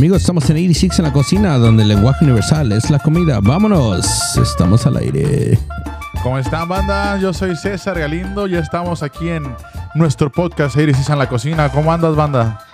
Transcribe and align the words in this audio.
Amigos, 0.00 0.22
estamos 0.22 0.48
en 0.48 0.56
86 0.56 0.98
en 1.00 1.04
la 1.04 1.12
cocina, 1.12 1.58
donde 1.58 1.82
el 1.82 1.90
lenguaje 1.90 2.24
universal 2.24 2.72
es 2.72 2.88
la 2.88 2.98
comida. 2.98 3.38
Vámonos, 3.42 4.34
estamos 4.38 4.86
al 4.86 4.96
aire. 4.96 5.58
¿Cómo 6.22 6.38
están, 6.38 6.70
banda? 6.70 7.18
Yo 7.18 7.34
soy 7.34 7.54
César 7.54 7.98
Galindo 7.98 8.46
y 8.46 8.54
estamos 8.54 9.02
aquí 9.02 9.28
en 9.28 9.54
nuestro 9.94 10.32
podcast 10.32 10.74
86 10.74 11.10
en 11.10 11.18
la 11.18 11.28
cocina. 11.28 11.68
¿Cómo 11.68 11.92
andas, 11.92 12.16
banda? 12.16 12.64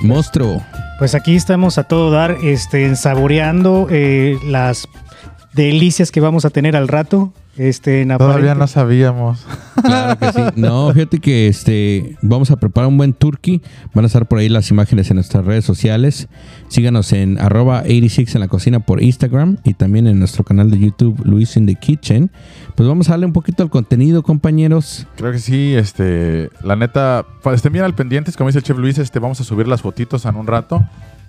Monstruo. 0.00 0.62
Pues 0.98 1.14
aquí 1.14 1.36
estamos 1.36 1.76
a 1.76 1.84
todo 1.84 2.10
dar, 2.10 2.38
este, 2.42 2.96
saboreando 2.96 3.86
eh, 3.90 4.38
las 4.46 4.88
delicias 5.52 6.10
que 6.10 6.20
vamos 6.20 6.46
a 6.46 6.50
tener 6.50 6.76
al 6.76 6.88
rato. 6.88 7.30
Este, 7.62 8.00
en 8.00 8.08
Todavía 8.16 8.52
aparente- 8.52 8.58
no 8.58 8.66
sabíamos. 8.66 9.46
Claro 9.82 10.18
que 10.18 10.32
sí. 10.32 10.40
No, 10.56 10.92
fíjate 10.92 11.18
que 11.20 11.48
este 11.48 12.16
vamos 12.20 12.50
a 12.50 12.56
preparar 12.56 12.88
un 12.88 12.96
buen 12.98 13.12
turkey. 13.14 13.62
Van 13.94 14.04
a 14.04 14.06
estar 14.06 14.26
por 14.28 14.38
ahí 14.38 14.48
las 14.50 14.70
imágenes 14.70 15.10
en 15.10 15.14
nuestras 15.16 15.44
redes 15.44 15.64
sociales. 15.64 16.28
Síganos 16.68 17.12
en 17.14 17.38
arroba 17.38 17.80
86 17.80 18.34
en 18.34 18.40
la 18.42 18.48
cocina 18.48 18.80
por 18.80 19.02
Instagram 19.02 19.56
y 19.64 19.72
también 19.74 20.06
en 20.06 20.18
nuestro 20.18 20.44
canal 20.44 20.70
de 20.70 20.78
YouTube 20.78 21.20
Luis 21.24 21.56
in 21.56 21.64
the 21.66 21.74
Kitchen. 21.76 22.30
Pues 22.74 22.86
vamos 22.88 23.08
a 23.08 23.12
darle 23.12 23.26
un 23.26 23.32
poquito 23.32 23.62
al 23.62 23.70
contenido, 23.70 24.22
compañeros. 24.22 25.06
Creo 25.16 25.32
que 25.32 25.38
sí, 25.38 25.74
este, 25.74 26.50
la 26.62 26.76
neta, 26.76 27.24
pa- 27.42 27.54
estén 27.54 27.72
bien 27.72 27.84
al 27.84 27.94
pendientes, 27.94 28.36
como 28.36 28.48
dice 28.48 28.58
el 28.58 28.64
chef 28.64 28.76
Luis, 28.78 28.98
este, 28.98 29.18
vamos 29.18 29.40
a 29.40 29.44
subir 29.44 29.66
las 29.66 29.80
fotitos 29.82 30.24
en 30.26 30.36
un 30.36 30.46
rato. 30.46 30.84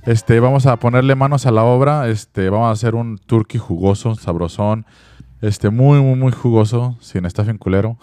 Este, 0.06 0.40
vamos 0.42 0.66
a 0.66 0.76
ponerle 0.78 1.16
manos 1.16 1.46
a 1.46 1.52
la 1.52 1.64
obra, 1.64 2.10
este, 2.10 2.50
vamos 2.50 2.68
a 2.68 2.72
hacer 2.72 2.96
un 2.96 3.18
turkey 3.18 3.60
jugoso, 3.60 4.16
sabrosón, 4.16 4.86
este, 5.42 5.70
muy, 5.70 6.00
muy, 6.02 6.16
muy 6.18 6.32
jugoso, 6.32 6.98
sin 7.02 7.26
estafen 7.26 7.58
culero. 7.58 7.98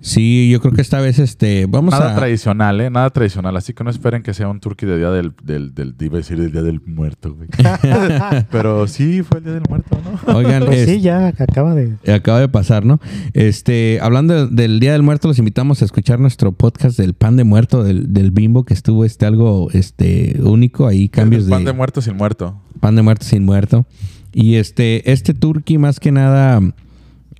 Sí, 0.00 0.48
yo 0.50 0.60
creo 0.60 0.72
que 0.74 0.80
esta 0.80 1.00
vez 1.00 1.18
este 1.18 1.66
vamos 1.66 1.92
Nada 1.92 2.12
a 2.12 2.16
tradicional, 2.16 2.80
¿eh? 2.80 2.88
Nada 2.90 3.10
tradicional, 3.10 3.56
así 3.56 3.72
que 3.72 3.82
no 3.82 3.90
esperen 3.90 4.22
que 4.22 4.32
sea 4.32 4.48
un 4.48 4.60
turkey 4.60 4.88
de 4.88 4.96
día 4.98 5.10
del, 5.10 5.32
del, 5.42 5.74
del, 5.74 5.94
iba 6.00 6.14
a 6.14 6.18
decir 6.18 6.38
del 6.40 6.52
día 6.52 6.62
del 6.62 6.80
muerto, 6.86 7.34
güey. 7.34 7.48
Pero 8.50 8.86
sí, 8.86 9.22
fue 9.22 9.38
el 9.38 9.44
día 9.44 9.52
del 9.54 9.62
muerto, 9.68 9.98
¿no? 10.26 10.34
Oigan, 10.36 10.64
Pues 10.66 10.78
es- 10.80 10.88
sí, 10.88 11.00
ya 11.00 11.28
acaba 11.28 11.74
de... 11.74 11.96
Acaba 12.12 12.40
de 12.40 12.48
pasar, 12.48 12.84
¿no? 12.84 13.00
Este, 13.34 13.98
hablando 14.00 14.46
de- 14.46 14.54
del 14.54 14.80
Día 14.80 14.92
del 14.92 15.02
Muerto, 15.02 15.28
los 15.28 15.38
invitamos 15.38 15.82
a 15.82 15.84
escuchar 15.84 16.20
nuestro 16.20 16.52
podcast 16.52 16.96
del 16.98 17.14
pan 17.14 17.36
de 17.36 17.44
muerto 17.44 17.82
del, 17.82 18.12
del 18.12 18.30
Bimbo, 18.30 18.64
que 18.64 18.74
estuvo 18.74 19.04
este 19.04 19.26
algo 19.26 19.68
este 19.72 20.38
único, 20.42 20.86
ahí 20.86 21.08
cambios 21.08 21.44
El 21.44 21.50
pan 21.50 21.64
de 21.64 21.72
de, 21.72 21.76
muerto 21.76 22.00
sin 22.02 22.16
muerto. 22.16 22.56
pan 22.80 22.94
de 22.96 23.02
muerto 23.02 23.24
sin 23.24 23.44
muerto. 23.44 23.84
Y 24.40 24.54
este, 24.54 25.10
este 25.10 25.34
turkey 25.34 25.78
más 25.78 25.98
que 25.98 26.12
nada 26.12 26.60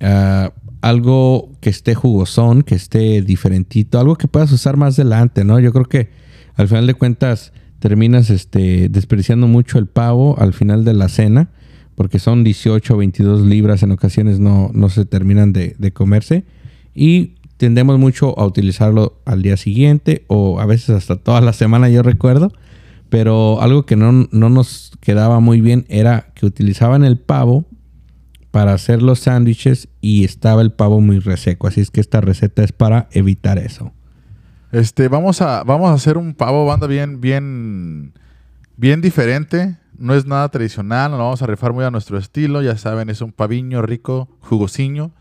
ah, 0.01 0.51
algo 0.81 1.49
que 1.61 1.69
esté 1.69 1.95
jugosón, 1.95 2.61
que 2.61 2.75
esté 2.75 3.21
diferentito, 3.21 4.01
algo 4.01 4.17
que 4.17 4.27
puedas 4.27 4.51
usar 4.51 4.75
más 4.75 4.99
adelante, 4.99 5.45
¿no? 5.45 5.61
Yo 5.61 5.71
creo 5.71 5.85
que 5.85 6.09
al 6.55 6.67
final 6.67 6.87
de 6.87 6.95
cuentas 6.95 7.53
terminas 7.79 8.29
este, 8.29 8.89
desperdiciando 8.89 9.47
mucho 9.47 9.79
el 9.79 9.87
pavo 9.87 10.37
al 10.39 10.53
final 10.53 10.83
de 10.83 10.93
la 10.93 11.07
cena, 11.07 11.51
porque 11.95 12.19
son 12.19 12.43
18 12.43 12.93
o 12.93 12.97
22 12.97 13.45
libras, 13.45 13.81
en 13.81 13.91
ocasiones 13.91 14.41
no, 14.41 14.69
no 14.73 14.89
se 14.89 15.05
terminan 15.05 15.53
de 15.53 15.91
comerse. 15.93 16.43
Y 16.93 17.35
tendemos 17.55 17.97
mucho 17.97 18.37
a 18.37 18.45
utilizarlo 18.45 19.21
al 19.23 19.41
día 19.41 19.55
siguiente 19.55 20.25
o 20.27 20.59
a 20.59 20.65
veces 20.65 20.89
hasta 20.89 21.15
toda 21.15 21.39
la 21.39 21.53
semana, 21.53 21.87
yo 21.87 22.03
recuerdo. 22.03 22.51
Pero 23.09 23.61
algo 23.61 23.85
que 23.85 23.95
no, 23.95 24.11
no 24.31 24.49
nos 24.49 24.91
quedaba 25.01 25.39
muy 25.39 25.61
bien 25.61 25.85
era 25.89 26.31
que 26.35 26.45
utilizaban 26.45 27.03
el 27.03 27.17
pavo 27.17 27.65
para 28.51 28.73
hacer 28.73 29.01
los 29.01 29.19
sándwiches 29.19 29.89
y 30.01 30.23
estaba 30.23 30.61
el 30.61 30.71
pavo 30.71 31.01
muy 31.01 31.19
reseco. 31.19 31.67
Así 31.67 31.81
es 31.81 31.91
que 31.91 32.01
esta 32.01 32.21
receta 32.21 32.63
es 32.63 32.71
para 32.71 33.07
evitar 33.11 33.57
eso. 33.57 33.91
Este, 34.71 35.07
vamos 35.07 35.41
a, 35.41 35.63
vamos 35.63 35.89
a 35.89 35.93
hacer 35.93 36.17
un 36.17 36.33
pavo 36.33 36.65
banda 36.65 36.87
bien, 36.87 37.21
bien, 37.21 38.13
bien 38.77 39.01
diferente. 39.01 39.77
No 39.97 40.13
es 40.15 40.25
nada 40.25 40.47
tradicional, 40.49 41.11
lo 41.11 41.17
vamos 41.17 41.41
a 41.41 41.47
rifar 41.47 41.73
muy 41.73 41.83
a 41.83 41.91
nuestro 41.91 42.17
estilo. 42.17 42.61
Ya 42.61 42.77
saben, 42.77 43.09
es 43.09 43.21
un 43.21 43.31
paviño 43.31 43.81
rico, 43.81 44.29
jugosiño. 44.39 45.11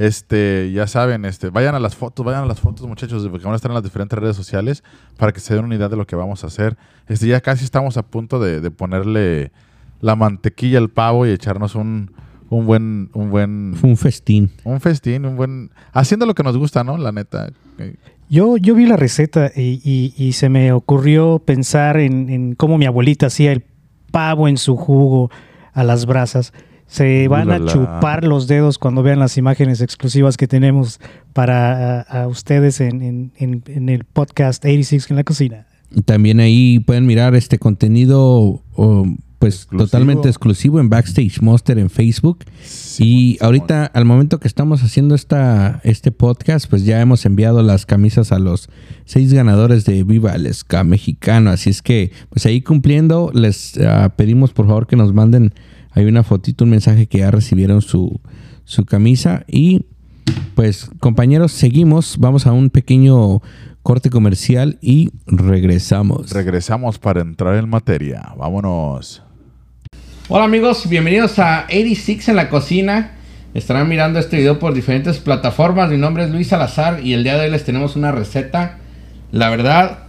Este, 0.00 0.72
ya 0.72 0.86
saben, 0.86 1.26
este, 1.26 1.50
vayan 1.50 1.74
a 1.74 1.78
las 1.78 1.94
fotos, 1.94 2.24
vayan 2.24 2.44
a 2.44 2.46
las 2.46 2.58
fotos, 2.58 2.86
muchachos, 2.86 3.28
porque 3.28 3.44
van 3.44 3.52
a 3.52 3.56
estar 3.56 3.70
en 3.70 3.74
las 3.74 3.84
diferentes 3.84 4.18
redes 4.18 4.34
sociales 4.34 4.82
para 5.18 5.30
que 5.32 5.40
se 5.40 5.54
den 5.54 5.66
una 5.66 5.74
idea 5.74 5.90
de 5.90 5.96
lo 5.96 6.06
que 6.06 6.16
vamos 6.16 6.42
a 6.42 6.46
hacer. 6.46 6.78
Este, 7.06 7.26
ya 7.26 7.42
casi 7.42 7.64
estamos 7.64 7.98
a 7.98 8.02
punto 8.02 8.40
de, 8.40 8.62
de 8.62 8.70
ponerle 8.70 9.52
la 10.00 10.16
mantequilla 10.16 10.78
al 10.78 10.88
pavo 10.88 11.26
y 11.26 11.30
echarnos 11.32 11.74
un, 11.74 12.12
un 12.48 12.64
buen, 12.64 13.10
un 13.12 13.30
buen, 13.30 13.74
un 13.82 13.96
festín. 13.98 14.50
un 14.64 14.80
festín, 14.80 15.26
un 15.26 15.36
buen, 15.36 15.70
haciendo 15.92 16.24
lo 16.24 16.34
que 16.34 16.44
nos 16.44 16.56
gusta, 16.56 16.82
¿no? 16.82 16.96
La 16.96 17.12
neta. 17.12 17.50
Yo, 18.30 18.56
yo 18.56 18.74
vi 18.74 18.86
la 18.86 18.96
receta 18.96 19.52
y, 19.54 19.82
y- 19.84 20.14
y 20.16 20.32
se 20.32 20.48
me 20.48 20.72
ocurrió 20.72 21.40
pensar 21.40 21.98
en, 21.98 22.30
en 22.30 22.54
cómo 22.54 22.78
mi 22.78 22.86
abuelita 22.86 23.26
hacía 23.26 23.52
el 23.52 23.64
pavo 24.10 24.48
en 24.48 24.56
su 24.56 24.76
jugo 24.78 25.30
a 25.74 25.84
las 25.84 26.06
brasas. 26.06 26.54
Se 26.90 27.28
van 27.28 27.50
a 27.52 27.64
chupar 27.64 28.24
los 28.24 28.48
dedos 28.48 28.76
cuando 28.78 29.02
vean 29.02 29.18
las 29.20 29.38
imágenes 29.38 29.80
exclusivas 29.80 30.36
que 30.36 30.48
tenemos 30.48 30.98
para 31.32 32.00
a, 32.00 32.22
a 32.22 32.26
ustedes 32.26 32.80
en, 32.80 33.00
en- 33.02 33.32
en- 33.36 33.62
en 33.68 33.88
el 33.88 34.04
podcast 34.04 34.64
86 34.64 35.06
en 35.10 35.16
la 35.16 35.24
cocina. 35.24 35.66
También 36.04 36.40
ahí 36.40 36.80
pueden 36.80 37.06
mirar 37.06 37.34
este 37.34 37.58
contenido 37.58 38.62
oh, 38.74 39.06
pues 39.38 39.54
Exclusivo. 39.62 39.84
totalmente 39.86 40.28
exclusivo 40.28 40.80
en 40.80 40.88
Backstage 40.90 41.40
Monster 41.40 41.78
en 41.78 41.88
Facebook. 41.90 42.40
Simón, 42.62 43.08
y 43.08 43.32
Simón. 43.34 43.46
ahorita, 43.46 43.86
al 43.86 44.04
momento 44.04 44.38
que 44.38 44.46
estamos 44.48 44.82
haciendo 44.82 45.14
esta, 45.14 45.80
este 45.82 46.12
podcast, 46.12 46.68
pues 46.68 46.84
ya 46.84 47.00
hemos 47.00 47.24
enviado 47.24 47.62
las 47.62 47.86
camisas 47.86 48.32
a 48.32 48.38
los 48.38 48.68
seis 49.06 49.32
ganadores 49.32 49.84
de 49.86 50.04
Viva 50.04 50.32
el 50.34 50.52
Ska 50.52 50.84
Mexicano. 50.84 51.50
Así 51.50 51.70
es 51.70 51.80
que, 51.82 52.12
pues 52.28 52.44
ahí 52.46 52.60
cumpliendo, 52.60 53.30
les 53.32 53.78
ah, 53.78 54.12
pedimos 54.14 54.52
por 54.52 54.66
favor 54.66 54.86
que 54.86 54.96
nos 54.96 55.14
manden 55.14 55.54
ahí 55.92 56.04
una 56.04 56.22
fotito, 56.22 56.64
un 56.64 56.70
mensaje 56.70 57.06
que 57.06 57.18
ya 57.18 57.30
recibieron 57.30 57.82
su, 57.82 58.20
su 58.64 58.84
camisa. 58.84 59.44
Y 59.48 59.82
pues, 60.54 60.90
compañeros, 61.00 61.52
seguimos. 61.52 62.16
Vamos 62.18 62.46
a 62.46 62.52
un 62.52 62.70
pequeño 62.70 63.40
corte 63.82 64.10
comercial 64.10 64.78
y 64.80 65.10
regresamos. 65.26 66.30
Regresamos 66.32 66.98
para 66.98 67.20
entrar 67.20 67.56
en 67.56 67.68
materia. 67.68 68.32
Vámonos. 68.36 69.22
Hola 70.28 70.44
amigos, 70.44 70.88
bienvenidos 70.88 71.40
a 71.40 71.64
86 71.66 72.28
en 72.28 72.36
la 72.36 72.48
cocina. 72.48 73.16
Estarán 73.52 73.88
mirando 73.88 74.20
este 74.20 74.36
video 74.36 74.60
por 74.60 74.74
diferentes 74.74 75.18
plataformas. 75.18 75.90
Mi 75.90 75.96
nombre 75.96 76.22
es 76.22 76.30
Luis 76.30 76.48
Salazar 76.48 77.04
y 77.04 77.14
el 77.14 77.24
día 77.24 77.34
de 77.34 77.46
hoy 77.46 77.50
les 77.50 77.64
tenemos 77.64 77.96
una 77.96 78.12
receta, 78.12 78.78
la 79.32 79.50
verdad, 79.50 80.04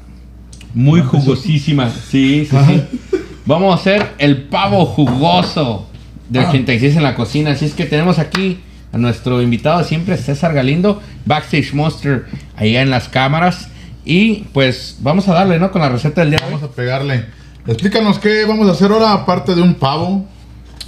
muy 0.75 1.01
jugosísima. 1.01 1.89
Sí, 1.89 2.45
sí, 2.45 2.57
sí. 2.67 3.17
Vamos 3.45 3.71
a 3.71 3.79
hacer 3.79 4.11
el 4.19 4.43
pavo 4.43 4.85
jugoso 4.85 5.87
de 6.29 6.39
86 6.39 6.95
en 6.95 7.03
la 7.03 7.15
cocina. 7.15 7.51
Así 7.51 7.65
es 7.65 7.73
que 7.73 7.85
tenemos 7.85 8.19
aquí 8.19 8.59
a 8.93 8.97
nuestro 8.97 9.41
invitado 9.41 9.79
de 9.79 9.85
siempre, 9.85 10.17
César 10.17 10.53
Galindo, 10.53 11.01
Backstage 11.25 11.73
Monster, 11.73 12.25
allá 12.55 12.81
en 12.81 12.89
las 12.89 13.09
cámaras. 13.09 13.69
Y 14.05 14.45
pues 14.53 14.97
vamos 15.01 15.27
a 15.27 15.33
darle, 15.33 15.59
¿no? 15.59 15.71
Con 15.71 15.81
la 15.81 15.89
receta 15.89 16.21
del 16.21 16.31
día. 16.31 16.39
Vamos 16.43 16.63
a 16.63 16.69
pegarle. 16.69 17.25
Explícanos 17.67 18.19
qué 18.19 18.45
vamos 18.45 18.67
a 18.67 18.71
hacer 18.71 18.91
ahora, 18.91 19.13
aparte 19.13 19.55
de 19.55 19.61
un 19.61 19.75
pavo. 19.75 20.25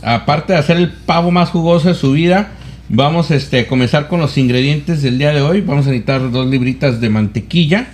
aparte 0.02 0.53
de 0.53 0.59
hacer 0.59 0.78
el 0.78 0.92
pavo 0.92 1.31
más 1.31 1.50
jugoso 1.50 1.88
de 1.88 1.96
su 1.96 2.12
vida, 2.12 2.52
vamos 2.90 3.31
este, 3.31 3.62
a 3.62 3.68
comenzar 3.68 4.08
con 4.08 4.19
los 4.19 4.38
ingredientes 4.38 5.02
del 5.02 5.18
día 5.18 5.31
de 5.31 5.42
hoy. 5.42 5.62
Vamos 5.62 5.86
a 5.86 5.90
necesitar 5.90 6.31
dos 6.31 6.47
libritas 6.47 7.02
de 7.02 7.09
mantequilla. 7.09 7.88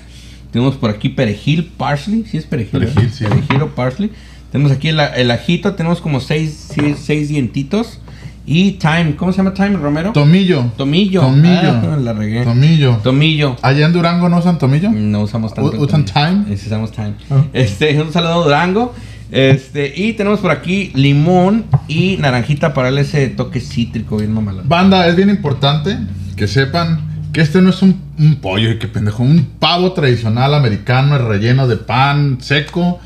Tenemos 0.52 0.76
por 0.76 0.90
aquí 0.90 1.10
perejil, 1.10 1.72
parsley. 1.78 2.26
¿Sí 2.26 2.38
es 2.38 2.46
perejil? 2.46 2.80
Perejil, 2.80 3.12
sí. 3.12 3.26
Perejil 3.26 3.62
o 3.62 3.76
parsley. 3.76 4.12
Tenemos 4.52 4.72
aquí 4.72 4.90
el, 4.90 5.00
el 5.00 5.32
ajito. 5.32 5.74
Tenemos 5.76 6.02
como 6.02 6.20
seis, 6.20 6.72
seis, 6.74 6.98
seis 7.04 7.30
dientitos. 7.30 8.00
Y 8.46 8.74
thyme. 8.74 9.16
¿Cómo 9.16 9.32
se 9.32 9.38
llama 9.38 9.54
thyme, 9.54 9.78
Romero? 9.78 10.12
Tomillo. 10.12 10.72
Tomillo. 10.76 11.22
Tomillo. 11.22 11.82
Ah, 11.84 11.98
la 12.02 12.14
regué. 12.14 12.44
Tomillo. 12.44 12.98
Tomillo. 13.04 13.56
Allá 13.62 13.86
en 13.86 13.94
Durango 13.94 14.28
no 14.28 14.40
usan 14.40 14.58
tomillo. 14.58 14.90
No 14.90 15.22
usamos 15.22 15.54
tanto. 15.54 15.80
¿usan 15.80 16.06
thyme? 16.06 16.58
Sí, 16.58 16.66
usamos 16.66 16.92
thyme. 16.92 17.14
Ah. 17.30 17.44
Este, 17.54 18.02
un 18.02 18.12
saludo 18.12 18.42
a 18.42 18.44
Durango. 18.46 18.96
Este, 19.32 19.94
y 19.96 20.14
tenemos 20.14 20.40
por 20.40 20.50
aquí 20.50 20.92
limón 20.96 21.66
y 21.88 22.18
naranjita 22.18 22.74
para 22.74 22.88
darle 22.88 23.02
ese 23.02 23.28
toque 23.28 23.60
cítrico 23.60 24.18
bien 24.18 24.34
mamalón. 24.34 24.68
Banda, 24.68 25.08
es 25.08 25.16
bien 25.16 25.30
importante 25.30 25.96
que 26.36 26.48
sepan 26.48 27.30
que 27.32 27.42
este 27.42 27.62
no 27.62 27.70
es 27.70 27.84
un, 27.84 28.02
un 28.18 28.38
pollo, 28.38 28.72
y 28.72 28.80
qué 28.80 28.88
pendejo, 28.88 29.22
un 29.22 29.46
pavo 29.60 29.92
tradicional 29.92 30.56
americano, 30.56 31.16
relleno 31.20 31.68
de 31.68 31.78
pan 31.78 32.40
seco 32.42 33.00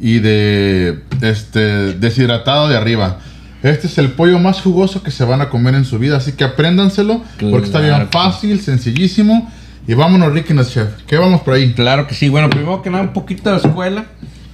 y 0.00 0.18
de 0.18 1.00
este 1.22 1.92
deshidratado 1.94 2.68
de 2.68 2.76
arriba. 2.76 3.18
Este 3.62 3.86
es 3.86 3.98
el 3.98 4.10
pollo 4.10 4.38
más 4.38 4.60
jugoso 4.60 5.02
que 5.02 5.10
se 5.10 5.24
van 5.24 5.40
a 5.40 5.48
comer 5.48 5.74
en 5.74 5.84
su 5.84 5.98
vida, 5.98 6.18
así 6.18 6.32
que 6.32 6.44
apréndanselo 6.44 7.22
porque 7.50 7.66
está 7.66 7.80
bien 7.80 7.94
Claro 7.94 8.08
fácil, 8.12 8.60
sencillísimo. 8.60 9.50
Y 9.88 9.94
vámonos, 9.94 10.32
Ricky 10.32 10.52
Chef. 10.68 10.88
¿Qué 11.06 11.16
vamos 11.16 11.40
por 11.42 11.54
ahí? 11.54 11.72
Claro 11.72 12.06
que 12.06 12.14
sí. 12.14 12.28
Bueno, 12.28 12.50
primero 12.50 12.82
que 12.82 12.90
nada, 12.90 13.02
un 13.04 13.12
poquito 13.12 13.50
de 13.50 13.56
escuela. 13.58 14.06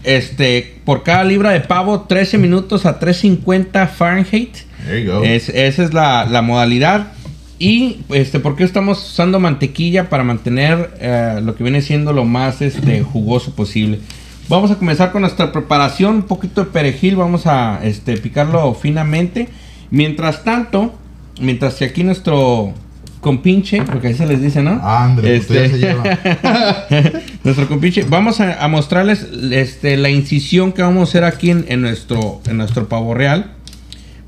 Este, 0.05 0.81
por 0.85 1.03
cada 1.05 1.25
libra 1.25 1.51
de 1.51 1.61
pavo, 1.61 2.03
13 2.03 2.37
minutos 2.39 2.87
a 2.87 2.99
350 2.99 3.87
Fahrenheit. 3.87 4.57
There 4.85 5.05
you 5.05 5.11
go. 5.13 5.23
Es- 5.25 5.49
esa 5.49 5.85
es 5.85 5.95
la, 5.95 6.25
la 6.27 6.43
modalidad. 6.43 7.13
Y, 7.59 7.99
este, 8.11 8.41
¿por 8.41 8.57
qué 8.57 8.65
estamos 8.65 8.99
usando 9.13 9.39
mantequilla 9.41 10.09
para 10.09 10.25
mantener 10.25 10.91
eh, 11.01 11.41
lo 11.43 11.55
que 11.55 11.63
viene 11.63 11.81
siendo 11.81 12.13
lo 12.13 12.25
más 12.25 12.61
este, 12.61 13.03
jugoso 13.03 13.55
posible? 13.55 14.01
Vamos 14.49 14.71
a 14.71 14.77
comenzar 14.77 15.13
con 15.13 15.23
nuestra 15.23 15.53
preparación, 15.53 16.17
un 16.17 16.23
poquito 16.23 16.65
de 16.65 16.71
perejil, 16.71 17.17
vamos 17.17 17.47
a 17.47 17.81
este, 17.85 18.17
picarlo 18.19 18.75
finamente. 18.75 19.49
Mientras 19.91 20.45
tanto, 20.45 20.93
mientras 21.41 21.75
que 21.75 21.85
aquí 21.87 22.05
nuestro 22.05 22.73
compinche, 23.21 23.83
porque 23.83 24.09
así 24.09 24.19
se 24.19 24.27
les 24.27 24.43
dice, 24.43 24.63
¿no? 24.63 24.81
André, 24.83 25.37
Este- 25.37 25.67
usted 25.67 25.67
ya 25.67 25.71
se 25.71 25.79
lleva. 25.79 27.13
nuestro 27.45 27.69
compinche, 27.69 28.03
vamos 28.09 28.41
a, 28.41 28.63
a 28.63 28.69
mostrarles 28.69 29.27
este, 29.53 29.97
la 29.97 30.11
incisión 30.11 30.73
que 30.73 30.83
vamos 30.83 31.01
a 31.01 31.11
hacer 31.11 31.25
aquí 31.25 31.51
en, 31.51 31.65
en 31.69 31.81
nuestro, 31.81 32.41
en 32.47 32.57
nuestro 32.59 32.89
pavo 32.89 33.15
real. 33.15 33.53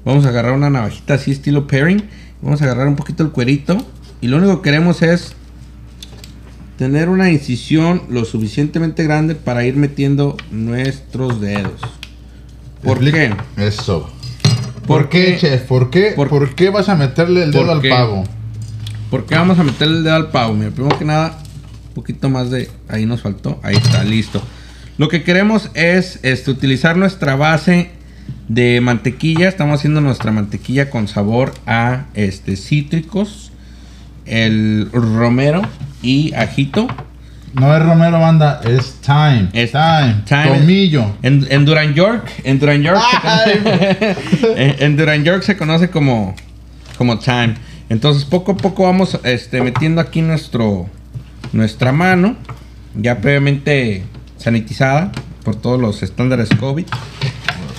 Vamos 0.05 0.27
a 0.27 0.29
agarrar 0.29 0.53
una 0.53 0.71
navajita 0.71 1.15
así 1.15 1.33
estilo 1.33 1.67
pairing. 1.67 2.05
Vamos 2.41 2.63
a 2.63 2.65
agarrar 2.67 2.87
un 2.89 2.97
poquito 2.97 3.23
el 3.25 3.31
cuerito. 3.31 3.77
Y 4.21 4.29
lo 4.29 4.37
único 4.37 4.63
que 4.63 4.71
queremos 4.71 5.03
es 5.03 5.35
tener 6.79 7.09
una 7.09 7.31
incisión 7.31 8.03
lo 8.09 8.25
suficientemente 8.25 9.05
grande 9.05 9.35
para 9.35 9.65
ir 9.65 9.77
metiendo 9.77 10.37
nuestros 10.51 11.41
dedos. 11.41 11.81
¿Por 12.83 12.99
qué? 13.01 13.35
Eso. 13.57 14.11
¿Por 14.87 15.03
¿Por 15.03 15.09
qué, 15.09 15.25
qué? 15.33 15.39
chef? 15.39 15.63
¿Por 15.63 15.91
qué, 15.91 16.13
Por- 16.17 16.29
por, 16.29 16.55
qué 16.55 16.71
vas 16.71 16.89
a 16.89 16.95
meterle 16.97 17.45
el 17.45 17.51
¿Por 17.53 17.63
dedo 17.63 17.73
al 17.73 17.81
qué? 17.81 17.89
pavo? 17.89 18.25
Porque 19.11 19.35
vamos 19.35 19.59
a 19.59 19.65
meterle 19.65 19.99
el 19.99 20.05
dedo 20.05 20.15
al 20.17 20.31
pavo. 20.31 20.55
Mira, 20.55 20.71
primero 20.73 20.99
que 20.99 21.05
nada, 21.05 21.39
un 21.89 21.95
poquito 21.95 22.29
más 22.29 22.51
de. 22.51 22.71
Ahí 22.89 23.07
nos 23.07 23.23
faltó. 23.23 23.59
Ahí 23.63 23.77
está, 23.77 24.05
listo. 24.05 24.43
Lo 24.99 25.09
que 25.09 25.23
queremos 25.23 25.71
es 25.75 26.19
este, 26.23 26.51
utilizar 26.51 26.97
nuestra 26.97 27.35
base 27.37 27.91
de 28.49 28.81
mantequilla. 28.81 29.49
Estamos 29.49 29.79
haciendo 29.81 30.01
nuestra 30.01 30.33
mantequilla 30.33 30.91
con 30.91 31.09
sabor 31.09 31.55
a 31.67 32.07
este, 32.15 32.57
cítricos, 32.57 33.53
el 34.27 34.89
romero 34.93 35.63
y 36.05 36.33
ajito. 36.35 36.87
No 37.55 37.75
es 37.77 37.83
Romero 37.85 38.19
Banda, 38.19 38.61
es 38.65 38.95
Time. 39.01 39.49
Es 39.53 39.71
time. 39.71 40.23
Time. 40.27 40.59
Tomillo. 40.59 41.07
En, 41.23 41.47
en 41.49 41.65
Duran 41.65 41.95
York, 41.95 42.29
en 42.43 42.59
Duran 42.59 42.83
York, 42.83 42.99
se 43.11 43.29
Ay, 43.29 43.59
conoce, 43.63 44.17
en, 44.57 44.83
en 44.83 44.97
Duran 44.97 45.23
York 45.25 45.43
se 45.43 45.57
conoce 45.57 45.89
como, 45.89 46.35
como 46.99 47.19
time. 47.19 47.55
Entonces 47.89 48.25
poco 48.25 48.53
a 48.53 48.57
poco 48.57 48.83
vamos 48.85 49.19
este, 49.23 49.63
metiendo 49.63 50.01
aquí 50.01 50.21
nuestro, 50.21 50.89
nuestra 51.53 51.93
mano, 51.93 52.35
ya 52.97 53.19
previamente 53.21 54.03
sanitizada 54.37 55.13
por 55.45 55.55
todos 55.55 55.81
los 55.81 56.03
estándares 56.03 56.49
COVID. 56.59 56.87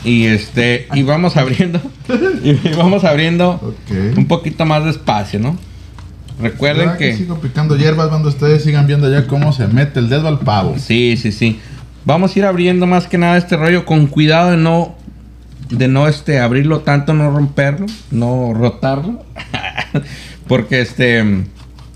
Y 0.06 0.28
este, 0.28 0.88
y 0.94 1.04
vamos 1.04 1.36
abriendo, 1.36 1.82
y 2.44 2.54
vamos 2.78 3.04
abriendo 3.04 3.54
Ok. 3.56 4.18
un 4.18 4.28
poquito 4.28 4.64
más 4.66 4.86
despacio, 4.86 5.40
¿no? 5.40 5.58
Recuerden 6.40 6.86
¿Verdad 6.86 6.98
que... 6.98 7.16
sigo 7.16 7.40
picando 7.40 7.78
hierbas 7.78 8.10
cuando 8.10 8.30
ustedes 8.30 8.64
sigan 8.64 8.88
viendo 8.88 9.10
ya 9.12 9.26
cómo 9.28 9.54
se 9.54 9.68
mete 9.68 10.00
el 10.00 10.10
dedo 10.10 10.28
al 10.28 10.40
pavo. 10.40 10.76
Sí, 10.78 11.16
sí, 11.18 11.32
sí. 11.32 11.60
Vamos 12.04 12.36
a 12.36 12.40
ir 12.40 12.46
abriendo 12.46 12.86
más 12.88 13.08
que 13.08 13.18
nada 13.18 13.38
este 13.38 13.56
rollo 13.58 13.86
con 13.86 14.08
cuidado 14.08 14.52
de 14.52 14.58
no 14.58 14.96
de 15.70 15.88
no 15.88 16.08
este 16.08 16.40
abrirlo 16.40 16.82
tanto, 16.82 17.14
no 17.14 17.32
romperlo, 17.32 17.88
no 18.12 18.54
rotarlo. 18.54 19.24
Porque 20.48 20.82
este 20.82 21.24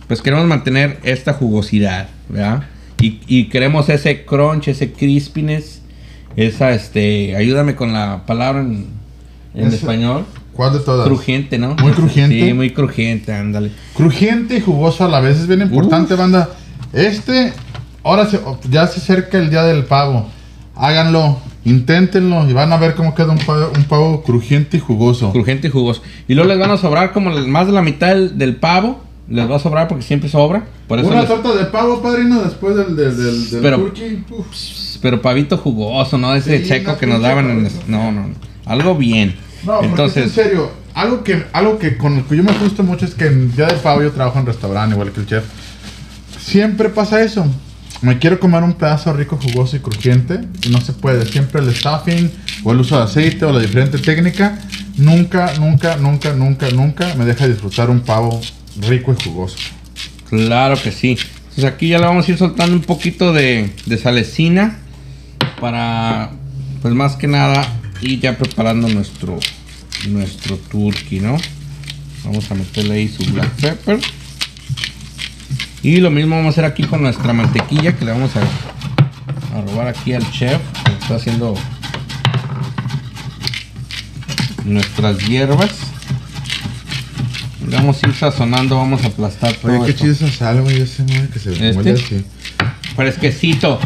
pues 0.07 0.21
queremos 0.24 0.45
mantener 0.47 1.00
esta 1.03 1.33
jugosidad, 1.33 2.07
¿verdad? 2.30 2.63
Y, 3.00 3.19
y 3.27 3.45
queremos 3.50 3.88
ese 3.89 4.25
crunch, 4.25 4.68
ese 4.69 4.92
crispiness, 4.92 5.81
esa 6.35 6.71
este, 6.71 7.35
ayúdame 7.35 7.75
con 7.75 7.94
la 7.94 8.24
palabra 8.25 8.62
en, 8.62 8.88
en 9.53 9.68
Ese- 9.68 9.75
español. 9.77 10.25
¿Cuál 10.59 10.73
de 10.73 10.79
todas? 10.79 11.07
Crujiente, 11.07 11.57
¿no? 11.57 11.77
Muy 11.81 11.94
crujiente. 11.94 12.38
Sí, 12.47 12.53
muy 12.53 12.71
crujiente, 12.71 13.31
ándale. 13.33 13.71
Crujiente 13.95 14.57
y 14.57 14.59
jugoso 14.59 15.06
a 15.06 15.07
la 15.07 15.21
vez. 15.21 15.38
Es 15.39 15.47
bien 15.47 15.61
importante, 15.61 16.15
banda. 16.15 16.50
Este, 16.91 17.53
ahora 18.03 18.25
se- 18.25 18.41
ya 18.69 18.85
se 18.88 19.00
acerca 19.00 19.38
el 19.38 19.50
día 19.50 19.63
del 19.63 19.85
pavo. 19.85 20.27
Háganlo, 20.75 21.38
inténtenlo 21.63 22.45
y 22.50 22.51
van 22.51 22.73
a 22.73 22.77
ver 22.77 22.94
cómo 22.95 23.15
queda 23.15 23.31
un 23.31 23.38
pavo, 23.38 23.71
un 23.73 23.83
pavo 23.85 24.21
crujiente 24.21 24.75
y 24.75 24.79
jugoso. 24.81 25.31
Crujiente 25.31 25.69
y 25.69 25.71
jugoso. 25.71 26.01
Y 26.27 26.33
luego 26.33 26.50
les 26.50 26.59
van 26.59 26.71
a 26.71 26.77
sobrar 26.77 27.13
como 27.13 27.29
el- 27.31 27.47
más 27.47 27.65
de 27.65 27.71
la 27.71 27.81
mitad 27.81 28.07
del, 28.09 28.38
del 28.38 28.57
pavo. 28.57 29.00
Les 29.29 29.50
va 29.50 29.56
a 29.56 29.59
sobrar 29.59 29.88
porque 29.88 30.03
siempre 30.03 30.27
sobra. 30.27 30.65
Por 30.89 31.00
eso 31.00 31.07
Una 31.07 31.21
les- 31.21 31.29
torta 31.29 31.56
de 31.56 31.63
pavo, 31.67 32.01
padrino, 32.01 32.41
después 32.41 32.75
del, 32.75 32.97
del, 32.97 33.15
del, 33.15 33.50
del 33.50 33.61
Pero- 33.61 33.77
turkey. 33.77 34.25
Uf. 34.29 34.47
pero 35.01 35.21
pavito 35.21 35.56
jugoso, 35.56 36.17
¿no? 36.17 36.35
Ese 36.35 36.63
Sí, 36.63 36.67
checo 36.67 36.97
que 36.97 37.07
nos 37.07 37.21
daban 37.21 37.50
en... 37.50 37.63
pavito. 37.63 37.81
No, 37.88 38.11
no, 38.11 38.27
no. 38.27 38.33
Algo 38.65 38.95
bien. 38.95 39.35
No, 39.63 39.83
Entonces, 39.83 40.25
es 40.25 40.38
en 40.38 40.44
serio, 40.44 40.71
algo 40.94 41.23
que, 41.23 41.45
algo 41.53 41.79
que 41.79 41.97
con 41.97 42.15
lo 42.15 42.27
que 42.27 42.38
yo 42.38 42.44
me 42.44 42.53
gusto 42.53 42.83
mucho 42.83 43.06
es 43.06 43.13
que 43.13 43.27
en 43.27 43.56
Día 43.56 43.67
del 43.67 43.77
Pavo 43.77 44.01
yo 44.01 44.11
trabajo 44.11 44.39
en 44.39 44.45
restaurante, 44.45 44.95
igual 44.95 45.11
que 45.11 45.21
el 45.21 45.27
chef. 45.27 45.44
Siempre 46.39 46.89
pasa 46.89 47.21
eso. 47.21 47.45
Me 48.01 48.17
quiero 48.17 48.39
comer 48.39 48.63
un 48.63 48.73
pedazo 48.73 49.11
rico, 49.11 49.38
jugoso 49.41 49.75
y 49.75 49.79
crujiente 49.79 50.39
y 50.63 50.69
no 50.69 50.79
se 50.79 50.94
puede. 50.94 51.25
Siempre 51.25 51.61
el 51.61 51.75
stuffing 51.75 52.31
o 52.63 52.71
el 52.71 52.79
uso 52.79 52.97
de 52.97 53.03
aceite 53.03 53.44
o 53.44 53.51
la 53.51 53.59
diferente 53.59 53.97
técnica 53.97 54.57
nunca, 54.95 55.53
nunca, 55.59 55.97
nunca, 55.97 56.33
nunca, 56.33 56.69
nunca 56.69 57.15
me 57.15 57.25
deja 57.25 57.47
disfrutar 57.47 57.89
un 57.89 58.01
pavo 58.01 58.39
rico 58.88 59.13
y 59.17 59.23
jugoso. 59.23 59.57
claro 60.29 60.81
que 60.81 60.91
sí. 60.91 61.17
Entonces 61.50 61.65
aquí 61.65 61.89
ya 61.89 62.00
le 62.00 62.06
vamos 62.06 62.27
a 62.27 62.31
ir 62.31 62.38
soltando 62.38 62.75
un 62.75 62.83
poquito 62.83 63.33
de, 63.33 63.69
de 63.85 63.97
salecina. 63.97 64.79
Para, 65.59 66.31
pues 66.81 66.94
más 66.94 67.17
que 67.17 67.27
nada, 67.27 67.67
ir 68.01 68.19
ya 68.19 68.37
preparando 68.37 68.87
nuestro, 68.87 69.39
nuestro 70.07 70.57
turkey, 70.57 71.19
¿no? 71.19 71.37
Vamos 72.23 72.49
a 72.51 72.55
meterle 72.55 72.95
ahí 72.95 73.07
su 73.07 73.23
black 73.31 73.49
pepper. 73.61 73.99
Y 75.81 75.97
lo 75.97 76.11
mismo 76.11 76.35
vamos 76.35 76.47
a 76.47 76.51
hacer 76.51 76.65
aquí 76.65 76.83
con 76.83 77.01
nuestra 77.01 77.31
mantequilla 77.33 77.95
que 77.95 78.05
le 78.05 78.11
vamos 78.11 78.31
a, 78.35 79.57
a 79.57 79.61
robar 79.61 79.87
aquí 79.87 80.13
al 80.13 80.29
chef 80.31 80.59
que 80.83 80.91
está 80.91 81.15
haciendo 81.15 81.55
nuestras 84.65 85.17
hierbas. 85.27 85.71
Vamos 87.61 88.03
a 88.03 88.07
ir 88.07 88.15
sazonando, 88.15 88.75
vamos 88.77 89.03
a 89.03 89.07
aplastar 89.07 89.53
todo. 89.53 89.71
Oye, 89.79 89.85
qué 89.85 89.91
esto. 89.91 90.01
chido 90.03 90.13
esa 90.13 90.31
sal, 90.37 90.61
güey, 90.61 90.81
ese 90.81 91.05
que 91.31 91.39
se 91.39 91.69
¿Este? 91.69 91.91
así. 91.91 92.25
Fresquecito. 92.95 93.79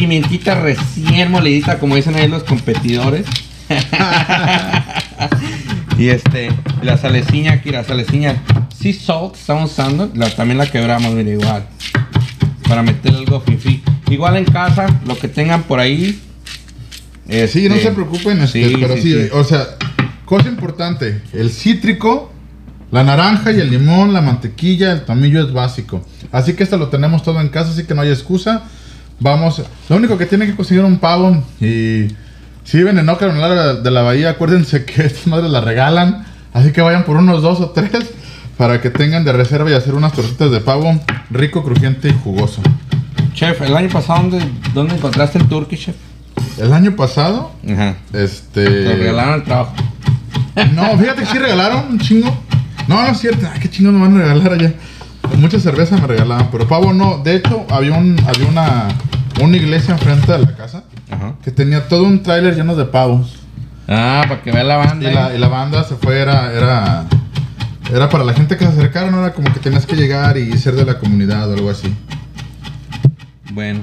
Pimientita 0.00 0.54
recién 0.54 1.30
molidita, 1.30 1.78
como 1.78 1.94
dicen 1.94 2.14
ahí 2.14 2.26
los 2.26 2.42
competidores. 2.44 3.26
y 5.98 6.08
este, 6.08 6.48
la 6.80 6.96
saleciña 6.96 7.52
aquí, 7.52 7.68
la 7.68 7.84
saleciña 7.84 8.42
sea 8.74 8.94
salt 8.94 9.34
estamos 9.34 9.72
usando. 9.72 10.10
La, 10.14 10.30
también 10.30 10.56
la 10.56 10.70
quebramos, 10.70 11.12
mira, 11.12 11.28
igual. 11.28 11.66
Para 12.66 12.82
meter 12.82 13.14
algo 13.14 13.42
fifi. 13.42 13.82
Igual 14.08 14.38
en 14.38 14.46
casa, 14.46 14.86
lo 15.04 15.18
que 15.18 15.28
tengan 15.28 15.64
por 15.64 15.80
ahí. 15.80 16.18
Sí, 17.28 17.68
no 17.68 17.74
este, 17.74 17.82
se 17.82 17.90
preocupen, 17.90 18.40
este, 18.40 18.70
sí, 18.70 18.76
pero 18.80 18.96
sí. 18.96 19.28
o 19.34 19.44
sea, 19.44 19.66
cosa 20.24 20.48
importante, 20.48 21.20
el 21.34 21.50
cítrico, 21.50 22.32
la 22.90 23.04
naranja 23.04 23.52
y 23.52 23.60
el 23.60 23.70
limón, 23.70 24.14
la 24.14 24.22
mantequilla, 24.22 24.92
el 24.92 25.02
tomillo 25.02 25.46
es 25.46 25.52
básico. 25.52 26.02
Así 26.32 26.54
que 26.54 26.62
esto 26.62 26.78
lo 26.78 26.88
tenemos 26.88 27.22
todo 27.22 27.38
en 27.38 27.50
casa, 27.50 27.72
así 27.72 27.84
que 27.84 27.94
no 27.94 28.00
hay 28.00 28.08
excusa. 28.08 28.62
Vamos, 29.20 29.62
lo 29.88 29.96
único 29.96 30.16
que 30.16 30.26
tienen 30.26 30.50
que 30.50 30.56
conseguir 30.56 30.82
un 30.82 30.98
pavo 30.98 31.44
y 31.60 32.08
si 32.64 32.78
viven 32.78 32.98
en 32.98 33.08
Oca, 33.08 33.26
en 33.26 33.36
área 33.36 33.74
de 33.74 33.90
la 33.90 34.02
bahía, 34.02 34.30
acuérdense 34.30 34.84
que 34.86 35.02
estas 35.04 35.26
madres 35.26 35.50
la 35.50 35.60
regalan, 35.60 36.24
así 36.52 36.72
que 36.72 36.80
vayan 36.80 37.04
por 37.04 37.16
unos 37.16 37.42
dos 37.42 37.60
o 37.60 37.70
tres 37.70 37.90
para 38.56 38.80
que 38.80 38.90
tengan 38.90 39.24
de 39.24 39.32
reserva 39.32 39.70
y 39.70 39.74
hacer 39.74 39.94
unas 39.94 40.12
tortitas 40.12 40.50
de 40.50 40.60
pavo 40.60 40.98
rico, 41.30 41.62
crujiente 41.62 42.08
y 42.08 42.12
jugoso. 42.12 42.62
Chef, 43.34 43.60
el 43.62 43.76
año 43.76 43.88
pasado, 43.88 44.22
¿dónde, 44.22 44.40
dónde 44.74 44.94
encontraste 44.96 45.38
el 45.38 45.48
turkey, 45.48 45.78
chef? 45.78 45.96
El 46.58 46.72
año 46.72 46.94
pasado, 46.96 47.52
Ajá. 47.70 47.96
este... 48.12 48.64
Te 48.64 48.96
regalaron 48.96 49.34
el 49.34 49.44
trabajo. 49.44 49.74
No, 50.74 50.98
fíjate 50.98 51.22
que 51.22 51.26
sí 51.26 51.38
regalaron 51.38 51.84
un 51.90 51.98
chingo. 52.00 52.36
No, 52.86 53.02
no 53.02 53.12
es 53.12 53.18
cierto. 53.18 53.46
Ay, 53.50 53.60
qué 53.60 53.70
chingo 53.70 53.92
nos 53.92 54.02
van 54.02 54.16
a 54.16 54.22
regalar 54.22 54.52
allá. 54.52 54.74
Mucha 55.36 55.58
cerveza 55.58 55.96
me 55.96 56.06
regalaban, 56.06 56.48
pero 56.50 56.66
pavo 56.68 56.92
no. 56.92 57.18
De 57.18 57.36
hecho, 57.36 57.66
había 57.70 57.92
un 57.94 58.16
había 58.26 58.46
una 58.48 58.88
una 59.40 59.56
iglesia 59.56 59.94
enfrente 59.94 60.30
de 60.32 60.38
la 60.40 60.54
casa 60.54 60.84
Ajá. 61.10 61.34
que 61.42 61.50
tenía 61.50 61.88
todo 61.88 62.04
un 62.04 62.22
tráiler 62.22 62.54
lleno 62.56 62.76
de 62.76 62.84
pavos. 62.84 63.36
Ah, 63.88 64.24
para 64.28 64.42
que 64.42 64.52
vea 64.52 64.62
la 64.64 64.74
Y 64.84 64.86
banda. 64.86 65.10
la, 65.12 65.34
y 65.34 65.38
la 65.38 65.48
banda 65.48 65.82
se 65.84 65.96
fue, 65.96 66.18
era, 66.20 66.52
era 66.52 67.04
era 67.92 68.08
para 68.08 68.22
la 68.22 68.34
gente 68.34 68.56
que 68.56 68.64
se 68.64 68.70
acercara, 68.70 69.10
no 69.10 69.18
era 69.18 69.32
como 69.32 69.52
que 69.52 69.58
tenías 69.58 69.84
que 69.86 69.96
llegar 69.96 70.36
y 70.36 70.52
ser 70.58 70.74
de 70.74 70.84
la 70.84 70.98
comunidad 70.98 71.50
o 71.50 71.54
algo 71.54 71.70
así. 71.70 71.92
Bueno, 73.52 73.80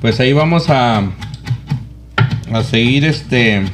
pues 0.00 0.18
ahí 0.20 0.32
vamos 0.32 0.68
a 0.70 1.02
a 2.52 2.62
seguir 2.62 3.04
este 3.04 3.64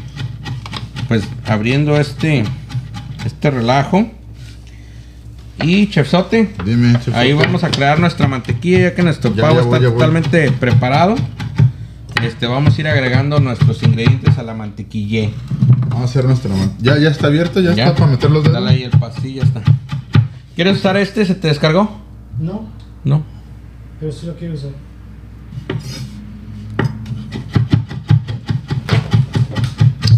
pues 1.09 1.23
abriendo 1.47 1.97
este 1.99 2.45
este 3.25 3.51
relajo. 3.51 4.11
Y 5.61 5.89
Chefzote, 5.89 6.55
Dime, 6.65 6.99
ahí 7.13 7.33
vamos 7.35 7.63
a 7.63 7.71
crear 7.71 8.01
nuestra 8.01 8.27
mantequilla 8.27 8.81
ya 8.81 8.95
que 8.95 9.03
nuestro 9.03 9.33
pavo 9.33 9.61
está 9.61 9.79
totalmente 9.79 10.51
preparado. 10.53 11.15
Este, 12.23 12.47
vamos 12.47 12.77
a 12.77 12.81
ir 12.81 12.89
agregando 12.89 13.39
nuestros 13.41 13.83
ingredientes 13.83 14.39
a 14.39 14.43
la 14.43 14.55
mantequilla. 14.55 15.31
Vamos 15.89 16.03
a 16.03 16.05
hacer 16.05 16.25
nuestra 16.25 16.55
mantequilla. 16.55 16.95
¿Ya, 16.95 17.03
ya 17.03 17.09
está 17.11 17.27
abierto, 17.27 17.61
ya, 17.61 17.71
está 17.71 17.95
para 17.95 18.07
meter 18.07 18.31
los 18.31 18.45
dedos. 18.45 18.55
Dale 18.55 18.71
ahí 18.71 18.83
el 18.85 18.91
pasillo, 18.91 19.43
ya 19.43 19.49
está. 19.49 19.63
¿Quieres 20.55 20.79
usar 20.79 20.97
este? 20.97 21.25
¿Se 21.25 21.35
te 21.35 21.49
descargó? 21.49 22.01
No. 22.39 22.69
No. 23.05 23.23
Pero 24.01 24.13
sí 24.13 24.27
lo 24.27 24.37
quiero 24.37 24.55
usar. 24.55 24.71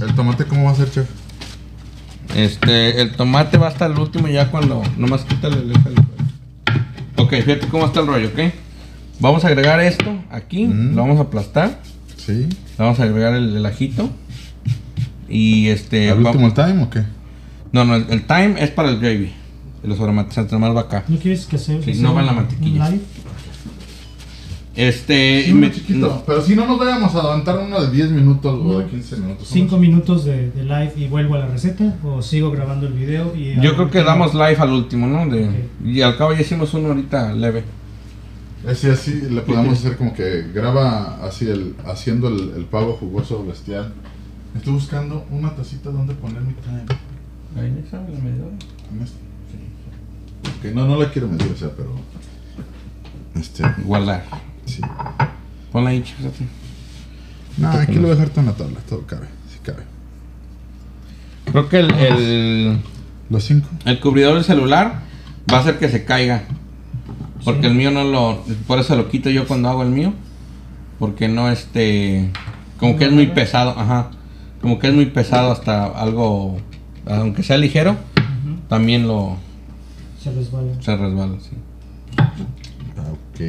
¿El 0.00 0.14
tomate 0.14 0.44
cómo 0.44 0.64
va 0.64 0.70
a 0.70 0.74
ser, 0.74 0.90
chef? 0.90 1.23
Este, 2.34 3.00
el 3.00 3.12
tomate 3.12 3.58
va 3.58 3.68
hasta 3.68 3.86
el 3.86 3.98
último 3.98 4.28
ya 4.28 4.50
cuando 4.50 4.82
nomás 4.98 5.22
quítale 5.22 5.56
el 5.58 5.72
Ok, 7.16 7.30
fíjate 7.34 7.68
cómo 7.68 7.86
está 7.86 8.00
el 8.00 8.06
rollo, 8.08 8.28
¿ok? 8.28 8.52
Vamos 9.20 9.44
a 9.44 9.48
agregar 9.48 9.78
esto 9.80 10.18
aquí, 10.30 10.66
Mm. 10.66 10.94
lo 10.96 11.02
vamos 11.02 11.18
a 11.18 11.22
aplastar, 11.22 11.78
Sí. 12.16 12.32
le 12.32 12.48
vamos 12.76 12.98
a 12.98 13.04
agregar 13.04 13.34
el, 13.34 13.56
el 13.56 13.64
ajito 13.66 14.10
y 15.28 15.68
este... 15.68 16.10
¿Al 16.10 16.24
va- 16.24 16.30
último 16.30 16.48
el 16.48 16.54
time 16.54 16.82
o 16.82 16.90
qué? 16.90 17.02
No, 17.72 17.84
no, 17.84 17.94
el, 17.96 18.06
el 18.10 18.22
thyme 18.26 18.56
es 18.62 18.70
para 18.70 18.88
el 18.88 18.98
gravy, 18.98 19.32
los 19.84 20.00
aromatizantes, 20.00 20.52
nomás 20.52 20.74
va 20.74 20.82
acá. 20.82 21.04
¿No 21.08 21.16
quieres 21.18 21.46
que 21.46 21.58
se 21.58 21.80
Sí, 21.82 22.00
no 22.02 22.14
va 22.14 22.20
en 22.20 22.26
la 22.26 22.32
mantequilla. 22.32 22.88
live? 22.90 23.02
Este... 24.76 25.44
Sí, 25.44 25.54
me- 25.54 25.70
chiquito. 25.70 26.22
Pero 26.26 26.42
si 26.42 26.56
no 26.56 26.66
nos 26.66 26.78
vayamos 26.78 27.14
a 27.14 27.20
adelantar 27.20 27.58
uno 27.58 27.80
de 27.80 27.90
10 27.92 28.10
minutos 28.10 28.58
o 28.60 28.78
de 28.80 28.86
15 28.86 29.16
minutos. 29.18 29.48
Cinco 29.48 29.78
minutos 29.78 30.24
de, 30.24 30.50
de 30.50 30.62
live 30.64 30.92
y 30.96 31.06
vuelvo 31.06 31.36
a 31.36 31.40
la 31.40 31.46
receta 31.46 31.94
o 32.02 32.20
sigo 32.22 32.50
grabando 32.50 32.86
el 32.88 32.92
video 32.94 33.34
y 33.36 33.54
yo 33.60 33.74
creo 33.76 33.88
que 33.90 34.02
damos 34.02 34.34
live 34.34 34.56
al 34.58 34.72
último, 34.72 35.06
¿no? 35.06 35.26
De- 35.28 35.44
Ok. 35.48 35.54
Y 35.86 36.00
al 36.02 36.16
cabo 36.16 36.32
ya 36.32 36.40
hicimos 36.40 36.74
uno 36.74 36.88
ahorita 36.88 37.32
leve. 37.34 37.62
Así, 38.66 38.88
así 38.88 39.20
le 39.30 39.42
podemos 39.42 39.78
hacer 39.78 39.96
como 39.96 40.12
que 40.14 40.42
graba 40.52 41.18
así 41.24 41.46
el, 41.48 41.76
haciendo 41.86 42.28
el, 42.28 42.54
el 42.56 42.64
pavo 42.64 42.94
jugoso 42.94 43.44
bestial. 43.46 43.92
Estoy 44.56 44.72
buscando 44.72 45.24
una 45.30 45.54
tacita 45.54 45.90
donde 45.90 46.14
poner 46.14 46.40
mi 46.40 46.54
time. 46.54 46.84
Ahí 47.56 47.84
sabe 47.90 48.12
la 48.12 48.18
medidora. 48.18 48.56
Este. 49.02 50.68
Ok, 50.68 50.74
no, 50.74 50.86
no 50.86 51.00
la 51.00 51.10
quiero 51.10 51.28
medir, 51.28 51.52
o 51.52 51.56
sea, 51.56 51.68
pero. 51.76 51.90
Este. 53.38 53.62
Guardar. 53.84 54.24
Sí. 54.66 54.80
Ponla 55.72 55.90
ahí. 55.90 56.04
No, 57.56 57.68
aquí 57.70 57.94
lo 57.94 58.02
voy 58.02 58.10
a 58.10 58.14
dejar 58.14 58.28
todo 58.30 58.40
en 58.40 58.46
la 58.46 58.52
tabla, 58.54 58.80
todo 58.88 59.06
cabe, 59.06 59.26
sí 59.52 59.58
cabe. 59.62 59.82
Creo 61.50 61.68
que 61.68 61.78
el, 61.80 61.90
el, 61.94 62.78
Los 63.30 63.44
cinco. 63.44 63.68
el 63.84 64.00
cubridor 64.00 64.34
del 64.34 64.44
celular 64.44 65.02
va 65.52 65.58
a 65.58 65.60
hacer 65.60 65.78
que 65.78 65.88
se 65.88 66.04
caiga. 66.04 66.44
Porque 67.44 67.62
Sí. 67.62 67.66
el 67.68 67.74
mío 67.74 67.90
no 67.90 68.04
lo. 68.04 68.42
Por 68.66 68.78
eso 68.78 68.96
lo 68.96 69.08
quito 69.10 69.28
yo 69.30 69.46
cuando 69.46 69.68
hago 69.68 69.82
el 69.82 69.90
mío. 69.90 70.12
Porque 70.98 71.28
no 71.28 71.50
este. 71.50 72.30
Como 72.78 72.96
que 72.96 73.04
es 73.04 73.12
muy 73.12 73.26
pesado, 73.28 73.78
ajá. 73.78 74.10
Como 74.62 74.78
que 74.78 74.88
es 74.88 74.94
muy 74.94 75.06
pesado 75.06 75.52
hasta 75.52 75.84
algo. 75.84 76.56
Aunque 77.06 77.42
sea 77.42 77.58
ligero, 77.58 77.96
también 78.68 79.06
lo. 79.06 79.36
Se 80.22 80.32
resbala. 80.32 80.72
Se 80.80 80.96
resbala, 80.96 81.36
sí. 81.40 81.50
Ah, 82.16 82.32
ok. 83.12 83.40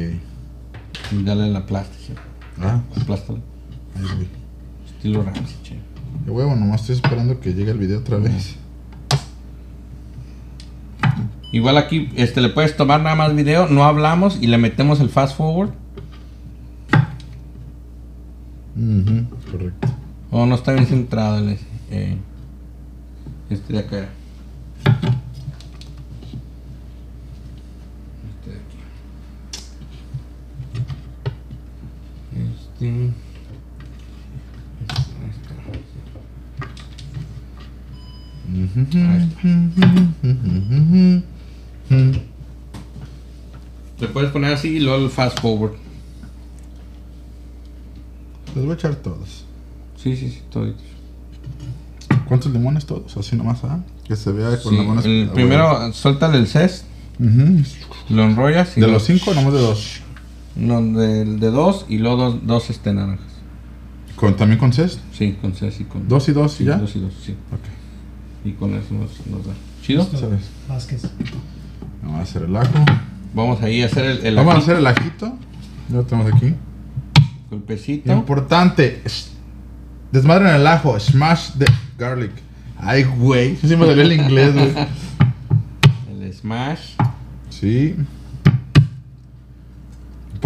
Dale 1.12 1.50
la 1.50 1.64
plástica. 1.66 2.20
Ah, 2.60 2.80
Aplástalo. 3.00 3.38
ahí 3.96 4.02
voy. 4.16 4.28
Estilo 4.86 5.22
Ramsey, 5.22 5.56
che. 5.62 5.78
De 6.24 6.30
huevo, 6.30 6.54
nomás 6.56 6.80
estoy 6.80 6.96
esperando 6.96 7.38
que 7.40 7.54
llegue 7.54 7.70
el 7.70 7.78
video 7.78 8.00
otra 8.00 8.18
vez. 8.18 8.56
Igual 11.52 11.78
aquí 11.78 12.10
este, 12.16 12.40
le 12.40 12.48
puedes 12.48 12.76
tomar 12.76 13.00
nada 13.00 13.14
más 13.14 13.34
video, 13.34 13.68
no 13.68 13.84
hablamos 13.84 14.38
y 14.40 14.48
le 14.48 14.58
metemos 14.58 15.00
el 15.00 15.08
fast 15.08 15.36
forward. 15.36 15.70
Ujú, 18.76 19.26
correcto. 19.50 19.88
O 20.30 20.44
no 20.44 20.54
está 20.54 20.72
bien 20.72 20.86
centrado 20.86 21.38
el, 21.38 21.58
eh, 21.90 22.16
este 23.48 23.72
de 23.72 23.78
acá. 23.78 24.08
Este 28.28 28.50
de 28.50 28.56
aquí. 28.56 28.76
Este. 32.80 33.10
Le 44.00 44.08
puedes 44.08 44.30
poner 44.30 44.52
así 44.52 44.68
y 44.76 44.80
luego 44.80 45.04
el 45.04 45.10
fast 45.10 45.40
forward. 45.40 45.72
Les 48.54 48.64
voy 48.64 48.72
a 48.72 48.74
echar 48.74 48.94
todos. 48.96 49.44
Sí, 49.96 50.16
sí, 50.16 50.30
sí, 50.30 50.42
todo. 50.50 50.72
¿Cuántos 52.28 52.52
limones 52.52 52.84
todos? 52.84 53.16
Así 53.16 53.36
nomás, 53.36 53.62
¿ah? 53.64 53.80
Que 54.06 54.16
se 54.16 54.32
vea 54.32 54.50
con 54.62 54.72
Sí, 54.72 54.78
limones. 54.78 55.04
el 55.04 55.30
primero, 55.32 55.92
suéltale 55.92 56.38
el 56.38 56.46
cest, 56.46 56.84
lo 58.08 58.22
enrollas 58.24 58.76
y 58.76 58.80
¿De 58.80 58.86
lo- 58.86 58.94
los 58.94 59.04
cinco 59.04 59.30
o 59.30 59.34
nomás 59.34 59.52
de 59.54 59.60
dos? 59.60 60.00
No, 60.56 60.80
de, 60.82 61.24
de 61.24 61.50
dos 61.50 61.84
y 61.88 61.98
luego 61.98 62.16
dos, 62.30 62.46
dos 62.46 62.70
este, 62.70 62.92
naranjas. 62.92 63.26
¿Con, 64.16 64.34
¿También 64.36 64.58
con 64.58 64.72
cest? 64.72 64.98
Sí, 65.12 65.36
con 65.40 65.54
cest 65.54 65.80
y 65.80 65.84
con... 65.84 66.08
¿Dos 66.08 66.28
y 66.28 66.32
dos 66.32 66.52
sí, 66.54 66.62
y 66.64 66.66
ya? 66.66 66.78
Dos 66.78 66.96
y 66.96 67.00
dos, 67.00 67.12
sí. 67.22 67.32
Ok. 67.52 68.46
Y 68.46 68.52
con 68.52 68.74
eso 68.74 68.94
nos, 68.94 69.26
nos 69.26 69.46
da. 69.46 69.52
¿Chido? 69.82 70.08
Vázquez. 70.68 71.02
Vamos 72.02 72.20
a 72.20 72.22
hacer 72.22 72.42
el 72.44 72.56
ajo. 72.56 72.72
Vamos 73.34 73.62
ahí 73.62 73.82
a 73.82 73.86
hacer 73.86 74.04
el, 74.06 74.26
el 74.26 74.34
Vamos 74.36 74.54
a 74.54 74.58
hacer 74.58 74.76
el 74.76 74.86
ajito. 74.86 75.34
Ya 75.90 75.96
lo 75.96 76.04
tenemos 76.04 76.32
aquí. 76.32 76.54
golpecito. 77.50 78.10
Importante. 78.12 79.02
es- 79.04 79.32
Desmadren 80.12 80.54
el 80.54 80.66
ajo. 80.66 80.98
Smash 80.98 81.50
the 81.58 81.66
garlic. 81.98 82.32
Ay, 82.78 83.04
güey. 83.04 83.56
Sí 83.56 83.76
me 83.76 83.84
salió 83.86 84.02
el 84.02 84.12
inglés, 84.12 84.54
güey. 84.54 84.72
El 86.20 86.32
smash. 86.32 86.92
Sí. 87.50 87.94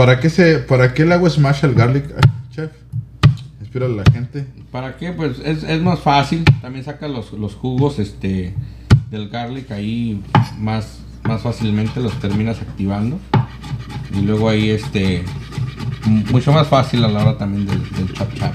¿Para 0.00 0.19
qué 0.19 0.30
se, 0.30 0.61
para 0.61 0.95
qué 0.95 1.04
le 1.04 1.12
hago 1.12 1.28
smash 1.28 1.62
al 1.62 1.75
garlic, 1.75 2.07
ah, 2.16 2.26
chef? 2.50 2.71
Espera 3.61 3.85
a 3.85 3.90
la 3.90 4.02
gente. 4.11 4.47
¿Para 4.73 4.97
qué? 4.97 5.12
Pues 5.12 5.40
es, 5.45 5.62
es 5.62 5.83
más 5.83 6.00
fácil. 6.00 6.42
También 6.62 6.87
saca 6.87 7.07
los, 7.07 7.35
los 7.35 7.54
jugos 7.54 7.99
este, 7.99 8.54
del 9.11 9.28
garlic 9.28 9.71
ahí 9.73 10.23
más, 10.59 11.00
más 11.25 11.42
fácilmente 11.42 12.00
los 12.00 12.19
terminas 12.19 12.62
activando. 12.62 13.19
Y 14.19 14.23
luego 14.23 14.49
ahí 14.49 14.71
este 14.71 15.23
mucho 16.07 16.50
más 16.50 16.69
fácil 16.69 17.04
a 17.04 17.09
la 17.09 17.21
hora 17.21 17.37
también 17.37 17.66
del, 17.66 17.90
del 17.90 18.11
chap 18.14 18.33
chap. 18.33 18.54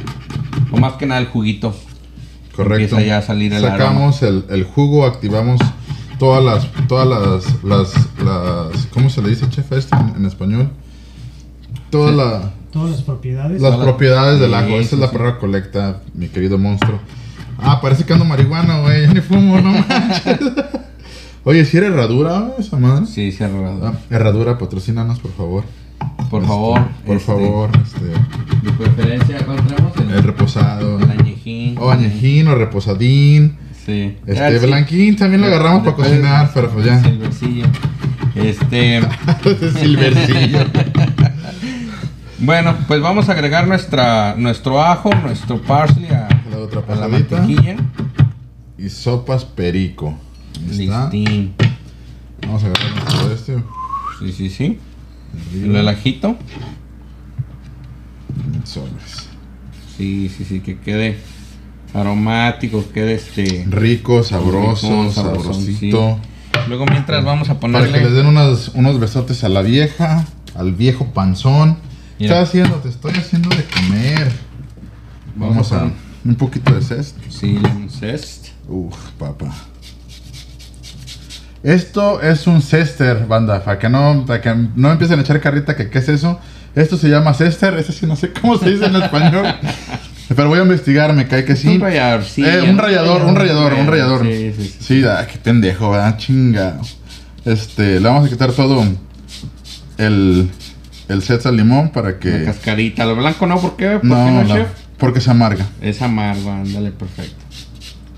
O 0.71 0.77
más 0.77 0.93
que 0.93 1.05
nada 1.05 1.21
el 1.21 1.27
juguito. 1.27 1.75
Correcto. 2.55 2.95
Empieza 2.95 3.01
ya 3.03 3.17
a 3.19 3.21
salir 3.21 3.53
el 3.53 3.61
Sacamos 3.61 4.23
el, 4.23 4.45
el 4.49 4.63
jugo, 4.63 5.05
activamos 5.05 5.61
todas 6.17 6.43
las, 6.43 6.87
todas 6.87 7.07
las, 7.07 7.63
las, 7.63 7.93
las, 8.17 8.87
¿cómo 8.87 9.11
se 9.11 9.21
le 9.21 9.29
dice, 9.29 9.47
chef, 9.47 9.71
esto 9.73 9.95
en, 9.95 10.15
en 10.15 10.25
español? 10.25 10.71
Todas 11.97 12.15
la- 12.15 12.51
Todas 12.71 12.91
las 12.91 13.01
propiedades. 13.03 13.61
las 13.61 13.75
propiedades 13.77 14.39
del 14.39 14.53
ajo. 14.53 14.67
Sí, 14.67 14.73
Esa 14.75 14.89
sí, 14.89 14.95
es 14.95 15.01
la 15.01 15.07
sí. 15.07 15.13
palabra 15.15 15.39
colecta, 15.39 16.01
mi 16.13 16.27
querido 16.27 16.57
monstruo. 16.57 16.99
Ah, 17.57 17.79
parece 17.81 18.03
que 18.03 18.11
ando 18.13 18.25
marihuana, 18.25 18.79
güey. 18.81 19.03
Ya 19.07 19.13
ni 19.13 19.21
fumo, 19.21 19.59
no 19.61 19.71
manches. 19.71 20.39
Oye, 21.45 21.63
si 21.63 21.77
era 21.77 21.87
herradura 21.87 22.51
esa 22.59 22.77
madre? 22.77 23.05
Sí, 23.05 23.33
ha 23.41 23.47
robado. 23.47 23.87
Ah, 23.87 23.93
herradura, 24.09 24.57
patrocínanos, 24.57 25.19
por 25.19 25.31
favor. 25.31 25.63
Por 26.29 26.41
Este, 26.41 26.47
favor. 26.53 26.81
Por 27.05 27.15
este, 27.17 27.25
favor, 27.31 27.69
este, 27.83 28.05
De 28.05 28.71
preferencia, 28.77 29.37
¿cuál 29.45 29.65
tenemos? 29.65 29.95
El, 29.97 30.11
el 30.11 30.23
reposado. 30.23 30.99
el 30.99 31.11
añejín. 31.11 31.77
O 31.79 31.89
añejín 31.91 32.47
o 32.49 32.55
reposadín. 32.55 33.57
Sí. 33.85 34.17
Este, 34.25 34.43
Ah, 34.43 34.49
sí. 34.59 34.65
blanquín 34.65 35.15
también 35.15 35.41
lo 35.41 35.47
agarramos 35.47 35.83
para 35.83 35.95
cocinar, 35.95 36.51
pero 36.53 36.69
pues 36.71 36.85
ya. 36.87 37.01
Silvercillo. 37.03 37.65
Este. 38.35 39.01
Silvercillo. 39.79 40.59
bueno, 42.45 42.75
pues 42.87 43.01
vamos 43.01 43.29
a 43.29 43.33
agregar 43.33 43.67
nuestra, 43.67 44.35
nuestro 44.37 44.81
ajo, 44.83 45.09
nuestro 45.23 45.61
parsley 45.61 46.07
a, 46.09 46.27
La 46.51 46.57
otra 46.59 46.79
a 46.79 46.95
la 46.95 47.07
pasadita. 47.07 47.37
mantequilla. 47.37 47.75
Y 48.77 48.89
sopas 48.89 49.45
perico. 49.45 50.13
Listín. 50.67 51.53
Vamos 52.41 52.63
a 52.63 52.67
agarrar 52.67 52.91
nuestro 52.93 53.33
este. 53.33 53.63
Sí, 54.19 54.31
sí, 54.31 54.49
sí. 54.49 54.79
El 55.53 55.87
ajito. 55.87 56.37
Sobres. 58.63 59.29
Sí, 59.97 60.29
sí, 60.35 60.43
sí, 60.45 60.59
que 60.59 60.77
quede 60.79 61.17
aromático, 61.93 62.83
quede 62.93 63.15
este. 63.15 63.65
Rico, 63.69 64.23
sabroso, 64.23 64.87
Rico, 65.03 65.11
sabrosito. 65.11 66.19
Luego 66.67 66.85
mientras 66.85 67.23
vamos 67.23 67.49
a 67.49 67.59
Para 67.59 67.79
que 67.79 67.79
les 67.91 67.91
ponerle. 67.91 68.11
den 68.17 68.25
unos, 68.27 68.71
unos 68.73 68.99
besotes 68.99 69.43
a 69.43 69.49
la 69.49 69.61
vieja, 69.61 70.25
al 70.55 70.73
viejo 70.73 71.07
panzón. 71.13 71.77
¿Qué 72.17 72.23
Mira. 72.23 72.35
estás 72.35 72.49
haciendo? 72.49 72.75
Te 72.77 72.89
estoy 72.89 73.13
haciendo 73.13 73.49
de 73.49 73.63
comer. 73.65 74.31
Vamos 75.35 75.71
a 75.73 75.91
un 76.23 76.35
poquito 76.35 76.73
de 76.73 76.81
cest. 76.81 77.17
Sí, 77.29 77.53
lemon 77.53 77.89
zest. 77.89 78.47
Uf, 78.67 78.95
papá. 79.19 79.53
Esto 81.61 82.21
es 82.21 82.47
un 82.47 82.61
cester, 82.61 83.25
banda, 83.25 83.63
para 83.63 83.79
que 83.79 83.89
no, 83.89 84.23
para 84.25 84.39
que 84.39 84.55
no 84.75 84.91
empiecen 84.91 85.19
a 85.19 85.23
echar 85.23 85.41
carrita 85.41 85.75
que 85.75 85.89
qué 85.89 85.99
es 85.99 86.09
eso. 86.09 86.39
Esto 86.75 86.95
se 86.97 87.09
llama 87.09 87.33
cester, 87.33 87.73
ese 87.73 87.91
sí 87.91 88.05
no 88.05 88.15
sé 88.15 88.31
cómo 88.31 88.57
se 88.57 88.69
dice 88.69 88.85
en 88.85 88.95
español. 88.95 89.47
Pero 90.35 90.47
voy 90.47 90.59
a 90.59 90.63
investigar, 90.63 91.13
me 91.13 91.27
cae 91.27 91.43
que 91.43 91.55
sí. 91.55 91.67
Un 91.67 91.81
rallador, 91.81 92.23
sí. 92.23 92.43
Eh, 92.45 92.61
un 92.61 92.77
rallador, 92.77 93.23
un 93.25 93.35
rallador, 93.35 93.73
un 93.73 93.87
rallador. 93.87 94.23
Sí, 94.23 94.53
sí, 94.55 94.63
sí. 94.63 94.77
Sí, 94.79 95.01
da, 95.01 95.27
qué 95.27 95.37
pendejo, 95.37 95.91
¿verdad? 95.91 96.17
Chinga. 96.17 96.77
Este, 97.43 97.99
le 97.99 98.07
vamos 98.07 98.25
a 98.25 98.29
quitar 98.29 98.51
todo 98.51 98.83
el, 99.97 100.49
el 101.09 101.23
al 101.45 101.57
limón 101.57 101.89
para 101.89 102.11
La 102.11 102.19
que... 102.19 102.43
cascarita. 102.45 103.05
Lo 103.05 103.15
blanco 103.15 103.45
no, 103.47 103.59
¿por 103.59 103.75
qué? 103.75 103.91
¿Por 103.99 104.05
No, 104.05 104.15
qué 104.25 104.31
no, 104.31 104.43
la- 104.43 104.55
chef? 104.55 104.67
porque 104.97 105.21
se 105.21 105.31
amarga. 105.31 105.65
Es 105.81 106.01
amargo, 106.01 106.51
ándale, 106.51 106.91
perfecto. 106.91 107.43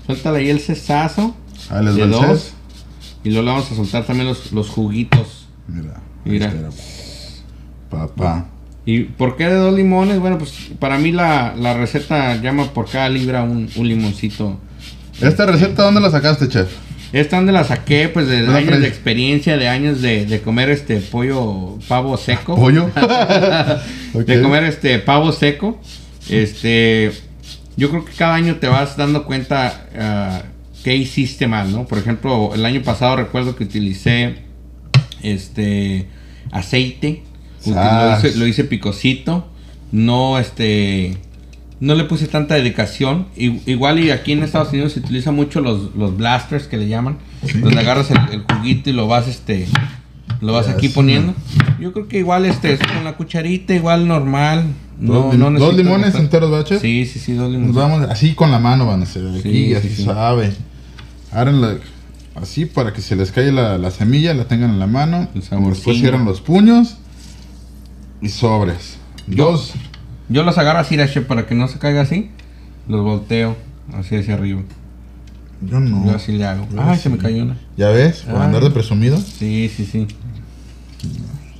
Suéltale 0.06 0.38
ahí 0.38 0.50
el 0.50 0.60
cesazo. 0.60 1.36
Ahí 1.70 1.84
les 1.84 1.96
de 1.96 2.02
el 2.02 2.10
dos. 2.10 2.24
ses. 2.26 2.54
Y 3.24 3.30
luego 3.30 3.44
le 3.46 3.50
vamos 3.52 3.70
a 3.70 3.74
soltar 3.74 4.04
también 4.04 4.28
los, 4.28 4.52
los 4.52 4.68
juguitos. 4.68 5.48
Mira. 5.66 6.00
Mira. 6.24 6.52
Papá. 7.90 8.46
¿Y 8.86 9.00
por 9.04 9.36
qué 9.36 9.44
de 9.48 9.54
dos 9.56 9.74
limones? 9.74 10.18
Bueno, 10.18 10.38
pues 10.38 10.52
para 10.78 10.98
mí 10.98 11.12
la, 11.12 11.54
la 11.56 11.74
receta 11.74 12.36
llama 12.36 12.72
por 12.72 12.88
cada 12.88 13.08
libra 13.08 13.42
un, 13.42 13.68
un 13.76 13.88
limoncito. 13.88 14.58
¿Esta 15.20 15.46
receta 15.46 15.82
dónde 15.82 16.00
la 16.00 16.10
sacaste, 16.10 16.48
chef? 16.48 16.68
Esta 17.12 17.36
donde 17.36 17.52
la 17.52 17.64
saqué, 17.64 18.08
pues 18.08 18.28
de 18.28 18.42
¿Dónde 18.42 18.58
años 18.58 18.80
de 18.80 18.88
experiencia, 18.88 19.56
de 19.56 19.68
años 19.68 20.02
de, 20.02 20.26
de 20.26 20.40
comer 20.40 20.68
este 20.68 20.98
pollo, 20.98 21.78
pavo 21.88 22.16
seco. 22.16 22.54
¿Pollo? 22.54 22.90
De 24.14 24.42
comer 24.42 24.64
este 24.64 24.98
pavo 24.98 25.32
seco. 25.32 25.80
Este, 26.28 27.12
yo 27.76 27.90
creo 27.90 28.04
que 28.04 28.12
cada 28.12 28.34
año 28.34 28.56
te 28.56 28.66
vas 28.66 28.96
dando 28.96 29.24
cuenta 29.24 29.86
ah, 29.98 30.42
qué 30.84 30.96
hiciste 30.96 31.46
mal, 31.46 31.72
¿no? 31.72 31.86
Por 31.86 31.98
ejemplo, 31.98 32.52
el 32.54 32.64
año 32.66 32.82
pasado 32.82 33.16
recuerdo 33.16 33.56
que 33.56 33.64
utilicé 33.64 34.36
este 35.22 36.06
aceite, 36.50 37.22
lo 37.66 38.16
hice, 38.18 38.36
lo 38.36 38.46
hice 38.46 38.64
picosito, 38.64 39.48
no 39.92 40.38
este 40.38 41.16
no 41.80 41.94
le 41.94 42.04
puse 42.04 42.26
tanta 42.26 42.54
dedicación. 42.56 43.26
I- 43.36 43.60
igual 43.66 43.98
y 44.00 44.10
aquí 44.10 44.32
en 44.32 44.42
Estados 44.42 44.70
Unidos 44.72 44.92
se 44.92 45.00
utiliza 45.00 45.30
mucho 45.32 45.60
los, 45.60 45.94
los 45.94 46.16
blasters 46.16 46.66
que 46.66 46.76
le 46.76 46.88
llaman, 46.88 47.18
donde 47.60 47.78
agarras 47.80 48.10
el, 48.10 48.18
el 48.32 48.42
juguito 48.42 48.90
y 48.90 48.92
lo 48.92 49.06
vas 49.06 49.28
este 49.28 49.66
lo 50.40 50.52
vas 50.52 50.68
aquí 50.68 50.88
poniendo. 50.88 51.34
Yo 51.80 51.92
creo 51.92 52.06
que 52.06 52.18
igual 52.18 52.44
este 52.44 52.72
es 52.72 52.78
con 52.80 53.02
la 53.02 53.16
cucharita 53.16 53.74
igual 53.74 54.06
normal. 54.06 54.66
No, 55.00 55.32
no 55.32 55.50
dos 55.58 55.74
limones 55.76 56.08
gastar- 56.12 56.20
enteros, 56.22 56.50
¿verdad, 56.50 56.66
chef? 56.66 56.82
Sí, 56.82 57.06
sí, 57.06 57.18
sí, 57.18 57.32
dos 57.32 57.50
Nos 57.50 57.52
limones. 57.60 57.74
vamos 57.74 58.02
así 58.10 58.34
con 58.34 58.50
la 58.52 58.58
mano, 58.60 58.86
van 58.86 59.02
a 59.02 59.06
ser 59.06 59.26
aquí, 59.28 59.42
Sí, 59.42 59.74
así 59.74 59.88
sí, 59.88 59.94
sí. 59.96 60.04
sabe. 60.04 60.52
Háganla 61.32 61.78
así 62.36 62.66
para 62.66 62.92
que 62.92 63.00
se 63.00 63.16
les 63.16 63.32
caiga 63.32 63.50
la, 63.52 63.78
la 63.78 63.90
semilla, 63.90 64.32
la 64.34 64.44
tengan 64.44 64.70
en 64.70 64.78
la 64.78 64.86
mano. 64.86 65.28
El. 65.34 65.40
Después 65.70 65.98
cierran 65.98 66.24
los 66.24 66.40
puños 66.40 66.98
y 68.20 68.28
sobres. 68.28 68.96
Dos. 69.26 69.72
Yo 70.28 70.42
los 70.42 70.58
agarro 70.58 70.80
así, 70.80 70.96
Rache, 70.96 71.22
para 71.22 71.46
que 71.46 71.54
no 71.54 71.68
se 71.68 71.78
caiga 71.78 72.02
así. 72.02 72.30
Los 72.86 73.02
volteo 73.02 73.56
así 73.94 74.16
hacia 74.16 74.34
arriba. 74.34 74.60
Yo 75.62 75.80
no. 75.80 76.06
Yo 76.06 76.14
así 76.16 76.32
le 76.32 76.44
hago. 76.44 76.66
Yo 76.70 76.82
Ay, 76.82 76.98
se 76.98 77.08
me 77.08 77.18
cayó 77.18 77.42
una. 77.42 77.56
¿Ya 77.76 77.88
ves? 77.88 78.20
Por 78.20 78.36
Ay. 78.36 78.42
andar 78.46 78.62
de 78.62 78.70
presumido. 78.70 79.18
Sí, 79.18 79.70
sí, 79.74 79.84
sí. 79.84 80.06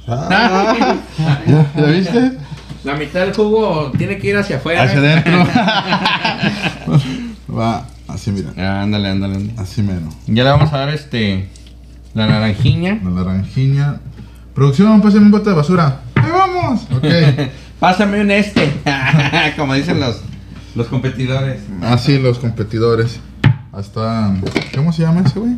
Ah, 0.06 0.96
¿Ya, 1.46 1.72
ya 1.76 1.84
viste? 1.86 2.32
La 2.84 2.94
mitad 2.94 3.20
del 3.20 3.34
jugo 3.34 3.92
tiene 3.98 4.18
que 4.18 4.28
ir 4.28 4.36
hacia 4.36 4.56
afuera. 4.56 4.82
Hacia 4.82 4.98
adentro. 4.98 5.46
Va, 7.58 7.86
así 8.06 8.30
mira. 8.30 8.50
Ah, 8.56 8.82
ándale, 8.82 9.08
ándale, 9.08 9.36
ándale. 9.36 9.60
Así 9.60 9.82
mero. 9.82 10.08
Ya 10.26 10.44
le 10.44 10.50
vamos 10.50 10.72
a 10.72 10.78
dar 10.78 10.88
este. 10.90 11.48
La 12.14 12.26
naranjiña. 12.26 13.00
La 13.02 13.10
naranjiña. 13.10 14.00
Producción, 14.54 15.00
pásame 15.00 15.26
un 15.26 15.30
bote 15.30 15.50
de 15.50 15.56
basura. 15.56 16.00
¡Ahí 16.14 16.30
vamos! 16.30 16.82
Ok. 16.94 17.04
Pásame 17.80 18.20
un 18.20 18.30
este. 18.30 18.72
Como 19.56 19.74
dicen 19.74 20.00
los, 20.00 20.20
los 20.74 20.86
competidores. 20.88 21.60
Así 21.82 22.18
los 22.18 22.38
competidores. 22.38 23.20
Hasta. 23.72 24.34
¿Cómo 24.74 24.92
se 24.92 25.02
llama 25.02 25.22
ese 25.24 25.38
güey? 25.38 25.56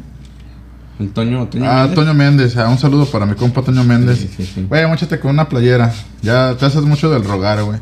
El 0.99 1.11
Toño, 1.13 1.47
Toño 1.47 1.65
Ah, 1.67 1.77
Méndez. 1.79 1.95
Toño 1.95 2.15
Méndez. 2.15 2.57
Ah, 2.59 2.69
un 2.69 2.79
saludo 2.79 3.07
para 3.07 3.25
mi 3.25 3.35
compa 3.35 3.63
Toño 3.63 3.85
Méndez. 3.85 4.19
Sí, 4.19 4.31
sí, 4.37 4.45
sí. 4.55 4.67
Güey, 4.69 4.85
con 5.21 5.31
una 5.31 5.49
playera. 5.49 5.93
Ya 6.21 6.55
te 6.59 6.67
haces 6.67 6.83
mucho 6.83 7.11
del 7.11 7.25
rogar, 7.25 7.63
güey. 7.65 7.79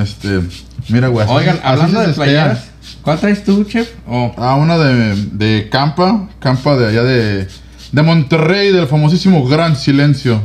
Este. 0.00 0.40
Mira, 0.88 1.08
güey. 1.08 1.26
Oigan, 1.28 1.56
así 1.56 1.66
hablando 1.66 2.00
de 2.00 2.08
playeras. 2.12 2.66
¿Cuál 3.02 3.18
traes 3.18 3.42
tú, 3.44 3.64
chef? 3.64 3.88
Oh, 4.06 4.32
Ah, 4.38 4.54
una 4.54 4.78
de, 4.78 5.16
de 5.32 5.68
Campa. 5.70 6.28
Campa 6.38 6.76
de 6.76 6.86
allá 6.86 7.02
de. 7.02 7.48
De 7.90 8.02
Monterrey, 8.02 8.70
del 8.70 8.86
famosísimo 8.86 9.44
Gran 9.48 9.74
Silencio. 9.74 10.40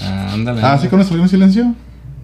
ah, 0.00 0.30
ándale. 0.34 0.60
Ah, 0.62 0.78
¿sí 0.80 0.86
conoces 0.86 1.10
el 1.10 1.18
Gran 1.18 1.28
Silencio? 1.28 1.74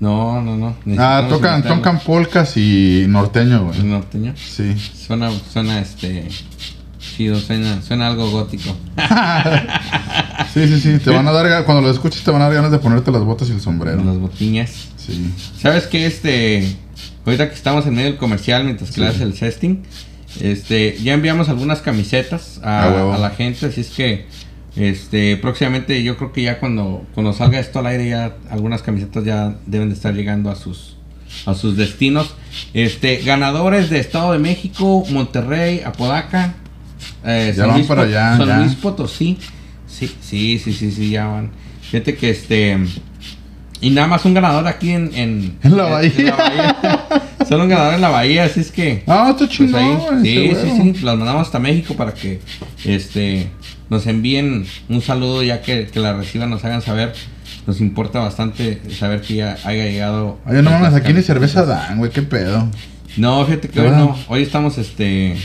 No, 0.05 0.43
no, 0.43 0.57
no. 0.57 0.77
Ah, 0.99 1.27
tocan, 1.29 1.62
tocan 1.62 1.99
polcas 2.01 2.57
y 2.57 3.07
norteño, 3.09 3.57
¿El 3.57 3.62
güey. 3.64 3.83
norteño? 3.85 4.35
Sí. 4.37 4.75
Suena, 5.07 5.31
suena 5.53 5.81
este. 5.81 6.29
Chido, 6.99 7.38
suena, 7.40 7.81
suena 7.83 8.09
algo 8.09 8.31
gótico. 8.31 8.77
Sí, 10.53 10.69
sí, 10.69 10.79
sí. 10.81 10.99
Te 11.03 11.11
van 11.11 11.27
a 11.27 11.33
dar, 11.33 11.64
cuando 11.64 11.83
lo 11.83 11.90
escuches, 11.90 12.23
te 12.23 12.31
van 12.31 12.40
a 12.40 12.45
dar 12.45 12.55
ganas 12.55 12.71
de 12.71 12.79
ponerte 12.79 13.11
las 13.11 13.23
botas 13.25 13.49
y 13.49 13.53
el 13.53 13.61
sombrero. 13.61 14.05
Las 14.05 14.19
botiñas. 14.19 14.71
Sí. 14.97 15.33
¿Sabes 15.61 15.88
qué? 15.88 16.07
Este. 16.07 16.77
Ahorita 17.27 17.49
que 17.49 17.55
estamos 17.57 17.87
en 17.87 17.95
medio 17.95 18.11
del 18.11 18.19
comercial, 18.19 18.62
mientras 18.64 18.93
que 18.93 19.01
le 19.01 19.09
haces 19.09 19.23
el 19.23 19.35
cesting, 19.35 19.83
este, 20.40 20.97
ya 21.03 21.14
enviamos 21.14 21.49
algunas 21.49 21.81
camisetas 21.81 22.61
Ah, 22.62 23.14
a 23.14 23.19
la 23.19 23.31
gente, 23.31 23.67
así 23.67 23.81
es 23.81 23.88
que. 23.90 24.27
Este, 24.77 25.37
próximamente 25.37 26.03
yo 26.03 26.17
creo 26.17 26.33
que 26.33 26.43
ya 26.43 26.59
cuando, 26.59 27.07
cuando 27.15 27.33
salga 27.33 27.61
esto 27.61 27.79
al 27.79 27.87
aire 27.87 28.09
ya 28.09 28.37
algunas 28.51 28.83
camisetas 28.83 29.25
ya 29.25 29.55
deben 29.67 29.89
de 29.89 29.95
estar 29.95 30.13
llegando 30.15 30.51
a 30.51 30.57
sus 30.57 30.97
a 31.47 31.55
sus 31.55 31.77
destinos. 31.77 32.35
Este, 32.75 33.17
ganadores 33.19 33.91
de 33.91 33.99
Estado 33.99 34.33
de 34.33 34.39
México, 34.39 35.05
Monterrey, 35.11 35.81
Apodaca, 35.85 36.55
eh, 37.25 37.53
Ya 37.57 37.67
van 37.67 37.85
para 37.87 38.03
Pot- 38.03 38.09
allá, 38.11 38.37
San 38.37 38.47
ya. 38.47 38.59
Luis 38.61 38.75
Potosí. 38.77 39.39
Sí, 39.87 40.11
sí, 40.21 40.59
sí, 40.59 40.73
sí, 40.73 40.91
sí, 40.91 41.11
ya 41.11 41.27
van. 41.27 41.51
Fíjate 41.83 42.17
que 42.17 42.31
este 42.31 42.79
y 43.81 43.91
nada 43.91 44.07
más 44.09 44.25
un 44.25 44.35
ganador 44.35 44.67
aquí 44.67 44.91
en 44.91 45.11
en, 45.15 45.59
En 45.63 45.77
la 45.77 45.85
bahía. 45.85 46.13
en 46.17 46.27
la 46.27 46.37
bahía. 46.37 47.07
Solo 47.49 47.65
un 47.65 47.69
ganador 47.69 47.95
en 47.95 48.01
la 48.01 48.09
bahía, 48.09 48.45
así 48.45 48.61
es 48.61 48.71
que 48.73 49.03
Ah, 49.07 49.27
está 49.31 49.39
pues 49.47 49.51
chingón, 49.51 50.23
sí, 50.25 50.51
sí, 50.55 50.95
sí, 50.95 51.05
las 51.05 51.17
mandamos 51.19 51.43
hasta 51.43 51.59
México 51.59 51.95
para 51.95 52.15
que 52.15 52.41
este 52.85 53.49
nos 53.90 54.07
envíen 54.07 54.66
un 54.88 55.01
saludo 55.03 55.42
ya 55.42 55.61
que, 55.62 55.87
que 55.87 56.01
la 56.01 56.12
reciban, 56.14 56.51
nos 56.51 56.64
hagan 56.64 56.83
saber. 56.83 57.12
Nos 57.66 57.81
importa 57.81 58.18
bastante 58.20 58.81
saber 58.99 59.20
que 59.23 59.37
ya 59.37 59.57
haya 59.64 59.85
llegado. 59.85 60.38
Oye, 60.47 60.62
no 60.62 60.70
mames, 60.70 60.94
aquí 60.94 61.12
ni 61.14 61.23
cerveza 61.23 61.64
dan, 61.64 61.99
güey, 61.99 62.11
qué 62.11 62.23
pedo. 62.23 62.68
No, 63.16 63.44
fíjate 63.47 63.68
que 63.68 63.81
hoy 63.81 63.90
no. 63.90 64.16
Hoy 64.29 64.42
estamos 64.42 64.77
este 64.79 65.37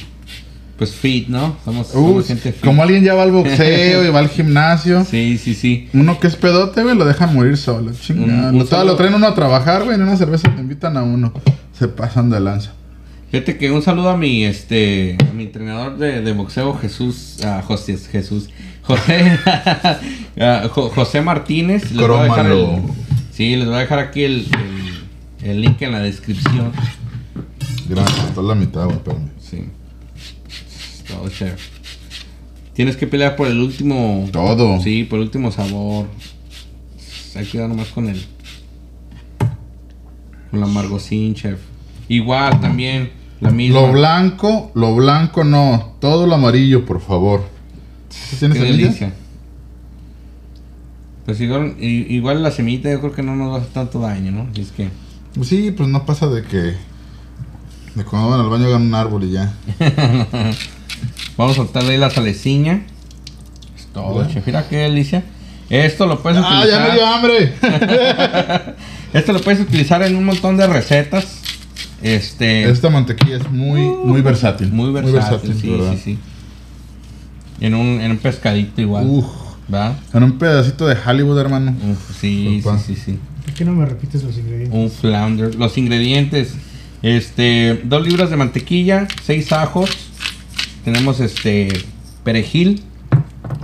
pues 0.78 0.92
fit, 0.94 1.28
¿no? 1.28 1.58
Somos, 1.66 1.90
Uh, 1.90 2.08
somos 2.08 2.28
gente 2.28 2.54
fit. 2.54 2.64
como 2.64 2.82
alguien 2.84 3.04
ya 3.04 3.14
va 3.14 3.24
al 3.24 3.32
boxeo 3.32 4.06
y 4.06 4.10
va 4.12 4.20
al 4.20 4.30
gimnasio. 4.30 5.04
Sí, 5.04 5.38
sí, 5.38 5.54
sí. 5.54 5.90
Uno 5.94 6.20
que 6.22 6.28
es 6.28 6.36
pedote, 6.38 6.84
güey, 6.84 6.96
lo 6.96 7.04
dejan 7.06 7.34
morir 7.36 7.58
solo. 7.58 7.92
Un- 8.10 8.20
un 8.32 8.58
Lo- 8.60 8.84
lo 8.86 8.96
traen 8.96 9.14
uno 9.14 9.28
a 9.28 9.36
trabajar, 9.36 9.84
güey, 9.84 9.96
en 9.96 10.04
una 10.04 10.16
cerveza 10.16 10.50
te 10.54 10.62
invitan 10.62 10.96
a 10.98 11.04
uno. 11.04 11.34
Se 11.78 11.88
pasan 11.90 12.30
de 12.30 12.40
lanza. 12.40 12.72
Fíjate 13.32 13.58
que 13.58 13.72
un 13.72 13.82
saludo 13.84 14.10
a 14.10 14.18
mi 14.18 14.44
este 14.44 15.16
a 15.30 15.34
mi 15.34 15.44
entrenador 15.44 15.98
de, 15.98 16.22
de 16.22 16.34
boxeo 16.34 16.74
Jesús 16.76 17.44
a 17.44 17.62
José 17.62 17.98
Jesús 17.98 18.50
José 18.82 19.38
a 20.40 20.68
Jo- 20.74 20.90
José 20.90 21.22
Martínez. 21.22 21.92
Les 21.92 22.08
voy 22.08 22.18
a 22.20 22.24
dejar 22.24 22.46
el- 22.48 22.82
sí 23.32 23.56
les 23.56 23.66
voy 23.68 23.76
a 23.76 23.80
dejar 23.80 24.00
aquí 24.00 24.24
el, 24.24 24.48
el, 25.44 25.50
el 25.52 25.62
link 25.62 25.82
en 25.84 25.92
la 25.92 26.00
descripción. 26.00 26.72
Gracias, 27.88 28.26
está 28.30 28.42
la 28.42 28.56
mitad, 28.56 28.90
espérame. 28.90 29.30
sí. 29.40 29.66
Todo 31.08 31.28
chévere. 31.30 31.58
Tienes 32.74 32.96
que 32.98 33.08
pelear 33.08 33.36
por 33.36 33.48
el 33.48 33.60
último 33.60 34.28
Todo. 34.32 34.82
sí 34.82 35.04
por 35.04 35.20
el 35.20 35.26
último 35.26 35.52
sabor. 35.52 36.08
Hay 37.36 37.46
que 37.46 37.60
dar 37.60 37.70
nomás 37.70 37.90
con 37.90 38.10
el 38.10 38.24
con 40.50 40.60
la 40.62 40.66
amargosín 40.66 41.36
chef. 41.36 41.60
Igual 42.08 42.60
también 42.60 43.12
la 43.42 43.50
misma 43.52 43.82
Lo 43.82 43.92
blanco, 43.92 44.72
lo 44.76 44.96
blanco 44.96 45.44
no. 45.44 45.94
Todo 46.00 46.28
lo 46.28 46.36
amarillo, 46.36 46.86
por 46.86 47.00
favor. 47.02 47.44
¿Sí 48.10 48.36
¿Tienes 48.38 48.58
Qué 48.58 48.64
delicia. 48.64 49.14
Pues 51.26 51.40
igual, 51.42 51.76
igual 51.80 52.42
la 52.42 52.52
semillita 52.52 52.90
yo 52.90 53.00
creo 53.00 53.12
que 53.14 53.22
no 53.22 53.36
nos 53.36 53.52
va 53.52 53.56
a 53.56 53.60
hacer 53.60 53.72
tanto 53.74 54.00
daño, 54.00 54.32
¿no? 54.32 54.48
Así 54.52 54.62
es 54.62 54.72
que... 54.72 54.90
Pues 55.36 55.48
sí, 55.48 55.72
pues 55.72 55.88
no 55.88 56.06
pasa 56.06 56.28
de 56.28 56.42
que. 56.44 56.74
De 57.96 58.04
cuando 58.04 58.30
van 58.30 58.40
al 58.40 58.50
baño 58.50 58.66
hagan 58.66 58.82
un 58.82 58.96
árbol 58.96 59.24
y 59.26 59.32
ya. 59.32 59.54
Vamos 61.38 61.54
a 61.54 61.56
soltarle 61.56 61.94
ahí 61.94 61.98
la 62.00 62.10
saleciña. 62.10 62.82
Es 63.78 63.86
todo, 63.94 64.14
Bueno. 64.14 64.30
chef. 64.32 64.46
Mira 64.48 64.68
qué 64.68 64.78
delicia. 64.78 65.24
Esto 65.70 66.08
lo 66.08 66.20
puedes 66.22 66.42
¡Ah, 66.44 66.66
ya 66.68 66.80
me 66.80 66.92
dio 66.94 67.06
utilizar. 67.06 67.14
hambre! 67.14 68.76
Esto 69.14 69.34
lo 69.34 69.42
puedes 69.42 69.60
utilizar 69.62 70.02
en 70.02 70.16
un 70.16 70.26
montón 70.26 70.58
de 70.58 70.66
recetas. 70.66 71.42
Este. 72.02 72.70
Esta 72.70 72.90
mantequilla 72.90 73.38
es 73.38 73.52
muy, 73.52 73.82
muy 73.82 74.22
versátil. 74.22 74.72
muy 74.72 74.92
versátil. 74.92 75.56
sí, 75.60 75.70
¿verdad? 75.70 75.94
sí, 75.94 76.02
sí. 76.04 76.20
En 77.60 77.76
un, 77.76 78.00
en 78.02 78.12
un 78.12 78.18
pescadito 78.18 78.82
igual. 78.82 79.06
Uf, 79.08 79.26
¿Va? 79.74 79.96
en 80.14 80.24
un 80.24 80.38
pedacito 80.38 80.88
de 80.88 80.96
Hollywood, 81.06 81.40
hermano. 81.40 81.76
Uf, 81.92 82.20
sí, 82.20 82.62
Opa. 82.64 82.78
sí, 82.80 82.96
sí, 82.96 83.02
sí. 83.06 83.20
¿Por 83.46 83.54
qué 83.54 83.66
no 83.66 83.74
me 83.74 83.86
repites 83.86 84.24
los 84.24 84.38
ingredientes? 84.38 84.80
Un 84.80 84.90
flounder. 84.90 85.56
Los 85.56 85.78
ingredientes. 85.78 86.56
Este, 87.02 87.82
dos 87.86 88.06
libras 88.06 88.30
de 88.30 88.38
mantequilla, 88.38 89.08
seis 89.24 89.52
ajos. 89.52 89.90
Tenemos 90.84 91.20
este 91.20 91.70
perejil, 92.24 92.82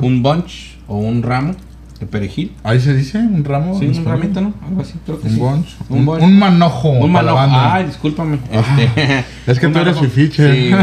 un 0.02 0.22
bunch 0.24 0.78
o 0.88 0.98
un 0.98 1.24
ramo 1.24 1.56
de 2.00 2.06
perejil. 2.06 2.54
Ahí 2.64 2.80
se 2.80 2.94
dice 2.94 3.18
un 3.20 3.44
ramo. 3.46 3.80
Sí, 3.80 3.86
un 3.86 3.92
español? 3.92 4.22
ramito, 4.22 4.42
¿no? 4.42 4.54
Algo 4.68 4.82
así, 4.82 4.94
creo 5.06 5.20
que 5.22 5.28
Un 5.28 5.34
sí. 5.34 5.40
bunch. 5.40 5.68
Un 5.90 6.00
Un, 6.00 6.06
bunch. 6.06 6.22
un 6.24 6.40
manojo. 6.40 6.90
Un 6.90 7.12
manojo. 7.12 7.40
Ay, 7.40 7.86
discúlpame. 7.86 8.40
Ah, 8.54 8.78
Este, 8.80 9.26
es 9.52 9.60
que 9.60 9.68
tú 9.70 9.80
eres 9.80 9.96
manojo. 9.96 10.06
fifiche. 10.14 10.72
Sí, 10.72 10.76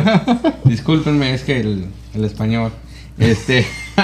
discúlpenme, 0.64 1.34
es 1.34 1.42
que 1.42 1.60
el, 1.60 1.86
el 2.14 2.24
español. 2.24 2.72
Este. 3.18 3.66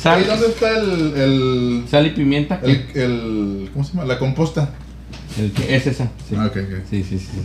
Sal, 0.00 0.18
Ahí, 0.18 0.24
¿Dónde 0.24 0.46
está 0.48 0.68
el, 0.78 1.12
el, 1.16 1.84
sal 1.88 2.06
y 2.06 2.10
pimienta. 2.10 2.60
el, 2.62 2.84
el- 2.94 3.70
¿Cómo 3.72 3.84
se 3.84 3.92
llama? 3.94 4.04
La 4.04 4.18
composta. 4.18 4.70
El 5.38 5.52
que 5.52 5.74
es 5.76 5.86
esa. 5.86 6.04
Sí. 6.28 6.34
Ah, 6.36 6.46
ok, 6.46 6.56
ok. 6.56 6.84
Sí, 6.90 7.02
sí, 7.04 7.18
sí. 7.18 7.38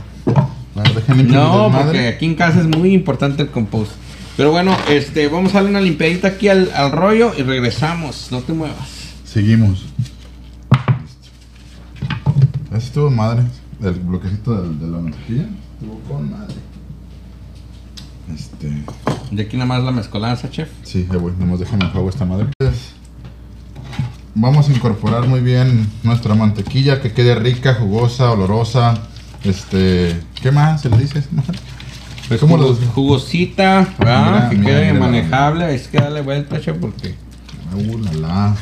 Mi 1.15 1.23
No, 1.23 1.71
porque 1.75 2.07
aquí 2.07 2.25
en 2.25 2.35
casa 2.35 2.59
es 2.59 2.67
muy 2.67 2.93
importante 2.93 3.43
el 3.43 3.49
compost. 3.49 3.91
Pero 4.37 4.51
bueno, 4.51 4.75
este, 4.89 5.27
vamos 5.27 5.51
a 5.51 5.55
darle 5.55 5.71
una 5.71 5.81
limpiadita 5.81 6.29
aquí 6.29 6.47
al, 6.47 6.71
al 6.73 6.91
rollo 6.91 7.33
y 7.37 7.43
regresamos. 7.43 8.29
No 8.31 8.39
te 8.39 8.53
muevas. 8.53 9.01
Seguimos. 9.25 9.85
Listo. 11.01 11.29
Ese 12.75 12.87
estuvo 12.87 13.09
madre. 13.09 13.43
El 13.81 13.93
bloquecito 13.93 14.61
de, 14.61 14.87
la 14.87 14.97
mantequilla. 14.99 15.47
Estuvo 15.73 15.99
con 16.07 16.31
madre. 16.31 16.55
Este. 18.33 18.83
De 19.31 19.43
aquí 19.43 19.57
nada 19.57 19.67
más 19.67 19.83
la 19.83 19.91
mezcolanza, 19.91 20.49
chef. 20.49 20.69
Sí, 20.83 21.07
ya 21.11 21.17
voy. 21.17 21.33
Nomás 21.37 21.59
déjame 21.59 21.85
enjuago 21.85 22.09
esta 22.09 22.25
madre. 22.25 22.47
Vamos 24.33 24.69
a 24.69 24.71
incorporar 24.71 25.27
muy 25.27 25.41
bien 25.41 25.89
nuestra 26.03 26.35
mantequilla 26.35 27.01
que 27.01 27.11
quede 27.11 27.35
rica, 27.35 27.75
jugosa, 27.75 28.31
olorosa. 28.31 28.95
Este. 29.43 30.19
¿Qué 30.41 30.51
más 30.51 30.81
se 30.81 30.89
le 30.89 30.97
dice? 30.97 31.23
Pues 32.31 32.39
¿Cómo 32.39 32.57
jugos- 32.57 32.79
los- 32.79 32.89
jugosita, 32.91 33.93
¿verdad? 33.99 34.31
Mira, 34.31 34.49
que 34.51 34.55
mira, 34.55 34.69
quede 34.71 34.93
mira. 34.93 35.05
manejable. 35.05 35.75
Es 35.75 35.89
que 35.89 35.97
darle 35.97 36.21
vuelta, 36.21 36.61
chef, 36.61 36.77
porque. 36.79 37.13
Uh, 37.75 37.97
la, 37.97 38.13
la. 38.13 38.55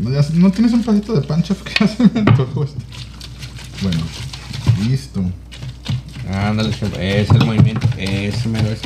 ¿No, 0.00 0.10
ya- 0.10 0.26
¿no 0.34 0.50
tienes 0.50 0.72
un 0.72 0.82
pedacito 0.82 1.12
de 1.14 1.22
pan, 1.22 1.42
chef? 1.44 1.62
Me 2.14 2.20
antojó 2.20 2.64
esto. 2.64 2.80
Bueno, 3.82 3.98
listo. 4.88 5.22
Ándale, 6.32 6.70
chef. 6.70 6.92
Es 6.98 7.30
el 7.30 7.44
movimiento. 7.46 7.86
Ese 7.96 8.48
mero 8.48 8.68
es. 8.68 8.80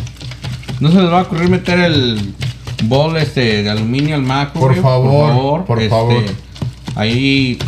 No 0.81 0.91
se 0.93 1.01
les 1.01 1.11
va 1.11 1.21
a 1.21 1.23
ocurrir 1.23 1.49
meter 1.49 1.79
el 1.81 2.35
bol 2.85 3.17
este 3.17 3.63
de 3.63 3.71
aluminio 3.71 4.15
al 4.17 4.23
macro. 4.23 4.61
Por 4.61 4.77
favor, 4.83 5.65
por 5.65 5.79
Este, 5.79 5.89
favor. 5.91 6.25
Ahí 6.95 7.59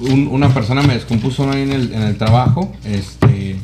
un- 0.00 0.26
una 0.28 0.48
persona 0.52 0.82
me 0.82 0.94
descompuso 0.94 1.48
ahí 1.50 1.62
en 1.62 1.72
el, 1.72 1.92
en 1.92 2.02
el 2.02 2.16
trabajo. 2.18 2.72
Este. 2.84 3.17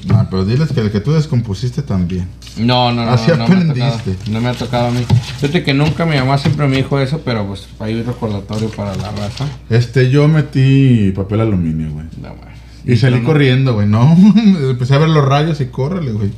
No, 0.06 0.26
pero 0.30 0.44
diles 0.44 0.70
que 0.72 0.80
el 0.80 0.90
que 0.90 1.00
tú 1.00 1.12
descompusiste 1.12 1.82
también. 1.82 2.28
No, 2.58 2.92
no, 2.92 3.04
no. 3.04 3.10
Así 3.12 3.30
no, 3.30 3.38
me 3.38 3.44
tocado, 3.46 3.70
aprendiste. 3.70 4.30
no 4.30 4.40
me 4.40 4.48
ha 4.48 4.54
tocado 4.54 4.88
a 4.88 4.90
mí. 4.90 5.04
Fíjate 5.40 5.62
que 5.64 5.72
nunca 5.74 6.04
mi 6.04 6.16
mamá 6.16 6.36
siempre 6.38 6.66
me 6.68 6.76
dijo 6.76 6.98
eso, 7.00 7.22
pero 7.24 7.46
pues 7.46 7.66
hay 7.80 7.94
un 7.94 8.04
recordatorio 8.06 8.68
para 8.70 8.94
la 8.96 9.10
raza. 9.12 9.46
Este, 9.70 10.10
yo 10.10 10.28
metí 10.28 11.10
papel 11.12 11.40
aluminio, 11.40 11.90
güey. 11.92 12.06
No, 12.20 12.28
bueno. 12.34 12.52
Y 12.84 12.96
salí 12.96 13.20
no- 13.20 13.24
corriendo, 13.24 13.74
güey, 13.74 13.88
¿no? 13.88 14.12
Empecé 14.70 14.94
a 14.94 14.98
ver 14.98 15.08
los 15.08 15.24
rayos 15.24 15.60
y 15.60 15.66
córrele, 15.66 16.12
güey. 16.12 16.30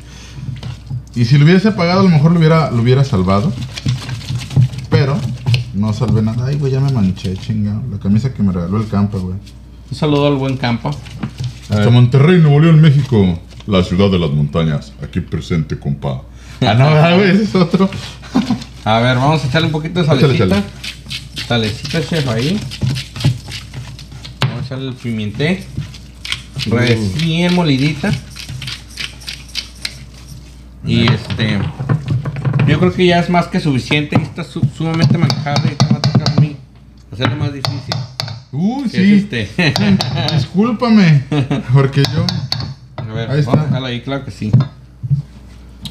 Y 1.16 1.24
si 1.24 1.38
lo 1.38 1.44
hubiese 1.44 1.68
apagado, 1.68 2.00
a 2.00 2.02
lo 2.04 2.08
mejor 2.10 2.30
lo 2.32 2.38
hubiera, 2.38 2.70
lo 2.70 2.82
hubiera 2.82 3.02
salvado. 3.02 3.52
Pero 4.90 5.16
no 5.74 5.92
salvé 5.92 6.22
nada. 6.22 6.46
Ay, 6.46 6.56
güey, 6.56 6.72
ya 6.72 6.80
me 6.80 6.92
manché, 6.92 7.34
chingado. 7.36 7.82
La 7.90 7.98
camisa 7.98 8.32
que 8.32 8.42
me 8.42 8.52
regaló 8.52 8.76
el 8.78 8.86
campo, 8.88 9.18
güey. 9.18 9.36
Un 9.90 9.96
saludo 9.96 10.26
al 10.28 10.36
buen 10.36 10.56
campo. 10.56 10.90
Hasta 11.68 11.90
Monterrey, 11.90 12.38
Nuevo 12.40 12.60
León, 12.60 12.80
México. 12.80 13.38
La 13.66 13.82
ciudad 13.82 14.10
de 14.10 14.18
las 14.18 14.30
montañas. 14.30 14.92
Aquí 15.02 15.20
presente, 15.20 15.78
compa. 15.78 16.22
Ah, 16.60 16.74
no, 16.74 16.86
¿verdad, 16.90 17.16
güey, 17.16 17.30
ese 17.30 17.42
es 17.44 17.54
otro. 17.54 17.90
A 18.84 19.00
ver, 19.00 19.16
vamos 19.16 19.42
a 19.44 19.46
echarle 19.48 19.66
un 19.66 19.72
poquito 19.72 20.00
de 20.00 20.06
salecita. 20.06 20.34
échale. 20.44 20.62
Salecita, 21.48 22.00
chef, 22.06 22.28
ahí. 22.28 22.60
Vamos 24.40 24.62
a 24.62 24.66
echarle 24.66 24.88
el 24.88 24.94
pimenté. 24.94 25.64
Recién 26.66 27.54
molidita. 27.54 28.10
Y 30.84 31.06
este. 31.12 31.58
Yo 32.66 32.78
creo 32.78 32.92
que 32.92 33.06
ya 33.06 33.18
es 33.20 33.28
más 33.30 33.48
que 33.48 33.60
suficiente. 33.60 34.16
Está 34.16 34.44
su- 34.44 34.66
sumamente 34.76 35.18
manejable. 35.18 35.76
Me 35.82 35.88
va 35.92 35.96
a 35.98 36.02
tocar 36.02 36.30
a 36.36 36.40
mí 36.40 36.56
hacerlo 37.12 37.36
más 37.36 37.52
difícil. 37.52 37.94
Uy, 38.52 38.88
que 38.88 38.96
es 39.14 39.20
sí. 39.28 39.28
este. 39.48 39.74
Discúlpame. 40.34 41.24
Porque 41.72 42.02
yo. 42.14 42.24
Ver, 43.16 43.30
Ahí 43.30 43.42
vamos 43.42 43.64
está. 43.64 43.78
a 43.78 43.86
ahí, 43.86 44.00
claro 44.02 44.24
que 44.24 44.30
sí. 44.30 44.52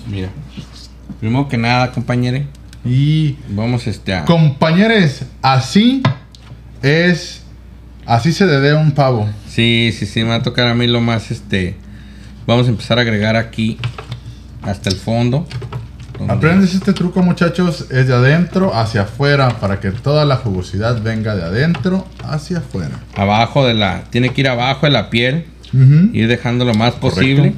Mira. 0.07 0.29
Primero 1.19 1.47
que 1.47 1.57
nada, 1.57 1.91
compañere. 1.91 2.47
Y. 2.85 3.35
Vamos 3.49 3.88
este 3.88 4.13
a. 4.13 4.25
Compañeros, 4.25 5.23
así 5.41 6.03
es. 6.81 7.41
Así 8.05 8.31
se 8.33 8.45
dedea 8.45 8.75
un 8.77 8.91
pavo. 8.91 9.27
Sí, 9.47 9.91
sí, 9.97 10.05
sí, 10.05 10.21
me 10.23 10.29
va 10.29 10.35
a 10.35 10.43
tocar 10.43 10.67
a 10.67 10.75
mí 10.75 10.85
lo 10.85 11.01
más, 11.01 11.31
este... 11.31 11.75
Vamos 12.45 12.67
a 12.67 12.69
empezar 12.69 12.99
a 12.99 13.01
agregar 13.01 13.35
aquí 13.35 13.79
hasta 14.61 14.91
el 14.91 14.95
fondo. 14.97 15.47
donde- 16.19 16.31
Aprendes 16.31 16.75
este 16.75 16.93
truco, 16.93 17.23
muchachos. 17.23 17.88
Es 17.89 18.07
de 18.07 18.13
adentro 18.13 18.75
hacia 18.75 19.01
afuera. 19.01 19.49
Para 19.59 19.79
que 19.79 19.89
toda 19.89 20.23
la 20.25 20.35
jugosidad 20.35 21.01
venga 21.01 21.35
de 21.35 21.43
adentro 21.43 22.05
hacia 22.23 22.59
afuera. 22.59 22.99
Abajo 23.15 23.65
de 23.65 23.73
la... 23.73 24.03
Tiene 24.11 24.29
que 24.29 24.41
ir 24.41 24.49
abajo 24.49 24.85
de 24.85 24.91
la 24.91 25.09
piel. 25.09 25.47
Ujú. 25.75 26.09
Ir 26.15 26.27
dejando 26.27 26.65
lo 26.65 26.73
más 26.73 26.93
posible. 26.95 27.53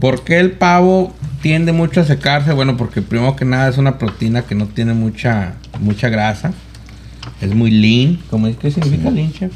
¿Por 0.00 0.22
qué 0.24 0.38
el 0.40 0.52
pavo 0.52 1.14
tiende 1.42 1.72
mucho 1.72 2.00
a 2.00 2.04
secarse? 2.04 2.52
Bueno, 2.52 2.76
porque 2.76 3.02
primero 3.02 3.36
que 3.36 3.44
nada 3.44 3.68
es 3.68 3.78
una 3.78 3.98
proteína 3.98 4.42
que 4.42 4.54
no 4.54 4.66
tiene 4.66 4.94
mucha, 4.94 5.54
mucha 5.80 6.08
grasa. 6.08 6.52
Es 7.40 7.54
muy 7.54 7.70
lean. 7.70 8.18
¿Cómo 8.30 8.46
es? 8.46 8.56
¿Qué 8.56 8.70
significa 8.70 9.10
lean, 9.10 9.32
chef? 9.32 9.52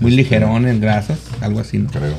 Muy 0.00 0.12
ligerón 0.12 0.66
en 0.68 0.80
grasas, 0.80 1.18
algo 1.40 1.60
así, 1.60 1.78
¿no? 1.78 1.90
Creo. 1.90 2.14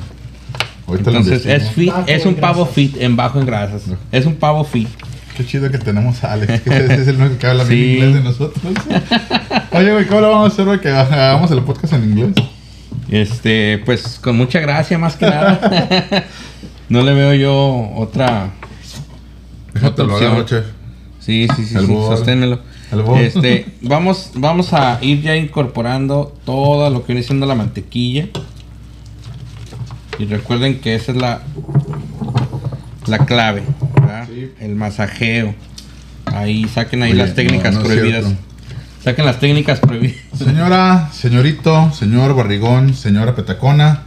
Ahorita 0.88 1.10
Entonces 1.10 1.46
es 1.46 1.72
fit, 1.72 1.92
es 2.08 2.26
un 2.26 2.36
pavo 2.36 2.60
grasas. 2.62 2.76
fit, 2.76 2.96
en 3.02 3.16
bajo 3.16 3.40
en 3.40 3.46
grasas. 3.46 3.84
Es 4.12 4.26
un 4.26 4.36
pavo 4.36 4.64
fit. 4.64 4.88
Qué 5.36 5.46
chido 5.46 5.70
que 5.72 5.78
tenemos 5.80 6.24
a 6.24 6.34
Alex. 6.34 6.62
Que 6.62 6.70
ese 6.78 6.96
es 7.02 7.08
el 7.08 7.16
único 7.18 7.38
que 7.40 7.48
habla 7.48 7.64
bien 7.64 7.82
Sí. 7.82 7.94
inglés 7.96 8.14
de 8.14 8.24
nosotros. 8.24 8.64
Oye, 9.72 9.92
güey, 9.92 10.06
¿cómo 10.08 10.22
lo 10.22 10.30
vamos 10.32 10.50
a 10.52 10.54
hacer, 10.54 10.66
güey? 10.66 10.80
Que 10.80 10.90
hagamos 10.90 11.50
el 11.52 11.62
podcast 11.64 11.94
en 11.94 12.04
inglés. 12.04 12.30
Este, 13.10 13.82
pues 13.86 14.20
con 14.22 14.38
mucha 14.38 14.60
gracia 14.60 14.98
más 14.98 15.16
que 15.16 15.26
nada. 15.26 16.26
no 16.90 17.02
le 17.04 17.14
veo 17.14 17.34
yo 17.34 17.92
otra. 17.96 18.52
Déjate 19.74 20.02
Otra 20.02 20.06
lo 20.06 20.14
opción. 20.14 20.46
chef. 20.46 20.66
Sí, 21.20 21.48
sí, 21.56 21.66
sí, 21.66 21.76
El 21.76 21.86
sí, 21.88 21.92
bol. 21.92 22.16
sosténmelo. 22.16 22.60
El 22.92 23.02
bol. 23.02 23.20
Este, 23.20 23.66
vamos, 23.82 24.32
vamos 24.36 24.74
a 24.74 25.00
ir 25.02 25.22
ya 25.22 25.36
incorporando 25.36 26.34
todo 26.46 26.90
lo 26.90 27.02
que 27.02 27.14
viene 27.14 27.24
siendo 27.24 27.46
la 27.46 27.56
mantequilla. 27.56 28.28
Y 30.18 30.26
recuerden 30.26 30.80
que 30.80 30.96
esa 30.96 31.12
es 31.12 31.18
la 31.18 31.42
la 33.08 33.26
clave, 33.26 33.64
¿verdad? 33.96 34.28
Sí. 34.28 34.52
El 34.60 34.76
masajeo. 34.76 35.54
Ahí 36.26 36.68
saquen 36.68 37.04
ahí 37.04 37.12
Oye, 37.12 37.22
las 37.22 37.36
técnicas 37.36 37.74
no, 37.74 37.82
no 37.82 37.86
es 37.86 37.94
prohibidas. 37.94 38.26
Saquen 39.06 39.26
las 39.26 39.40
técnicas 39.40 39.80
prohibidas. 39.80 40.18
Señora, 40.36 41.12
señorito, 41.14 41.92
señor 41.94 42.36
barrigón, 42.36 42.96
señora 42.96 43.36
petacona. 43.36 44.02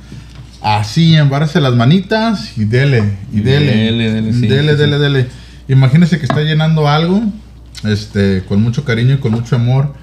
Así, 0.60 1.14
embárrese 1.14 1.60
las 1.60 1.76
manitas 1.76 2.58
y 2.58 2.64
dele, 2.64 3.04
y 3.32 3.38
dele. 3.38 3.76
dele, 3.76 4.10
dele, 4.10 4.32
sí, 4.32 4.48
dele, 4.48 4.72
sí, 4.72 4.78
dele, 4.78 4.96
sí. 4.96 5.02
dele. 5.02 5.26
Imagínese 5.68 6.18
que 6.18 6.24
está 6.24 6.40
llenando 6.40 6.88
algo, 6.88 7.22
este, 7.84 8.42
con 8.48 8.60
mucho 8.60 8.84
cariño 8.84 9.14
y 9.14 9.18
con 9.18 9.30
mucho 9.30 9.54
amor. 9.54 9.94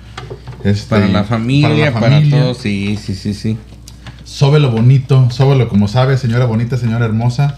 Este, 0.63 0.91
Para 0.91 1.09
la 1.09 1.25
familia, 1.25 1.91
para, 1.91 2.11
familia. 2.11 2.39
todos, 2.39 2.59
sí, 2.59 2.97
sí, 2.97 3.15
sí, 3.15 3.33
sí. 3.33 3.57
Sóbelo 4.23 4.71
bonito, 4.71 5.29
sóbelo 5.29 5.67
como 5.67 5.89
sabe, 5.89 6.17
señora 6.17 6.45
bonita, 6.45 6.77
señora 6.77 7.03
hermosa. 7.03 7.57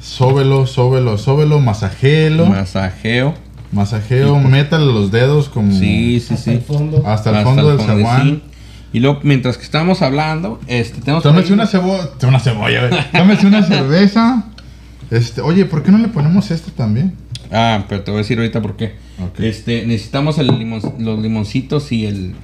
Sóbelo, 0.00 0.66
sóbelo, 0.66 1.18
sóbelo, 1.18 1.60
masajelo. 1.60 2.46
Masajeo. 2.46 3.34
Masajeo, 3.74 4.40
Y 4.40 4.44
métale 4.46 4.86
los 4.86 5.10
dedos 5.10 5.48
como 5.48 5.72
Sí, 5.78 6.20
sí, 6.20 6.34
Hasta 6.34 6.52
el 6.52 6.60
fondo. 6.60 7.02
hasta 7.06 7.30
el 7.30 7.36
Hasta 7.36 7.48
fondo 7.48 7.68
del 7.68 7.78
fondo, 7.78 7.92
zaguán. 7.94 8.22
sí. 8.28 8.42
Y 8.92 9.00
luego, 9.00 9.20
mientras 9.24 9.56
que 9.58 9.64
estamos 9.64 10.02
hablando, 10.02 10.60
este, 10.68 11.00
tenemos 11.00 11.22
Tómese 11.24 11.52
una 11.52 11.66
cebolla, 11.66 12.10
una 12.28 12.38
cebolla, 12.38 12.88
güey. 12.88 13.00
Tómese 13.12 13.46
una 13.46 13.62
cerveza. 13.64 14.44
Este, 15.10 15.40
oye, 15.40 15.64
¿por 15.64 15.82
qué 15.82 15.90
no 15.90 15.98
le 15.98 16.08
ponemos 16.08 16.50
este 16.52 16.70
también? 16.70 17.14
Ah, 17.52 17.84
pero 17.88 18.02
te 18.02 18.10
voy 18.10 18.18
a 18.18 18.22
decir 18.22 18.38
ahorita 18.38 18.62
por 18.62 18.76
qué. 18.76 18.94
Este, 19.38 19.84
necesitamos 19.86 20.38
el 20.38 20.48
limon- 20.48 20.98
los 20.98 21.18
limoncitos 21.20 21.90
y 21.92 22.06
el 22.06 22.34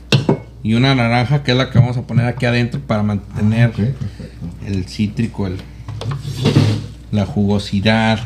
y 0.62 0.75
una 0.75 0.95
naranja 0.95 1.43
que 1.43 1.53
es 1.53 1.57
la 1.57 1.71
que 1.71 1.79
vamos 1.79 1.97
a 1.97 2.03
poner 2.03 2.27
aquí 2.27 2.45
adentro 2.47 2.81
para 2.87 3.03
mantener 3.03 3.71
perfecto. 3.73 4.05
el 4.66 4.85
cítrico, 4.87 5.47
el, 5.47 5.57
la 7.12 7.27
jugosidad. 7.27 8.19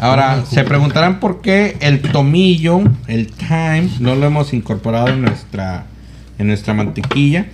Ahora, 0.00 0.44
se 0.46 0.64
preguntarán 0.64 1.20
por 1.20 1.40
qué 1.40 1.76
el 1.80 2.00
tomillo, 2.00 2.80
el 3.06 3.28
thyme, 3.32 3.88
no 4.00 4.14
lo 4.14 4.26
hemos 4.26 4.52
incorporado 4.52 5.08
en 5.08 5.22
nuestra, 5.22 5.86
en 6.38 6.46
nuestra 6.48 6.74
mantequilla. 6.74 7.46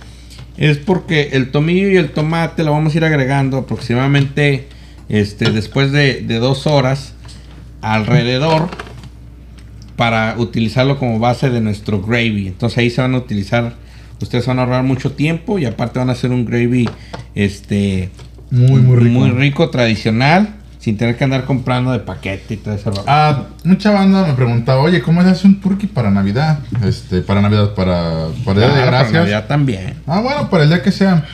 Es 0.57 0.77
porque 0.77 1.29
el 1.33 1.51
tomillo 1.51 1.89
y 1.89 1.97
el 1.97 2.11
tomate 2.11 2.63
lo 2.63 2.71
vamos 2.71 2.93
a 2.93 2.97
ir 2.97 3.05
agregando 3.05 3.57
aproximadamente 3.57 4.67
este, 5.09 5.51
después 5.51 5.91
de, 5.91 6.21
de 6.21 6.39
dos 6.39 6.65
horas 6.65 7.13
alrededor 7.81 8.69
para 9.95 10.35
utilizarlo 10.37 10.97
como 10.97 11.19
base 11.19 11.49
de 11.49 11.61
nuestro 11.61 12.01
gravy. 12.01 12.47
Entonces 12.47 12.77
ahí 12.77 12.89
se 12.89 13.01
van 13.01 13.15
a 13.15 13.17
utilizar, 13.17 13.75
ustedes 14.21 14.45
van 14.45 14.59
a 14.59 14.63
ahorrar 14.63 14.83
mucho 14.83 15.11
tiempo 15.11 15.59
y 15.59 15.65
aparte 15.65 15.99
van 15.99 16.09
a 16.09 16.13
hacer 16.13 16.31
un 16.31 16.45
gravy 16.45 16.89
este 17.33 18.09
Muy, 18.51 18.81
muy 18.81 18.97
rico. 18.97 19.19
muy 19.19 19.29
rico, 19.31 19.69
tradicional, 19.69 20.55
sin 20.85 20.97
tener 20.97 21.17
que 21.17 21.23
andar 21.23 21.45
comprando 21.45 21.91
de 21.91 21.97
paquete 21.97 22.53
y 22.53 22.57
todo 22.57 22.75
eso. 22.75 22.93
Ah, 23.07 23.45
mucha 23.63 23.89
banda 23.89 24.23
me 24.27 24.33
preguntaba, 24.33 24.81
oye, 24.81 25.01
¿cómo 25.01 25.23
se 25.23 25.29
hace 25.29 25.47
un 25.47 25.59
turkey 25.59 25.89
para 25.89 26.11
Navidad? 26.11 26.59
Este, 26.83 27.21
para 27.23 27.41
Navidad, 27.41 27.73
para, 27.73 28.27
para 28.45 28.59
Día 28.59 28.67
de 28.67 28.73
para 28.75 28.85
Gracias. 28.85 29.13
Navidad 29.13 29.47
también. 29.47 29.95
Ah, 30.05 30.19
bueno, 30.19 30.47
para 30.47 30.61
el 30.61 30.69
día 30.69 30.83
que 30.83 30.91
sea. 30.91 31.25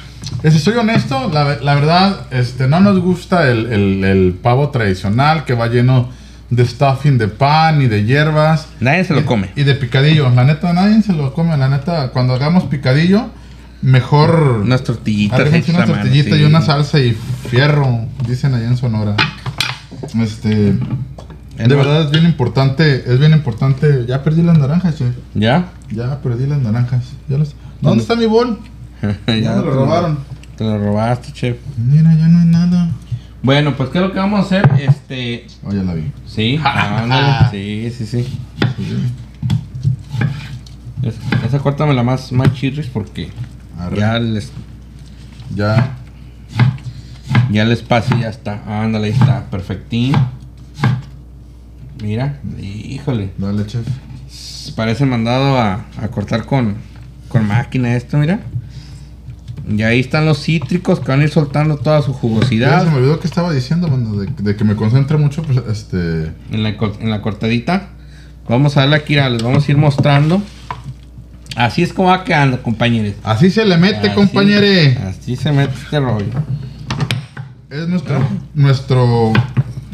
Si 0.41 0.57
soy 0.57 0.75
honesto, 0.75 1.29
la, 1.33 1.57
la 1.61 1.75
verdad, 1.75 2.27
este, 2.31 2.69
no 2.69 2.79
nos 2.79 2.97
gusta 3.01 3.49
el, 3.51 3.73
el- 3.73 4.03
el 4.05 4.33
pavo 4.41 4.69
tradicional 4.69 5.43
que 5.43 5.53
va 5.53 5.67
lleno 5.67 6.07
de 6.49 6.65
stuffing 6.65 7.17
de 7.17 7.27
pan 7.27 7.81
y 7.81 7.87
de 7.87 8.05
hierbas. 8.05 8.69
Nadie 8.79 9.03
se 9.03 9.13
lo 9.13 9.25
come. 9.25 9.49
Y 9.57 9.63
de 9.63 9.75
picadillo. 9.75 10.29
La 10.29 10.45
neta, 10.45 10.71
nadie 10.71 11.01
se 11.01 11.11
lo 11.11 11.33
come. 11.33 11.57
La 11.57 11.67
neta, 11.67 12.11
cuando 12.13 12.35
hagamos 12.35 12.63
picadillo, 12.65 13.29
mejor... 13.81 14.61
Unas 14.63 14.83
tortillitas. 14.85 15.39
Una 15.41 15.83
a 15.83 15.87
mano, 15.87 15.93
tortillita 15.93 16.35
sí. 16.37 16.41
y 16.41 16.45
una 16.45 16.61
salsa 16.61 16.99
y 16.99 17.17
fierro, 17.49 18.05
dicen 18.25 18.53
allá 18.53 18.67
en 18.67 18.77
Sonora. 18.77 19.15
Este... 20.21 20.77
De 21.57 21.75
verdad 21.75 22.01
es 22.05 22.11
bien 22.11 22.25
importante, 22.25 23.03
es 23.05 23.19
bien 23.19 23.33
importante. 23.33 24.05
Ya 24.07 24.23
perdí 24.23 24.41
las 24.41 24.57
naranjas, 24.57 24.97
chef. 24.97 25.15
¿Ya? 25.35 25.69
Ya 25.91 26.19
perdí 26.21 26.47
las 26.47 26.59
naranjas. 26.59 27.03
Ya 27.29 27.37
¿Dónde 27.81 28.01
está 28.01 28.15
mi 28.15 28.25
bol? 28.25 28.57
ya 29.27 29.33
Ya 29.35 29.55
me 29.57 29.63
lo 29.65 29.71
robaron. 29.73 30.19
Te 30.55 30.63
lo 30.63 30.77
robaste, 30.79 31.31
chef. 31.33 31.57
Mira, 31.77 32.13
ya 32.15 32.27
no 32.27 32.39
hay 32.39 32.45
nada. 32.45 32.89
Bueno, 33.43 33.75
pues 33.75 33.89
¿qué 33.89 33.97
es 33.99 34.03
lo 34.03 34.11
que 34.11 34.19
vamos 34.19 34.39
a 34.39 34.43
hacer? 34.43 34.69
Este, 34.79 35.45
Oh, 35.63 35.71
ya 35.73 35.83
la 35.83 35.93
vi. 35.93 36.11
sí, 36.27 36.59
ándale. 36.63 37.49
Sí, 37.51 37.91
sí, 37.95 38.05
sí. 38.05 38.27
Es- 41.03 41.15
esa 41.45 41.59
córtame 41.59 41.93
la 41.93 42.03
más, 42.03 42.31
más 42.31 42.53
chirris 42.53 42.87
porque 42.87 43.29
Arre. 43.79 43.97
ya 43.97 44.19
les, 44.19 44.51
Ya. 45.55 45.97
Ya 47.51 47.63
el 47.63 47.71
espacio 47.71 48.17
ya 48.17 48.29
está. 48.29 48.63
Ándale, 48.83 49.07
ahí 49.07 49.13
está, 49.13 49.45
perfectín. 49.49 50.15
Mira, 52.01 52.39
híjole. 52.59 53.31
Dale, 53.37 53.65
chef. 53.65 53.85
Parece 54.75 55.05
mandado 55.05 55.57
a, 55.57 55.85
a 56.01 56.07
cortar 56.09 56.45
con, 56.45 56.75
con 57.27 57.47
máquina 57.47 57.95
esto, 57.95 58.17
mira. 58.17 58.39
Y 59.67 59.83
ahí 59.83 59.99
están 59.99 60.25
los 60.25 60.41
cítricos 60.41 60.99
que 60.99 61.09
van 61.09 61.21
a 61.21 61.23
ir 61.23 61.29
soltando 61.29 61.77
toda 61.77 62.01
su 62.01 62.13
jugosidad 62.13 62.83
se 62.83 62.89
me 62.89 62.97
olvidó 62.97 63.19
que 63.19 63.27
estaba 63.27 63.53
diciendo, 63.53 63.87
mano, 63.87 64.15
de, 64.15 64.27
de 64.27 64.55
que 64.55 64.63
me 64.63 64.75
concentre 64.75 65.17
mucho, 65.17 65.43
pues, 65.43 65.61
este... 65.69 66.31
en 66.51 66.63
la, 66.63 66.69
en 66.99 67.09
la 67.09 67.21
cortadita. 67.21 67.89
Vamos 68.49 68.75
a 68.75 68.81
darle 68.81 68.95
aquí, 68.95 69.15
les 69.15 69.43
vamos 69.43 69.67
a 69.67 69.71
ir 69.71 69.77
mostrando. 69.77 70.41
Así 71.55 71.83
es 71.83 71.93
como 71.93 72.09
va 72.09 72.23
quedando, 72.23 72.63
compañeros. 72.63 73.13
Así 73.23 73.51
se 73.51 73.65
le 73.65 73.77
mete, 73.77 74.13
compañere. 74.13 74.97
Así 74.97 75.35
se 75.35 75.51
mete 75.51 75.73
este 75.75 75.99
rollo. 75.99 76.25
Es 77.71 77.87
nuestro... 77.87 78.19
Nuestro... 78.53 79.31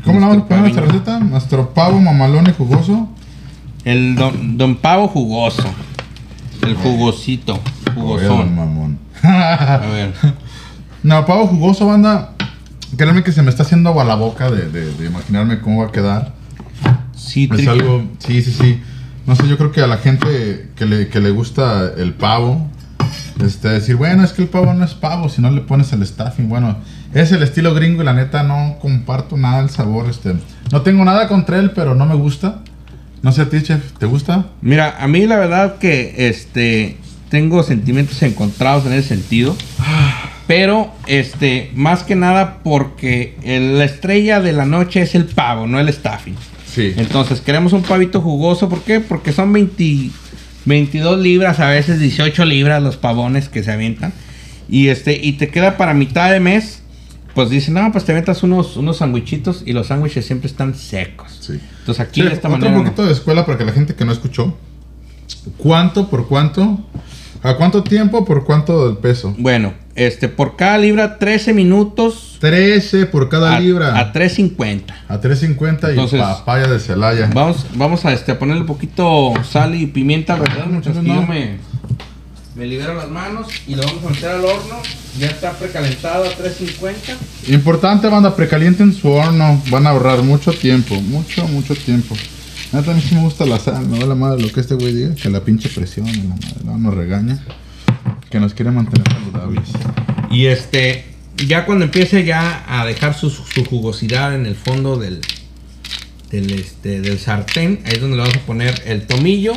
¿Cómo 0.04 0.20
le 0.20 0.26
vamos 0.26 0.44
a 0.44 0.48
poner 0.48 0.62
nuestra 0.64 0.86
receta? 0.86 1.20
Nuestro 1.20 1.74
pavo 1.74 2.00
mamalón 2.00 2.48
y 2.50 2.54
jugoso. 2.54 3.10
El 3.84 4.16
don, 4.16 4.58
don 4.58 4.76
Pavo 4.78 5.08
jugoso. 5.08 5.64
El 6.66 6.76
jugosito. 6.76 7.54
Oye, 7.96 7.96
Jugosón. 7.96 8.56
mamón. 8.56 9.00
A 9.24 9.78
ver. 9.92 10.14
No, 11.04 11.26
pavo 11.26 11.46
jugoso, 11.48 11.86
banda. 11.86 12.34
Créanme 12.98 13.24
que 13.24 13.32
se 13.32 13.42
me 13.44 13.50
está 13.50 13.64
haciendo 13.64 13.90
agua 13.90 14.04
la 14.04 14.16
boca 14.16 14.50
de, 14.50 14.68
de- 14.70 14.94
de 14.94 15.06
imaginarme 15.06 15.60
cómo 15.62 15.82
va 15.84 15.90
a 15.90 15.92
quedar. 15.92 16.34
Es 17.16 17.22
Cítrico. 17.32 17.72
algo, 17.72 18.04
sí, 18.18 18.42
sí, 18.42 18.52
sí. 18.52 18.82
No 19.26 19.36
sé, 19.36 19.48
yo 19.48 19.58
creo 19.58 19.72
que 19.72 19.82
a 19.82 19.88
la 19.88 19.98
gente 19.98 20.72
que 20.76 20.86
le, 20.86 21.08
que 21.08 21.20
le 21.22 21.30
gusta 21.30 21.92
el 21.98 22.14
pavo, 22.14 22.68
este, 23.42 23.70
decir, 23.70 23.96
bueno, 23.96 24.24
es 24.24 24.34
que 24.34 24.42
el 24.42 24.50
pavo 24.50 24.74
no 24.74 24.84
es 24.84 24.96
pavo 24.96 25.30
si 25.30 25.42
no 25.42 25.52
le 25.52 25.62
pones 25.62 25.94
el 25.94 26.06
stuffing. 26.06 26.50
Bueno, 26.50 26.76
es 27.14 27.32
el 27.32 27.44
estilo 27.44 27.74
gringo 27.74 28.02
y 28.02 28.06
la 28.06 28.14
neta 28.14 28.44
no 28.44 28.78
comparto 28.82 29.38
nada 29.38 29.62
el 29.62 29.70
sabor. 29.70 30.10
Este, 30.10 30.34
no 30.72 30.82
tengo 30.82 31.04
nada 31.06 31.28
contra 31.28 31.60
él, 31.60 31.72
pero 31.72 31.96
no 31.96 32.06
me 32.06 32.16
gusta. 32.16 32.62
No 33.24 33.32
sé 33.32 33.42
a 33.44 33.50
ti, 33.50 33.62
chef, 33.64 33.94
¿te 33.98 34.06
gusta? 34.06 34.48
Mira, 34.62 34.96
a 35.00 35.08
mí 35.08 35.26
la 35.26 35.38
verdad 35.38 35.78
que 35.80 36.14
este 36.30 36.98
tengo 37.30 37.62
sentimientos 37.64 38.22
encontrados 38.22 38.86
en 38.86 38.94
ese 38.94 39.10
sentido. 39.10 39.56
Pero 40.46 40.94
este, 41.08 41.72
más 41.76 42.04
que 42.04 42.16
nada 42.16 42.60
porque 42.64 43.36
el- 43.44 43.78
la 43.78 43.84
estrella 43.84 44.40
de 44.40 44.54
la 44.54 44.66
noche 44.66 45.02
es 45.02 45.14
el 45.14 45.26
pavo, 45.26 45.68
no 45.68 45.80
el 45.80 45.92
staffing. 45.92 46.36
Sí. 46.74 46.94
Entonces 46.96 47.42
queremos 47.42 47.74
un 47.74 47.82
pavito 47.84 48.22
jugoso, 48.22 48.70
¿por 48.70 48.82
qué? 48.84 49.00
Porque 49.02 49.34
son 49.34 49.52
20 49.52 50.10
22 50.66 51.20
libras, 51.20 51.60
a 51.60 51.70
veces 51.70 52.00
18 52.00 52.46
libras 52.46 52.82
los 52.84 52.98
pavones 52.98 53.50
que 53.50 53.64
se 53.64 53.72
avientan. 53.72 54.14
Y 54.70 54.88
este 54.90 55.20
y 55.22 55.34
te 55.34 55.48
queda 55.50 55.76
para 55.78 55.94
mitad 55.94 56.32
de 56.32 56.40
mes, 56.40 56.82
pues 57.38 57.52
dicen, 57.52 57.76
"No, 57.76 57.92
pues 57.92 58.04
te 58.04 58.14
aventas 58.14 58.42
unos 58.42 58.78
unos 58.78 58.98
sandwichitos 58.98 59.62
y 59.64 59.72
los 59.74 59.88
sándwiches 59.88 60.26
siempre 60.26 60.48
están 60.48 60.74
secos." 60.74 61.38
Sí. 61.40 61.60
Entonces 61.80 62.00
aquí 62.06 62.22
Chef, 62.22 62.30
de 62.30 62.36
esta 62.36 62.48
otro 62.48 62.60
manera 62.62 62.76
no. 62.78 62.84
poquito 62.84 63.06
de 63.06 63.12
escuela 63.14 63.46
para 63.46 63.60
que 63.60 63.66
la 63.66 63.74
gente 63.74 63.94
que 63.94 64.06
no 64.06 64.12
escuchó. 64.12 64.58
¿Cuánto 65.58 66.10
por 66.10 66.28
cuánto? 66.28 66.80
¿A 67.44 67.56
cuánto 67.56 67.84
tiempo 67.84 68.26
por 68.26 68.44
cuánto 68.44 68.88
del 68.88 68.98
peso? 68.98 69.36
Bueno, 69.38 69.74
este 69.94 70.28
por 70.30 70.56
cada 70.56 70.80
libra 70.80 71.20
13 71.20 71.54
minutos 71.54 72.38
13 72.40 73.06
por 73.06 73.30
cada 73.30 73.56
a, 73.56 73.60
libra. 73.60 74.00
a 74.00 74.12
3.50. 74.14 74.84
A 75.08 75.22
3.50 75.22 75.88
y 75.88 75.90
Entonces, 75.92 76.20
papaya 76.20 76.68
de 76.68 76.80
Celaya. 76.80 77.30
Vamos, 77.34 77.66
vamos 77.76 78.04
a 78.06 78.14
este, 78.14 78.32
a 78.32 78.40
ponerle 78.40 78.62
un 78.62 78.68
poquito 78.68 79.34
sal 79.48 79.76
y 79.76 79.86
pimienta. 79.88 80.38
Mientras 80.70 80.98
que 80.98 81.04
No. 81.04 81.22
yo 81.22 81.28
me, 81.28 81.58
me 82.58 82.66
libero 82.66 82.96
las 82.96 83.10
manos 83.10 83.48
y 83.68 83.76
lo 83.76 83.84
vamos 83.84 84.04
a 84.04 84.10
meter 84.10 84.30
al 84.30 84.44
horno. 84.44 84.76
Ya 85.20 85.28
está 85.28 85.52
precalentado 85.54 86.26
a 86.26 86.30
350. 86.34 87.54
Importante, 87.54 88.08
banda, 88.08 88.36
precalienten 88.36 88.94
su 88.94 89.10
horno. 89.10 89.62
Van 89.70 89.86
a 89.86 89.92
ahorrar 89.92 90.24
mucho 90.24 90.52
tiempo. 90.52 90.96
Mucho, 90.96 91.48
mucho 91.48 91.76
tiempo. 91.76 92.16
A 92.74 92.82
mí 92.82 93.02
sí 93.02 93.16
me 93.16 93.22
gusta 93.22 93.46
la 93.46 93.60
sal. 93.60 93.88
Me 93.88 94.00
da 94.00 94.08
la 94.08 94.16
madre 94.16 94.42
lo 94.42 94.52
que 94.52 94.60
este 94.60 94.74
güey 94.74 94.94
diga. 94.94 95.16
Que 95.16 95.30
la 95.30 95.42
pinche 95.42 95.70
presión. 95.70 96.08
y 96.08 96.14
La 96.14 96.24
madre 96.30 96.48
luego 96.64 96.80
nos 96.80 96.94
regaña. 96.96 97.44
Que 98.30 98.40
nos 98.40 98.54
quiere 98.56 98.72
mantener 98.72 99.08
saludables. 99.08 99.70
Y 100.32 100.48
este, 100.48 101.06
ya 101.46 101.66
cuando 101.66 101.86
empiece 101.86 102.26
ya 102.26 102.66
a 102.68 102.86
dejar 102.86 103.14
su, 103.14 103.30
su 103.30 103.66
jugosidad 103.66 104.34
en 104.34 104.48
el 104.48 104.56
fondo 104.56 104.98
del, 104.98 105.22
del, 106.32 106.52
este, 106.52 107.02
del 107.02 107.20
sartén, 107.20 107.82
ahí 107.86 107.94
es 107.94 108.02
donde 108.02 108.18
le 108.18 108.24
vamos 108.24 108.38
a 108.38 108.46
poner 108.46 108.82
el 108.86 109.06
tomillo, 109.06 109.54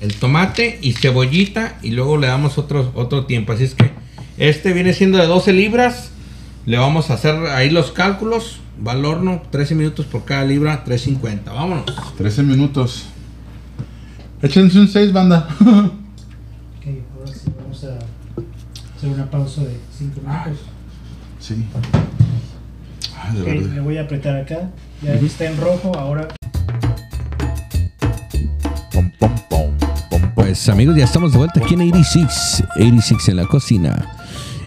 el 0.00 0.14
tomate 0.14 0.78
y 0.82 0.92
cebollita 0.92 1.78
y 1.82 1.90
luego 1.90 2.16
le 2.18 2.26
damos 2.28 2.58
otro, 2.58 2.92
otro 2.94 3.26
tiempo. 3.26 3.52
Así 3.52 3.64
es 3.64 3.74
que 3.74 3.90
este 4.36 4.72
viene 4.72 4.92
siendo 4.94 5.18
de 5.18 5.26
12 5.26 5.52
libras. 5.52 6.10
Le 6.66 6.76
vamos 6.78 7.10
a 7.10 7.14
hacer 7.14 7.34
ahí 7.46 7.70
los 7.70 7.90
cálculos. 7.92 8.60
Va 8.86 8.92
al 8.92 9.04
horno, 9.04 9.42
13 9.50 9.74
minutos 9.74 10.06
por 10.06 10.24
cada 10.24 10.44
libra, 10.44 10.84
3.50. 10.84 11.44
Vámonos. 11.46 11.84
13 12.16 12.42
minutos. 12.44 13.06
Échense 14.42 14.78
un 14.78 14.86
6, 14.88 15.12
banda. 15.12 15.48
Ok, 15.60 16.86
ahora 17.18 17.32
sí 17.32 17.50
vamos 17.60 17.82
a 17.84 17.98
hacer 18.96 19.08
una 19.10 19.28
pausa 19.28 19.62
de 19.62 19.76
5 19.98 20.20
minutos. 20.20 20.58
sí. 21.40 21.64
Ay, 23.20 23.34
de 23.34 23.40
Ok, 23.42 23.46
verdad. 23.48 23.74
le 23.74 23.80
voy 23.80 23.96
a 23.98 24.02
apretar 24.02 24.36
acá. 24.36 24.70
Ya 25.02 25.14
está 25.14 25.46
en 25.46 25.56
rojo, 25.60 25.92
ahora 25.98 26.28
Pues 30.68 30.76
amigos, 30.76 30.96
ya 30.96 31.04
estamos 31.04 31.32
de 31.32 31.38
vuelta 31.38 31.60
aquí 31.64 31.72
en 31.72 31.80
86, 31.80 32.62
86 32.76 33.28
en 33.30 33.36
la 33.36 33.46
cocina. 33.46 34.06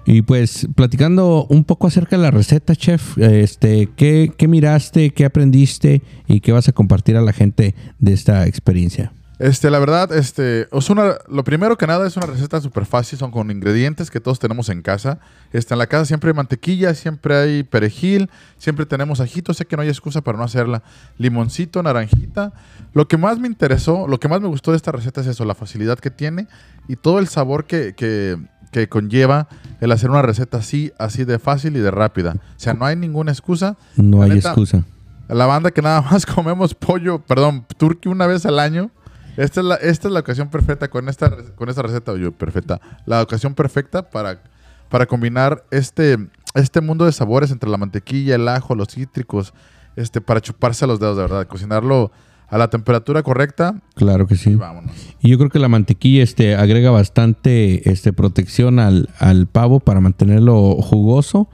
Y 0.04 0.24
pues 0.24 0.68
platicando 0.74 1.46
un 1.48 1.64
poco 1.64 1.86
acerca 1.86 2.18
de 2.18 2.24
la 2.24 2.32
receta, 2.32 2.76
chef, 2.76 3.20
este, 3.20 3.88
¿qué, 3.96 4.32
qué 4.36 4.48
miraste, 4.48 5.12
qué 5.12 5.26
aprendiste 5.26 6.02
y 6.28 6.40
qué 6.40 6.54
vas 6.54 6.68
a 6.68 6.72
compartir 6.72 7.18
a 7.18 7.22
la 7.22 7.34
gente 7.34 7.76
de 8.00 8.14
esta 8.14 8.48
experiencia? 8.48 9.14
Este, 9.42 9.72
la 9.72 9.80
verdad, 9.80 10.12
este, 10.12 10.68
es 10.72 10.90
una, 10.92 11.16
lo 11.28 11.44
primero 11.44 11.76
que 11.76 11.88
nada 11.88 12.06
es 12.06 12.16
una 12.16 12.28
receta 12.28 12.62
súper 12.62 12.86
fácil, 12.86 13.18
son 13.18 13.32
con 13.32 13.50
ingredientes 13.50 14.12
que 14.12 14.20
todos 14.20 14.38
tenemos 14.38 14.70
en 14.70 14.84
casa. 14.84 15.18
Este, 15.52 15.74
en 15.74 15.80
la 15.80 15.88
casa 15.88 16.06
siempre 16.06 16.30
hay 16.30 16.36
mantequilla, 16.36 16.94
siempre 16.94 17.36
hay 17.36 17.64
perejil, 17.64 18.30
siempre 18.60 18.86
tenemos 18.86 19.20
ajito, 19.20 19.56
sé 19.56 19.66
que 19.66 19.76
no 19.76 19.82
hay 19.82 19.90
excusa 19.90 20.22
para 20.22 20.38
no 20.38 20.44
hacerla. 20.44 20.84
Limoncito, 21.18 21.82
naranjita. 21.82 22.54
Lo 22.94 23.08
que 23.08 23.18
más 23.18 23.40
me 23.40 23.48
interesó, 23.48 24.08
lo 24.08 24.20
que 24.20 24.28
más 24.28 24.42
me 24.42 24.48
gustó 24.48 24.72
de 24.72 24.78
esta 24.78 24.92
receta 24.92 25.22
es 25.22 25.28
eso, 25.28 25.44
la 25.44 25.56
facilidad 25.56 25.98
que 25.98 26.12
tiene 26.12 26.48
y 26.88 26.96
todo 26.96 27.18
el 27.18 27.28
sabor 27.28 27.66
que, 27.66 27.96
que, 27.96 28.38
que 28.72 28.90
conlleva 28.90 29.48
el 29.80 29.92
hacer 29.92 30.12
una 30.12 30.22
receta 30.22 30.58
así, 30.58 30.92
así 31.00 31.26
de 31.26 31.40
fácil 31.40 31.76
y 31.78 31.80
de 31.80 31.90
rápida. 31.90 32.36
O 32.36 32.60
sea, 32.60 32.76
no 32.76 32.86
hay 32.86 32.96
ninguna 32.96 33.32
excusa. 33.32 33.76
No 33.96 34.20
La 34.20 34.26
hay 34.26 34.32
neta, 34.34 34.50
excusa. 34.50 34.84
La 35.28 35.48
banda 35.48 35.72
que 35.72 35.82
nada 35.82 36.02
más 36.12 36.28
comemos 36.28 36.76
pollo, 36.76 37.24
perdón, 37.24 37.66
turkey 37.78 38.12
una 38.12 38.28
vez 38.28 38.46
al 38.46 38.60
año. 38.60 38.92
Esta 39.38 39.62
es 39.62 39.66
la, 39.66 39.76
esta 39.76 40.08
es 40.08 40.14
la 40.14 40.20
ocasión 40.20 40.50
perfecta 40.50 40.90
con 40.90 41.08
esta, 41.10 41.36
con 41.56 41.70
esta 41.70 41.82
receta, 41.82 42.16
yo, 42.16 42.32
perfecta. 42.32 42.80
La 43.06 43.22
ocasión 43.22 43.56
perfecta 43.56 44.10
para, 44.10 44.42
para 44.90 45.06
combinar 45.06 45.64
este, 45.72 46.18
este 46.54 46.82
mundo 46.82 47.06
de 47.06 47.12
sabores 47.12 47.52
entre 47.52 47.70
la 47.70 47.78
mantequilla, 47.78 48.36
el 48.36 48.48
ajo, 48.48 48.76
los 48.76 48.90
cítricos, 48.90 49.54
este, 49.96 50.22
para 50.22 50.42
chuparse 50.42 50.86
los 50.88 51.00
dedos, 51.00 51.16
de 51.18 51.24
verdad. 51.24 51.48
Cocinarlo 51.48 52.12
a 52.50 52.58
la 52.58 52.70
temperatura 52.70 53.24
correcta 53.24 53.76
Claro 53.96 54.28
que 54.28 54.36
sí. 54.36 54.52
y 54.52 54.56
vámonos. 54.56 54.92
Y 55.22 55.30
yo 55.30 55.38
creo 55.38 55.50
que 55.50 55.60
la 55.60 55.70
mantequilla 55.70 56.22
este, 56.22 56.56
agrega 56.56 56.92
bastante 56.92 57.90
este, 57.90 58.12
protección 58.12 58.80
al, 58.80 59.10
al 59.20 59.48
pavo 59.48 59.80
para 59.80 60.02
mantenerlo 60.02 60.76
jugoso. 60.76 61.48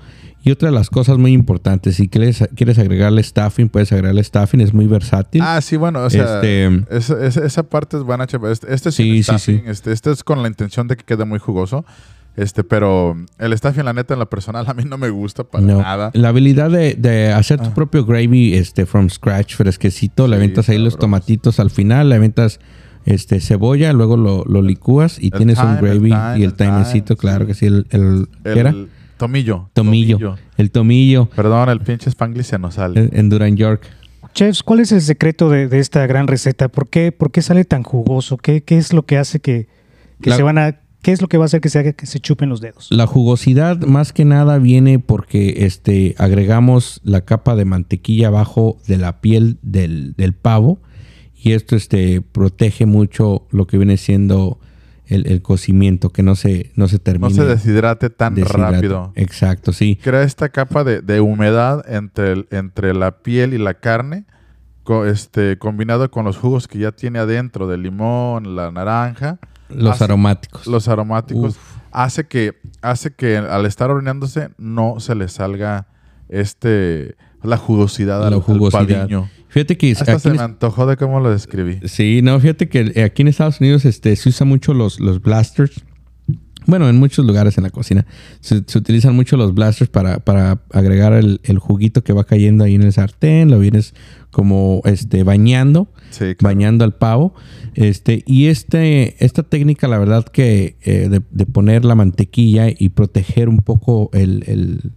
Y 0.48 0.52
otra 0.52 0.70
de 0.70 0.76
las 0.76 0.90
cosas 0.90 1.18
muy 1.18 1.34
importantes, 1.34 1.96
si 1.98 2.08
quieres, 2.08 2.48
quieres 2.56 2.80
agregarle 2.80 3.22
stuffing, 3.22 3.68
puedes 3.70 3.92
agregarle 3.92 4.24
stuffing, 4.24 4.62
es 4.62 4.74
muy 4.74 4.88
versátil. 4.88 5.42
Ah, 5.44 5.60
sí, 5.62 5.76
bueno, 5.76 6.00
o 6.04 6.10
sea, 6.10 6.36
Este- 6.42 6.86
esa, 6.90 7.26
esa- 7.26 7.46
esa 7.46 7.64
parte 7.64 7.98
es 7.98 8.04
buena, 8.04 8.26
chef. 8.28 8.44
Este, 8.46 8.74
este 8.74 8.90
es 8.90 8.96
Sí, 8.96 9.04
sí, 9.18 9.24
stuffing, 9.24 9.58
sí. 9.58 9.64
Este, 9.68 9.92
este 9.92 10.12
es 10.12 10.24
con 10.24 10.42
la 10.42 10.48
intención 10.48 10.88
de 10.88 10.96
que 10.96 11.04
quede 11.04 11.26
muy 11.26 11.40
jugoso. 11.40 11.84
Este, 12.38 12.64
pero 12.64 13.16
el 13.40 13.58
stuffing, 13.58 13.84
la 13.84 13.94
neta, 13.94 14.14
en 14.14 14.20
lo 14.20 14.30
personal, 14.30 14.64
a 14.70 14.74
mí 14.76 14.84
no 14.86 14.98
me 14.98 15.10
gusta 15.10 15.44
para 15.44 15.66
No. 15.66 15.82
nada. 15.82 16.12
La 16.14 16.30
habilidad 16.30 16.70
de, 16.70 16.94
de 16.94 17.34
hacer 17.34 17.60
tu 17.60 17.70
Ah. 17.70 17.74
propio 17.74 18.06
gravy 18.06 18.54
este, 18.54 18.86
from 18.86 19.10
scratch, 19.10 19.56
fresquecito, 19.56 20.28
le 20.28 20.36
Sí, 20.36 20.44
aventas 20.44 20.70
ahí 20.70 20.78
los 20.78 20.98
tomatitos 21.00 21.60
al 21.60 21.72
final, 21.72 22.10
le 22.10 22.16
aventas 22.16 22.60
este, 23.06 23.40
cebolla, 23.40 23.92
luego 23.94 24.18
lo, 24.18 24.44
lo 24.46 24.62
licúas 24.62 25.18
y 25.20 25.28
El 25.28 25.32
tienes 25.32 25.58
un 25.60 25.70
el 25.70 25.78
gravy 25.78 26.14
y 26.40 26.44
el 26.44 26.54
timecito, 26.54 27.16
claro 27.18 27.46
sí. 27.46 27.48
que 27.48 27.54
sí, 27.56 27.66
el, 27.66 27.88
el, 27.90 28.28
¿qué 28.44 28.60
El 28.60 28.90
tomillo. 29.18 29.70
Tomillo. 29.74 30.38
El 30.58 30.72
tomillo 30.72 31.26
Perdón, 31.36 31.70
el 31.70 31.80
pinche 31.82 32.10
Spanglish 32.10 32.46
se 32.46 32.60
nos 32.60 32.76
sale. 32.76 33.00
en, 33.02 33.10
en 33.14 33.30
Duran 33.30 33.56
York. 33.58 33.84
Chefs, 34.34 34.62
¿cuál 34.64 34.82
es 34.82 34.92
el 34.92 35.02
secreto 35.02 35.50
de, 35.50 35.68
de 35.68 35.80
esta 35.80 36.06
gran 36.06 36.28
receta? 36.28 36.68
¿Por 36.70 36.90
qué, 36.90 37.12
por 37.12 37.32
qué 37.32 37.42
sale 37.42 37.66
tan 37.66 37.84
jugoso? 37.84 38.38
¿Qué, 38.38 38.62
qué 38.64 38.78
es 38.78 38.94
lo 38.94 39.04
que 39.04 39.18
hace 39.18 39.40
que, 39.40 39.68
que 40.22 40.30
La- 40.30 40.36
se 40.36 40.44
van 40.44 40.58
a... 40.58 40.80
¿Qué 41.02 41.12
es 41.12 41.22
lo 41.22 41.28
que 41.28 41.38
va 41.38 41.44
a 41.44 41.46
hacer 41.46 41.62
que 41.62 41.70
se 41.70 41.80
haga 41.80 41.94
que 41.94 42.06
se 42.08 42.20
chupen 42.20 42.50
los 42.50 42.60
dedos? 42.60 42.88
La 42.90 43.06
jugosidad 43.08 43.80
más 43.82 44.12
que 44.12 44.26
nada 44.26 44.58
viene 44.58 45.00
porque 45.00 45.66
este, 45.66 46.16
agregamos 46.18 47.00
la 47.04 47.22
capa 47.22 47.56
de 47.56 47.66
mantequilla 47.66 48.28
abajo 48.28 48.78
de 48.88 48.98
la 48.98 49.22
piel 49.22 49.58
del, 49.62 50.14
del 50.18 50.34
pavo 50.34 50.80
y 51.36 51.52
esto 51.54 51.76
este, 51.76 52.22
protege 52.22 52.86
mucho 52.88 53.48
lo 53.52 53.68
que 53.68 53.78
viene 53.78 53.96
siendo 53.98 54.60
el, 55.08 55.26
el 55.28 55.42
cocimiento, 55.42 56.10
que 56.12 56.22
no 56.24 56.36
se, 56.36 56.72
no 56.76 56.88
se 56.88 56.98
no 56.98 57.02
termine. 57.02 57.34
se 57.34 57.46
deshidrate 57.46 58.10
tan 58.10 58.36
rápido. 58.38 59.12
Exacto, 59.16 59.72
sí. 59.74 59.98
Crea 60.02 60.24
esta 60.24 60.50
capa 60.50 60.84
de, 60.84 61.02
de 61.02 61.22
humedad 61.22 61.84
entre, 61.90 62.32
el- 62.34 62.48
entre 62.52 62.94
la 62.94 63.20
piel 63.20 63.54
y 63.54 63.58
la 63.58 63.76
carne, 63.76 64.26
co- 64.84 65.06
este, 65.06 65.58
combinado 65.58 66.12
con 66.12 66.26
los 66.26 66.38
jugos 66.38 66.68
que 66.68 66.80
ya 66.80 66.92
tiene 66.92 67.20
adentro 67.20 67.68
del 67.68 67.84
limón, 67.84 68.56
la 68.56 68.72
naranja, 68.72 69.40
Los 69.70 69.96
Hace- 69.96 70.04
aromáticos. 70.06 70.68
los 70.68 70.88
aromáticos, 70.88 71.56
Uf. 71.56 71.78
hace 71.92 72.26
que, 72.26 72.54
hace 72.82 73.12
que 73.12 73.38
al 73.38 73.66
estar 73.66 73.90
horneándose 73.92 74.50
no 74.58 75.00
se 75.00 75.16
le 75.16 75.28
salga 75.28 75.88
este 76.30 77.16
la 77.44 77.58
jugosidad 77.58 78.24
al, 78.24 78.32
La 78.32 78.36
al 78.38 78.42
jugosidad. 78.44 79.08
Fíjate 79.58 79.78
que 79.78 79.92
Hasta 79.92 80.20
se 80.20 80.32
me 80.32 80.40
antojó 80.42 80.86
de 80.86 80.98
cómo 80.98 81.20
lo 81.20 81.32
describí. 81.32 81.80
Sí, 81.86 82.22
no, 82.22 82.40
fíjate 82.40 82.70
que 82.70 82.92
eh, 82.96 83.04
aquí 83.04 83.24
en 83.24 83.28
Estados 83.30 83.60
Unidos 83.60 83.86
este, 83.86 84.16
se 84.16 84.30
usa 84.30 84.46
mucho 84.46 84.74
los, 84.74 85.00
los 85.00 85.22
blasters. 85.22 85.82
Bueno, 86.68 86.90
en 86.90 86.98
muchos 86.98 87.26
lugares 87.26 87.58
en 87.58 87.64
la 87.64 87.70
cocina 87.70 88.06
se, 88.42 88.62
se 88.68 88.78
utilizan 88.78 89.16
mucho 89.16 89.38
los 89.38 89.54
blasters 89.54 89.90
para, 89.90 90.20
para 90.20 90.62
agregar 90.72 91.14
el, 91.14 91.40
el 91.44 91.60
juguito 91.60 92.04
que 92.04 92.12
va 92.12 92.26
cayendo 92.26 92.66
ahí 92.66 92.76
en 92.76 92.84
el 92.84 92.92
sartén. 92.92 93.50
Lo 93.50 93.58
vienes 93.60 93.94
como 94.32 94.82
este, 94.84 95.24
bañando, 95.24 95.88
Sí, 96.10 96.36
claro. 96.36 96.38
bañando 96.56 96.84
al 96.84 96.94
pavo. 96.96 97.34
Este, 97.74 98.24
y 98.26 98.48
este, 98.48 99.24
esta 99.24 99.44
técnica, 99.44 99.88
la 99.88 99.98
verdad 99.98 100.26
que 100.26 100.76
eh, 100.84 101.08
de, 101.10 101.22
de 101.32 101.46
poner 101.46 101.86
la 101.86 101.96
mantequilla 101.96 102.68
y 102.70 102.90
proteger 102.90 103.48
un 103.50 103.60
poco 103.60 104.10
el, 104.14 104.44
el- 104.48 104.92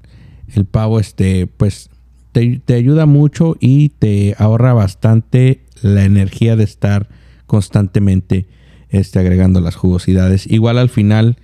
el 0.52 0.64
pavo, 0.64 0.98
este, 0.98 1.46
pues 1.46 1.89
te, 2.32 2.60
te 2.64 2.74
ayuda 2.74 3.06
mucho 3.06 3.56
y 3.60 3.90
te 3.90 4.34
ahorra 4.38 4.72
bastante 4.72 5.64
la 5.82 6.04
energía 6.04 6.56
de 6.56 6.64
estar 6.64 7.08
constantemente 7.46 8.46
este, 8.88 9.18
agregando 9.18 9.60
las 9.60 9.76
jugosidades. 9.76 10.46
Igual 10.46 10.78
al 10.78 10.88
final, 10.88 11.36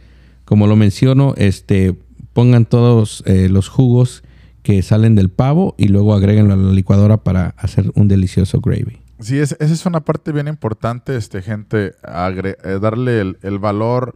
como 0.45 0.67
lo 0.67 0.77
menciono, 0.77 1.35
este, 1.37 1.97
pongan 2.33 2.65
todos 2.67 3.23
eh, 3.27 3.49
los 3.49 3.69
jugos 3.69 4.23
que 4.63 4.83
salen 4.83 5.15
del 5.15 5.29
pavo 5.31 5.75
y 5.79 5.89
luego 5.89 6.15
agréguenlo 6.15 6.55
a 6.55 6.57
la 6.57 6.73
licuadora 6.73 7.19
para 7.19 7.55
hacer 7.59 7.93
un 7.95 8.09
delicioso 8.09 8.61
gravy. 8.61 8.99
Sí, 9.21 9.39
es- 9.39 9.57
esa 9.61 9.73
es 9.73 9.87
una 9.87 10.01
parte 10.01 10.33
bien 10.33 10.49
importante, 10.49 11.17
este, 11.17 11.41
gente, 11.43 11.95
eh, 12.05 12.79
darle 12.81 13.21
el, 13.21 13.39
el 13.43 13.59
valor 13.59 14.15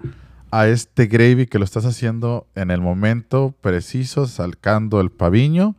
a 0.51 0.67
este 0.67 1.07
gravy 1.07 1.47
que 1.47 1.59
lo 1.59 1.65
estás 1.65 1.85
haciendo 1.87 2.47
en 2.57 2.71
el 2.73 2.81
momento 2.81 3.55
preciso, 3.61 4.27
sacando 4.27 5.01
el 5.01 5.11
paviño, 5.11 5.77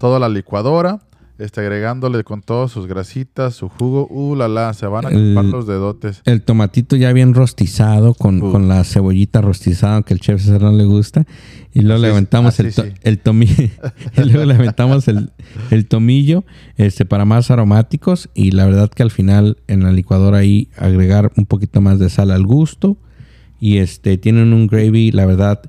toda 0.00 0.18
la 0.18 0.30
licuadora, 0.30 1.00
este, 1.38 1.60
agregándole 1.60 2.24
con 2.24 2.40
todas 2.40 2.70
sus 2.70 2.86
grasitas, 2.86 3.54
su 3.54 3.68
jugo, 3.68 4.06
uh, 4.10 4.34
la 4.34 4.48
la, 4.48 4.72
se 4.72 4.86
van 4.86 5.04
a 5.06 5.10
chupar 5.10 5.44
los 5.44 5.66
dedotes. 5.66 6.22
El 6.24 6.40
tomatito 6.42 6.96
ya 6.96 7.12
bien 7.12 7.34
rostizado, 7.34 8.14
con, 8.14 8.42
Uf. 8.42 8.50
con 8.50 8.66
la 8.66 8.82
cebollita 8.84 9.42
rostizada, 9.42 9.96
aunque 9.96 10.14
el 10.14 10.20
chef 10.20 10.40
César 10.40 10.62
no 10.62 10.72
le 10.72 10.84
gusta. 10.84 11.26
Y 11.74 11.80
luego 11.80 11.96
Así 11.96 12.02
le 12.02 12.08
es, 12.08 12.12
aventamos 12.14 12.54
así 12.54 12.62
el, 12.62 12.72
sí. 12.72 12.82
el 13.02 13.18
tomillo. 13.18 13.54
y 14.16 14.20
luego 14.24 14.44
le 14.46 14.54
aventamos 14.54 15.06
el, 15.06 15.32
el 15.70 15.86
tomillo 15.86 16.44
este, 16.76 17.04
para 17.04 17.26
más 17.26 17.50
aromáticos. 17.50 18.30
Y 18.32 18.52
la 18.52 18.64
verdad 18.64 18.88
que 18.88 19.02
al 19.02 19.10
final 19.10 19.58
en 19.66 19.82
la 19.82 19.92
licuadora 19.92 20.38
ahí 20.38 20.68
agregar 20.78 21.30
un 21.36 21.44
poquito 21.44 21.82
más 21.82 21.98
de 21.98 22.08
sal 22.08 22.30
al 22.30 22.46
gusto. 22.46 22.96
Y 23.60 23.78
este 23.78 24.16
tienen 24.16 24.54
un 24.54 24.66
gravy, 24.66 25.10
la 25.12 25.26
verdad, 25.26 25.60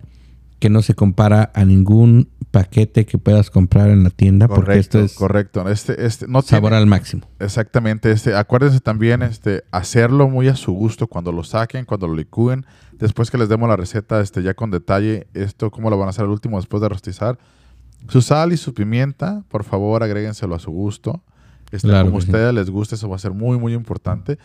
que 0.60 0.70
no 0.70 0.82
se 0.82 0.94
compara 0.96 1.52
a 1.54 1.66
ningún 1.66 2.30
paquete 2.52 3.06
que 3.06 3.18
puedas 3.18 3.50
comprar 3.50 3.90
en 3.90 4.04
la 4.04 4.10
tienda. 4.10 4.48
porque 4.48 4.78
esto 4.78 5.00
es 5.00 5.14
correcto. 5.16 5.68
Este, 5.70 6.06
este, 6.06 6.28
no 6.28 6.42
sabor 6.42 6.70
tiene- 6.72 6.78
al 6.84 6.88
máximo. 6.88 7.24
Exactamente, 7.40 8.12
este, 8.12 8.36
acuérdense 8.36 8.80
también 8.82 9.22
este, 9.24 9.64
hacerlo 9.72 10.30
muy 10.30 10.48
a 10.50 10.56
su 10.56 10.74
gusto 10.74 11.08
cuando 11.08 11.32
lo 11.32 11.44
saquen, 11.44 11.86
cuando 11.86 12.08
lo 12.08 12.16
licúen, 12.16 12.66
después 13.00 13.32
que 13.32 13.38
les 13.38 13.48
demos 13.50 13.70
la 13.70 13.78
receta 13.78 14.20
este, 14.22 14.44
ya 14.44 14.54
con 14.54 14.70
detalle, 14.70 15.28
esto 15.34 15.72
cómo 15.72 15.90
lo 15.90 15.98
van 15.98 16.08
a 16.08 16.10
hacer 16.10 16.26
al 16.26 16.32
último 16.32 16.58
después 16.58 16.82
de 16.82 16.90
rostizar. 16.90 17.40
Su 18.10 18.22
sal 18.22 18.52
y 18.52 18.58
su 18.58 18.74
pimienta, 18.74 19.44
por 19.48 19.64
favor, 19.64 20.04
agréguenselo 20.04 20.54
a 20.56 20.60
su 20.60 20.72
gusto. 20.72 21.24
Este, 21.72 21.88
Claro 21.88 22.06
como 22.08 22.18
a 22.18 22.22
sí. 22.22 22.28
ustedes 22.28 22.54
les 22.54 22.70
guste, 22.70 22.96
eso 22.96 23.08
va 23.08 23.16
a 23.16 23.20
ser 23.20 23.32
muy, 23.32 23.58
muy 23.58 23.74
importante 23.74 24.38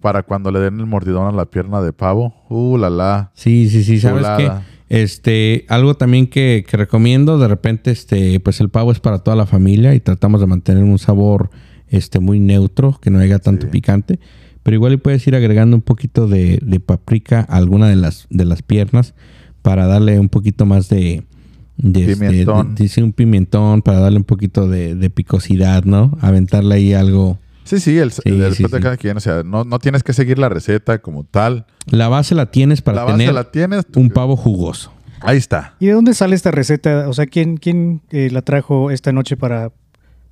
para 0.00 0.22
cuando 0.24 0.50
le 0.50 0.58
den 0.58 0.80
el 0.80 0.86
mordidón 0.86 1.26
a 1.28 1.32
la 1.32 1.44
pierna 1.46 1.80
de 1.80 1.92
pavo. 1.92 2.34
Uh, 2.48 2.76
la 2.78 2.90
la. 2.90 3.30
Sí, 3.34 3.68
sí, 3.70 3.84
sí. 3.84 4.00
¿Sabes 4.00 4.26
qué? 4.36 4.50
Este, 5.02 5.64
algo 5.68 5.94
también 5.96 6.26
que, 6.28 6.64
que 6.68 6.76
recomiendo, 6.76 7.38
de 7.38 7.48
repente, 7.48 7.90
este, 7.90 8.38
pues 8.40 8.60
el 8.60 8.68
pavo 8.68 8.92
es 8.92 9.00
para 9.00 9.18
toda 9.18 9.36
la 9.36 9.46
familia 9.46 9.94
y 9.94 10.00
tratamos 10.00 10.40
de 10.40 10.46
mantener 10.46 10.84
un 10.84 10.98
sabor 10.98 11.50
este, 11.88 12.20
muy 12.20 12.38
neutro, 12.38 12.98
que 13.00 13.10
no 13.10 13.18
haya 13.18 13.38
tanto 13.38 13.66
Sí. 13.66 13.72
picante. 13.72 14.20
Pero 14.62 14.76
igual 14.76 14.92
le 14.92 14.98
puedes 14.98 15.26
ir 15.26 15.34
agregando 15.34 15.76
un 15.76 15.82
poquito 15.82 16.26
de, 16.28 16.58
de 16.62 16.80
paprika 16.80 17.40
a 17.48 17.56
alguna 17.56 17.88
de 17.88 17.96
las, 17.96 18.26
de 18.30 18.44
las 18.44 18.62
piernas 18.62 19.14
para 19.62 19.86
darle 19.86 20.18
un 20.20 20.28
poquito 20.28 20.64
más 20.64 20.88
de... 20.88 21.24
de 21.76 22.00
este, 22.12 22.14
Pimentón. 22.28 22.74
de- 22.74 22.84
de- 22.84 22.88
sí, 22.88 23.02
un 23.02 23.12
pimentón 23.12 23.82
para 23.82 23.98
darle 23.98 24.18
un 24.18 24.24
poquito 24.24 24.68
de, 24.68 24.94
de 24.94 25.10
picosidad, 25.10 25.84
¿no? 25.84 26.16
Aventarle 26.20 26.76
ahí 26.76 26.92
algo. 26.94 27.38
Sí, 27.64 27.80
sí, 27.80 27.98
el, 27.98 28.12
Sí, 28.12 28.20
el- 28.26 28.54
sí, 28.54 28.64
cada 28.64 28.96
quien, 28.96 29.16
o 29.16 29.20
sea, 29.20 29.42
no, 29.42 29.64
no 29.64 29.78
tienes 29.78 30.02
que 30.02 30.12
seguir 30.12 30.38
la 30.38 30.48
receta 30.48 30.98
como 31.00 31.24
tal. 31.24 31.66
La 31.86 32.08
base 32.08 32.34
la 32.34 32.50
tienes 32.50 32.82
para 32.82 32.96
la 32.98 33.04
base 33.04 33.18
tener 33.18 33.34
la 33.34 33.50
tienes. 33.50 33.86
tú- 33.86 34.00
un 34.00 34.10
pavo 34.10 34.36
jugoso. 34.36 34.92
Ahí 35.20 35.38
está. 35.38 35.74
¿Y 35.80 35.86
de 35.86 35.92
dónde 35.92 36.12
sale 36.14 36.34
esta 36.36 36.50
receta? 36.50 37.08
O 37.08 37.14
sea, 37.14 37.26
¿quién, 37.26 37.56
quién 37.56 38.02
eh, 38.10 38.28
la 38.30 38.42
trajo 38.42 38.90
esta 38.90 39.10
noche 39.12 39.36
para, 39.38 39.72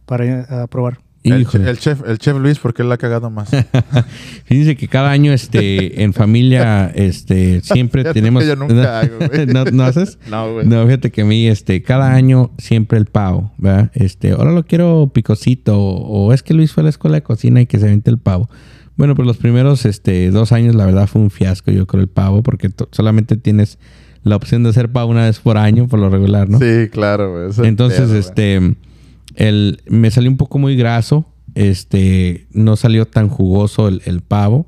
para 0.04 0.24
eh, 0.26 0.66
probar? 0.68 0.98
El, 1.24 1.46
chef, 1.78 2.02
el 2.06 2.18
chef 2.18 2.36
Luis, 2.38 2.58
porque 2.58 2.82
él 2.82 2.88
la 2.88 2.96
ha 2.96 2.98
cagado 2.98 3.30
más. 3.30 3.50
Fíjense 4.44 4.76
que 4.76 4.88
cada 4.88 5.10
año 5.10 5.32
este, 5.32 6.02
en 6.02 6.12
familia 6.12 6.90
este, 6.94 7.60
siempre 7.60 8.04
tenemos... 8.12 8.42
que 8.42 8.48
yo 8.48 8.56
nunca 8.56 9.00
hago, 9.00 9.18
güey. 9.18 9.46
¿No, 9.52 9.64
no 9.64 9.84
haces? 9.84 10.18
No, 10.28 10.52
güey. 10.52 10.66
No, 10.66 10.84
fíjate 10.84 11.10
que 11.10 11.22
a 11.22 11.24
mí 11.24 11.46
este, 11.46 11.82
cada 11.82 12.12
año 12.12 12.50
siempre 12.58 12.98
el 12.98 13.06
pavo, 13.06 13.52
¿verdad? 13.58 13.90
Este, 13.94 14.32
ahora 14.32 14.52
lo 14.52 14.64
quiero 14.64 15.10
picosito 15.12 15.78
o, 15.78 16.26
o 16.26 16.32
es 16.32 16.42
que 16.42 16.54
Luis 16.54 16.72
fue 16.72 16.82
a 16.82 16.84
la 16.84 16.90
escuela 16.90 17.16
de 17.16 17.22
cocina 17.22 17.60
y 17.60 17.66
que 17.66 17.78
se 17.78 17.86
vente 17.86 18.10
el 18.10 18.18
pavo. 18.18 18.48
Bueno, 18.96 19.14
pues 19.14 19.26
los 19.26 19.36
primeros 19.36 19.84
este, 19.86 20.30
dos 20.30 20.52
años 20.52 20.74
la 20.74 20.86
verdad 20.86 21.06
fue 21.06 21.22
un 21.22 21.30
fiasco 21.30 21.70
yo 21.70 21.86
creo 21.86 22.02
el 22.02 22.08
pavo 22.08 22.42
porque 22.42 22.70
solamente 22.90 23.36
tienes 23.36 23.78
la 24.22 24.36
opción 24.36 24.62
de 24.62 24.70
hacer 24.70 24.90
pavo 24.90 25.10
una 25.10 25.26
vez 25.26 25.40
por 25.40 25.56
año 25.56 25.88
por 25.88 25.98
lo 25.98 26.08
regular, 26.10 26.48
¿no? 26.48 26.58
Sí, 26.58 26.88
claro, 26.90 27.32
güey. 27.32 27.68
Entonces, 27.68 28.08
güey. 28.08 28.76
El, 29.36 29.80
me 29.86 30.10
salió 30.10 30.30
un 30.30 30.36
poco 30.36 30.58
muy 30.58 30.76
graso, 30.76 31.26
este, 31.54 32.46
no 32.52 32.76
salió 32.76 33.06
tan 33.06 33.28
jugoso 33.28 33.88
el, 33.88 34.02
el 34.06 34.20
pavo. 34.20 34.66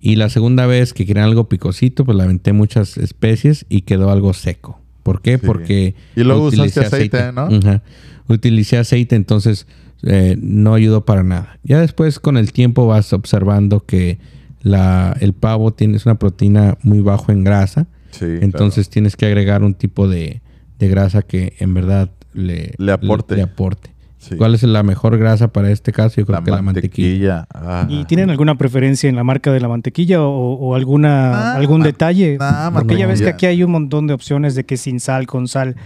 Y 0.00 0.16
la 0.16 0.28
segunda 0.28 0.66
vez 0.66 0.92
que 0.92 1.06
querían 1.06 1.26
algo 1.26 1.48
picosito, 1.48 2.04
pues 2.04 2.16
le 2.16 2.22
aventé 2.22 2.52
muchas 2.52 2.96
especies 2.98 3.66
y 3.68 3.82
quedó 3.82 4.10
algo 4.10 4.32
seco. 4.32 4.80
¿Por 5.02 5.22
qué? 5.22 5.38
Sí. 5.38 5.46
Porque... 5.46 5.94
Y 6.14 6.22
luego 6.22 6.46
utilicé 6.46 6.80
usaste 6.80 6.96
aceite, 6.96 7.32
¿no? 7.32 7.48
Ajá. 7.50 7.82
Utilicé 8.28 8.78
aceite, 8.78 9.16
entonces 9.16 9.66
eh, 10.04 10.36
no 10.40 10.74
ayudó 10.74 11.04
para 11.04 11.24
nada. 11.24 11.58
Ya 11.64 11.80
después 11.80 12.20
con 12.20 12.36
el 12.36 12.52
tiempo 12.52 12.86
vas 12.86 13.12
observando 13.12 13.86
que 13.86 14.18
la, 14.62 15.16
el 15.20 15.32
pavo 15.32 15.72
tiene 15.72 15.98
una 16.04 16.16
proteína 16.18 16.78
muy 16.82 17.00
bajo 17.00 17.32
en 17.32 17.42
grasa. 17.42 17.88
Sí, 18.10 18.26
Entonces 18.40 18.88
tienes 18.90 19.16
que 19.16 19.26
agregar 19.26 19.62
un 19.64 19.74
tipo 19.74 20.08
de, 20.08 20.42
de 20.78 20.88
grasa 20.88 21.22
que 21.22 21.54
en 21.58 21.74
verdad 21.74 22.10
le, 22.34 22.72
Le 22.78 22.92
aporte. 22.92 23.34
le 23.34 23.42
aporte. 23.42 23.90
Sí. 24.20 24.34
¿Cuál 24.36 24.54
es 24.56 24.64
la 24.64 24.82
mejor 24.82 25.16
grasa 25.16 25.48
para 25.52 25.70
este 25.70 25.92
caso? 25.92 26.16
Yo 26.16 26.26
creo 26.26 26.40
La 26.40 26.44
que 26.44 26.50
la 26.50 26.60
mantequilla. 26.60 27.46
mantequilla. 27.46 27.46
Ah. 27.54 27.86
¿Y 27.88 28.04
tienen 28.06 28.30
alguna 28.30 28.56
preferencia 28.58 29.08
en 29.08 29.14
la 29.14 29.22
marca 29.22 29.52
de 29.52 29.60
la 29.60 29.68
mantequilla 29.68 30.22
o, 30.22 30.54
o 30.54 30.74
alguna 30.74 31.52
Ah, 31.52 31.56
algún 31.56 31.78
ma- 31.80 31.86
detalle? 31.86 32.36
nah, 32.36 32.70
Porque 32.72 32.96
ya 32.98 33.06
ves 33.06 33.20
que 33.20 33.26
mantequilla. 33.26 33.30
aquí 33.30 33.46
hay 33.46 33.62
un 33.62 33.70
montón 33.70 34.08
de 34.08 34.14
opciones 34.14 34.56
de 34.56 34.64
que 34.66 34.76
sin 34.76 34.98
sal, 34.98 35.28
con 35.28 35.46
sal, 35.46 35.76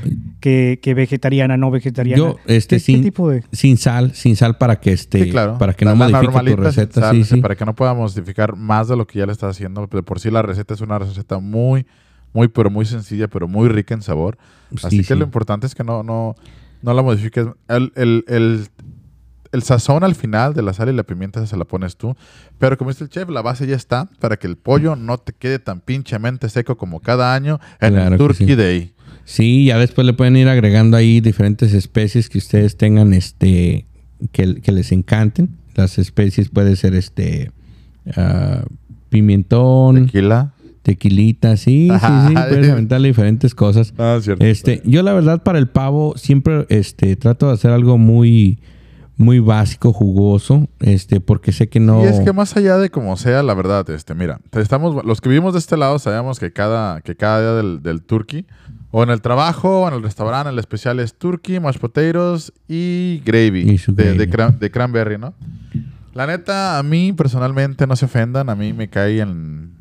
que, 0.41 0.79
que 0.83 0.95
vegetariana, 0.95 1.59
no 1.59 1.71
vegetariana. 1.71 2.17
Yo, 2.19 2.37
este, 2.47 2.77
¿Qué, 2.77 2.81
qué 2.81 2.85
sin, 2.85 3.03
tipo 3.03 3.29
de...? 3.29 3.45
sin 3.53 3.77
sal, 3.77 4.13
sin 4.15 4.35
sal 4.35 4.57
para 4.57 4.81
que 4.81 4.93
este, 4.93 5.25
Sí, 5.25 5.31
claro. 5.31 5.59
para 5.59 5.75
que 5.75 5.85
La- 5.85 5.95
no 5.95 5.97
modifique 6.09 6.51
tu 6.53 6.57
receta. 6.57 7.01
sal, 7.03 7.17
sí, 7.17 7.25
sí. 7.25 7.41
Para 7.43 7.55
que 7.55 7.67
no 7.67 7.75
pueda 7.75 7.93
modificar 7.93 8.57
más 8.57 8.89
de 8.89 8.97
lo 8.97 9.07
que 9.07 9.19
ya 9.19 9.27
le 9.27 9.33
estás 9.33 9.51
haciendo. 9.57 9.87
De 9.89 10.03
por 10.03 10.21
sí 10.21 10.31
la 10.31 10.41
receta 10.41 10.73
es 10.73 10.81
una 10.81 10.99
receta 10.99 11.39
muy, 11.39 11.87
muy, 12.33 12.49
pero 12.49 12.71
muy 12.71 12.87
sencilla, 12.87 13.29
pero 13.29 13.47
muy 13.47 13.69
rica 13.69 13.93
en 13.93 14.01
sabor. 14.01 14.39
Así 14.83 14.89
Sí, 14.89 14.97
que 14.99 15.05
sí. 15.13 15.15
lo 15.17 15.25
importante 15.25 15.67
es 15.67 15.75
que 15.75 15.85
no, 15.85 16.03
no, 16.03 16.35
no 16.83 16.95
la 16.95 17.03
modifiques. 17.03 17.47
El, 17.69 17.93
el, 17.97 18.25
el, 18.29 18.67
el 19.53 19.63
sazón 19.63 20.03
al 20.05 20.15
final 20.15 20.55
de 20.55 20.63
la 20.63 20.73
sal 20.73 20.89
y 20.89 20.93
la 20.93 21.05
pimienta 21.05 21.47
se 21.47 21.57
la 21.57 21.65
pones 21.65 21.97
tú. 21.97 22.17
Pero 22.59 22.77
como 22.79 22.91
dice 22.91 23.05
el 23.05 23.11
chef, 23.11 23.29
la 23.29 23.43
base 23.43 23.67
ya 23.67 23.77
está 23.77 24.09
para 24.19 24.37
que 24.37 24.47
el 24.47 24.57
pollo 24.57 24.97
no 24.97 25.19
te 25.19 25.33
quede 25.33 25.59
tan 25.59 25.81
pinchemente 25.81 26.49
seco 26.49 26.77
como 26.77 27.01
cada 27.01 27.35
año 27.35 27.61
en 27.81 27.95
Claro 27.95 28.15
el 28.15 28.19
Turkey 28.19 28.47
sí. 28.47 28.55
Day. 28.55 28.95
Sí, 29.25 29.67
ya 29.67 29.79
después 29.79 30.07
le 30.07 30.15
pueden 30.15 30.37
ir 30.37 30.49
agregando 30.49 30.97
ahí 30.97 31.21
diferentes 31.21 31.75
especies 31.75 32.29
que 32.29 32.39
ustedes 32.39 32.77
tengan, 32.77 33.13
este, 33.13 33.87
que, 34.33 34.61
que 34.61 34.73
les 34.73 34.91
encanten. 34.91 35.57
Las 35.75 35.99
especies 35.99 36.49
puede 36.49 36.75
ser 36.77 36.95
este 36.95 37.53
ah, 38.17 38.65
pimentón, 39.11 40.07
Tequila. 40.07 40.55
Tequilita, 40.83 41.57
sí, 41.57 41.89
sí, 41.91 41.99
sí, 42.29 42.35
Ay. 42.37 42.45
puedes 42.51 42.71
aventarle 42.71 43.09
diferentes 43.09 43.55
cosas. 43.55 43.95
Ah, 43.99 44.19
cierto. 44.21 44.45
Este, 44.45 44.83
yo 44.85 45.03
la 45.03 45.13
verdad 45.13 45.43
para 45.43 45.59
el 45.59 45.69
pavo 45.69 46.15
siempre 46.17 46.67
este 46.69 47.15
trato 47.17 47.47
de 47.49 47.55
hacer 47.55 47.71
algo 47.71 47.99
muy 47.99 48.59
muy 49.19 49.39
básico, 49.39 49.93
jugoso, 49.93 50.69
este, 50.81 51.21
porque 51.21 51.53
sé 51.53 51.69
que 51.69 51.79
no 51.79 52.03
Y 52.03 52.07
es 52.09 52.19
que 52.21 52.33
más 52.33 52.57
allá 52.57 52.79
de 52.79 52.91
como 52.91 53.17
sea, 53.17 53.43
la 53.45 53.55
verdad, 53.55 53.89
este, 53.91 54.15
mira, 54.17 54.41
estamos, 54.53 55.05
los 55.05 55.21
que 55.21 55.29
vivimos 55.29 55.53
de 55.53 55.61
este 55.61 55.77
lado 55.77 55.99
sabemos 56.01 56.41
que 56.41 56.51
cada, 56.53 57.03
que 57.03 57.15
cada 57.15 57.41
día 57.41 57.53
del, 57.53 57.83
del 57.83 58.03
turkey, 58.03 58.47
o 58.91 59.03
en 59.05 59.11
el 59.11 59.21
trabajo, 59.21 59.83
o 59.83 59.89
en 59.89 59.95
el 59.95 60.03
restaurante, 60.03 60.51
el 60.51 60.59
especial 60.59 60.99
es 60.99 61.15
turkey, 61.15 61.61
mashed 61.61 61.81
potatoes 61.81 62.53
y 62.69 63.23
gravy, 63.25 63.71
Y 63.71 63.79
su 63.79 63.95
de, 63.95 64.15
de 64.15 64.27
gravy. 64.27 64.33
cran- 64.55 64.59
de 64.59 64.71
cranberry, 64.73 65.19
¿no? 65.19 65.35
La 66.15 66.27
neta, 66.27 66.79
a 66.79 66.83
mí 66.83 67.13
personalmente, 67.13 67.87
no 67.87 67.95
se 67.97 68.07
ofendan, 68.07 68.49
a 68.51 68.57
mí 68.57 68.73
me 68.73 68.89
cae 68.89 69.21
en... 69.21 69.72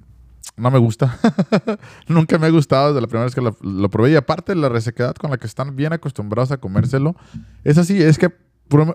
No 0.62 0.70
me 0.72 0.78
gusta. 0.80 1.18
Nunca 2.08 2.38
me 2.38 2.48
ha 2.48 2.50
gustado 2.52 2.90
desde 2.90 3.02
la 3.02 3.08
primera 3.08 3.26
vez 3.26 3.34
que 3.36 3.42
lo, 3.42 3.58
lo 3.62 3.90
probé. 3.90 4.12
Y 4.12 4.16
aparte, 4.16 4.54
la 4.56 4.70
resequedad 4.70 5.16
con 5.16 5.32
la 5.32 5.38
que 5.38 5.48
están 5.48 5.76
bien 5.76 5.92
acostumbrados 5.94 6.52
a 6.52 6.58
comérselo. 6.58 7.16
Es 7.64 7.78
así, 7.78 8.02
es 8.02 8.18
que 8.18 8.30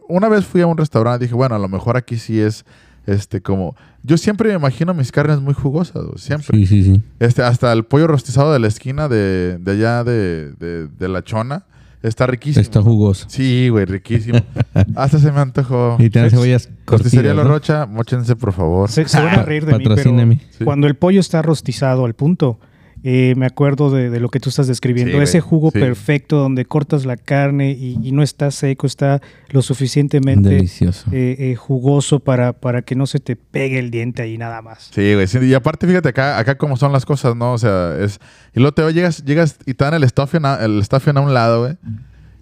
una 0.08 0.28
vez 0.28 0.44
fui 0.46 0.60
a 0.62 0.66
un 0.66 0.78
restaurante 0.78 1.24
y 1.24 1.26
dije, 1.26 1.34
bueno, 1.34 1.54
a 1.54 1.58
lo 1.58 1.68
mejor 1.68 1.96
aquí 1.96 2.16
sí 2.18 2.40
es 2.40 2.64
este 3.06 3.40
como... 3.42 3.76
Yo 4.02 4.16
siempre 4.16 4.48
me 4.48 4.54
imagino 4.54 4.94
mis 4.94 5.12
carnes 5.12 5.40
muy 5.40 5.54
jugosas, 5.54 6.04
siempre. 6.16 6.56
Sí, 6.56 6.66
sí, 6.66 6.82
sí. 6.84 7.02
Este, 7.18 7.42
hasta 7.42 7.72
el 7.72 7.84
pollo 7.84 8.06
rostizado 8.06 8.52
de 8.52 8.58
la 8.58 8.68
esquina 8.68 9.08
de, 9.08 9.58
de 9.58 9.72
allá 9.72 10.04
de, 10.04 10.52
de- 10.52 10.86
de 10.88 11.08
la 11.08 11.22
chona 11.24 11.66
está 12.08 12.26
riquísimo. 12.26 12.62
Está 12.62 12.82
jugoso. 12.82 13.26
Sí, 13.28 13.68
güey, 13.68 13.84
riquísimo. 13.84 14.38
hasta 14.96 15.18
se 15.18 15.32
me 15.32 15.40
antojó. 15.40 15.96
Y 15.98 16.10
tiene 16.10 16.30
cebollas 16.30 16.68
Rosticería 16.86 17.30
cortidas, 17.30 17.36
La 17.36 17.42
¿no? 17.44 17.48
Rocha, 17.48 17.86
móchense 17.86 18.36
por 18.36 18.52
favor. 18.52 18.90
Se, 18.90 19.06
se 19.08 19.20
van 19.20 19.38
a 19.38 19.42
reír 19.42 19.66
de 19.66 19.78
mí, 19.78 19.84
pero 19.84 20.64
cuando 20.64 20.86
el 20.86 20.94
pollo 20.94 21.20
está 21.20 21.42
rostizado 21.42 22.04
al 22.04 22.14
punto, 22.14 22.58
eh, 23.04 23.34
me 23.36 23.46
acuerdo 23.46 23.90
de, 23.90 24.10
de 24.10 24.18
lo 24.20 24.30
que 24.30 24.40
tú 24.40 24.48
estás 24.48 24.66
describiendo, 24.66 25.16
Sí, 25.18 25.22
ese 25.22 25.40
jugo 25.40 25.70
sí. 25.70 25.78
perfecto 25.78 26.36
donde 26.38 26.64
cortas 26.64 27.04
la 27.04 27.16
carne 27.16 27.70
y, 27.70 27.98
y 28.02 28.12
no 28.12 28.22
está 28.22 28.50
seco, 28.50 28.86
está 28.86 29.20
lo 29.50 29.62
suficientemente 29.62 30.58
eh, 30.58 31.36
eh, 31.38 31.54
jugoso 31.56 32.20
para, 32.20 32.52
para 32.52 32.82
que 32.82 32.94
no 32.96 33.06
se 33.06 33.20
te 33.20 33.36
pegue 33.36 33.78
el 33.78 33.90
diente 33.90 34.22
ahí 34.22 34.38
nada 34.38 34.62
más. 34.62 34.90
Sí, 34.92 35.14
güey. 35.14 35.26
sí, 35.26 35.38
y 35.38 35.54
aparte, 35.54 35.86
fíjate 35.86 36.08
acá, 36.08 36.38
acá 36.38 36.56
cómo 36.58 36.76
son 36.76 36.92
las 36.92 37.04
cosas, 37.04 37.36
¿no? 37.36 37.52
O 37.52 37.58
sea, 37.58 37.96
es. 38.00 38.18
Y 38.54 38.60
luego 38.60 38.72
te 38.72 38.92
llegas, 38.92 39.24
llegas 39.24 39.58
y 39.66 39.74
te 39.74 39.84
dan 39.84 39.94
el 39.94 40.08
stuffing 40.08 40.44
a, 40.44 40.56
el 40.64 40.82
stuffing 40.84 41.16
a 41.16 41.20
un 41.20 41.32
lado, 41.34 41.60
güey. 41.62 41.76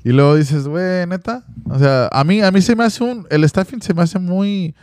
Y 0.04 0.10
luego 0.10 0.36
dices, 0.36 0.66
güey, 0.68 1.06
neta. 1.06 1.44
O 1.68 1.78
sea, 1.78 2.08
a 2.12 2.24
mí, 2.24 2.40
a 2.42 2.50
mí 2.50 2.60
se 2.62 2.76
me 2.76 2.84
hace 2.84 3.02
un. 3.02 3.26
El 3.30 3.48
stuffing 3.48 3.82
se 3.82 3.92
me 3.94 4.02
hace 4.02 4.18
muy. 4.18 4.74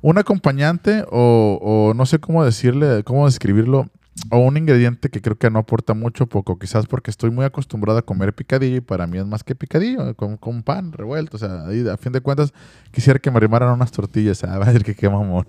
Un 0.00 0.18
acompañante 0.18 1.02
o, 1.10 1.58
o 1.62 1.94
no 1.94 2.04
sé 2.04 2.18
cómo 2.18 2.44
decirle, 2.44 3.02
cómo 3.04 3.24
describirlo. 3.26 3.88
O 4.30 4.38
un 4.38 4.56
ingrediente 4.56 5.10
que 5.10 5.20
creo 5.20 5.36
que 5.36 5.50
no 5.50 5.58
aporta 5.58 5.92
mucho, 5.92 6.26
poco. 6.26 6.56
Quizás 6.58 6.86
porque 6.86 7.10
estoy 7.10 7.30
muy 7.30 7.44
acostumbrado 7.44 7.98
a 7.98 8.02
comer 8.02 8.32
picadillo 8.32 8.76
y 8.76 8.80
para 8.80 9.06
mí 9.08 9.18
es 9.18 9.26
más 9.26 9.42
que 9.42 9.54
picadillo, 9.56 10.14
con, 10.14 10.36
con 10.36 10.62
pan 10.62 10.92
revuelto. 10.92 11.36
O 11.36 11.40
sea, 11.40 11.64
a 11.92 11.96
fin 11.96 12.12
de 12.12 12.20
cuentas, 12.20 12.52
quisiera 12.92 13.18
que 13.18 13.30
me 13.32 13.38
arrimaran 13.38 13.72
unas 13.74 13.90
tortillas. 13.90 14.42
Va 14.44 14.54
a 14.62 14.66
decir 14.66 14.84
que 14.84 14.94
qué 14.94 15.08
mamón. 15.08 15.46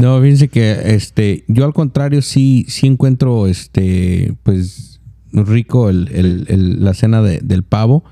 No, 0.00 0.20
fíjense 0.20 0.48
que 0.48 0.94
este, 0.94 1.44
yo 1.46 1.64
al 1.64 1.72
contrario 1.72 2.22
sí, 2.22 2.66
sí 2.68 2.88
encuentro 2.88 3.46
este, 3.46 4.34
pues, 4.42 5.00
rico 5.32 5.88
el- 5.88 6.08
el- 6.48 6.84
la 6.84 6.94
cena 6.94 7.22
de- 7.22 7.38
del 7.40 7.62
pavo. 7.62 8.04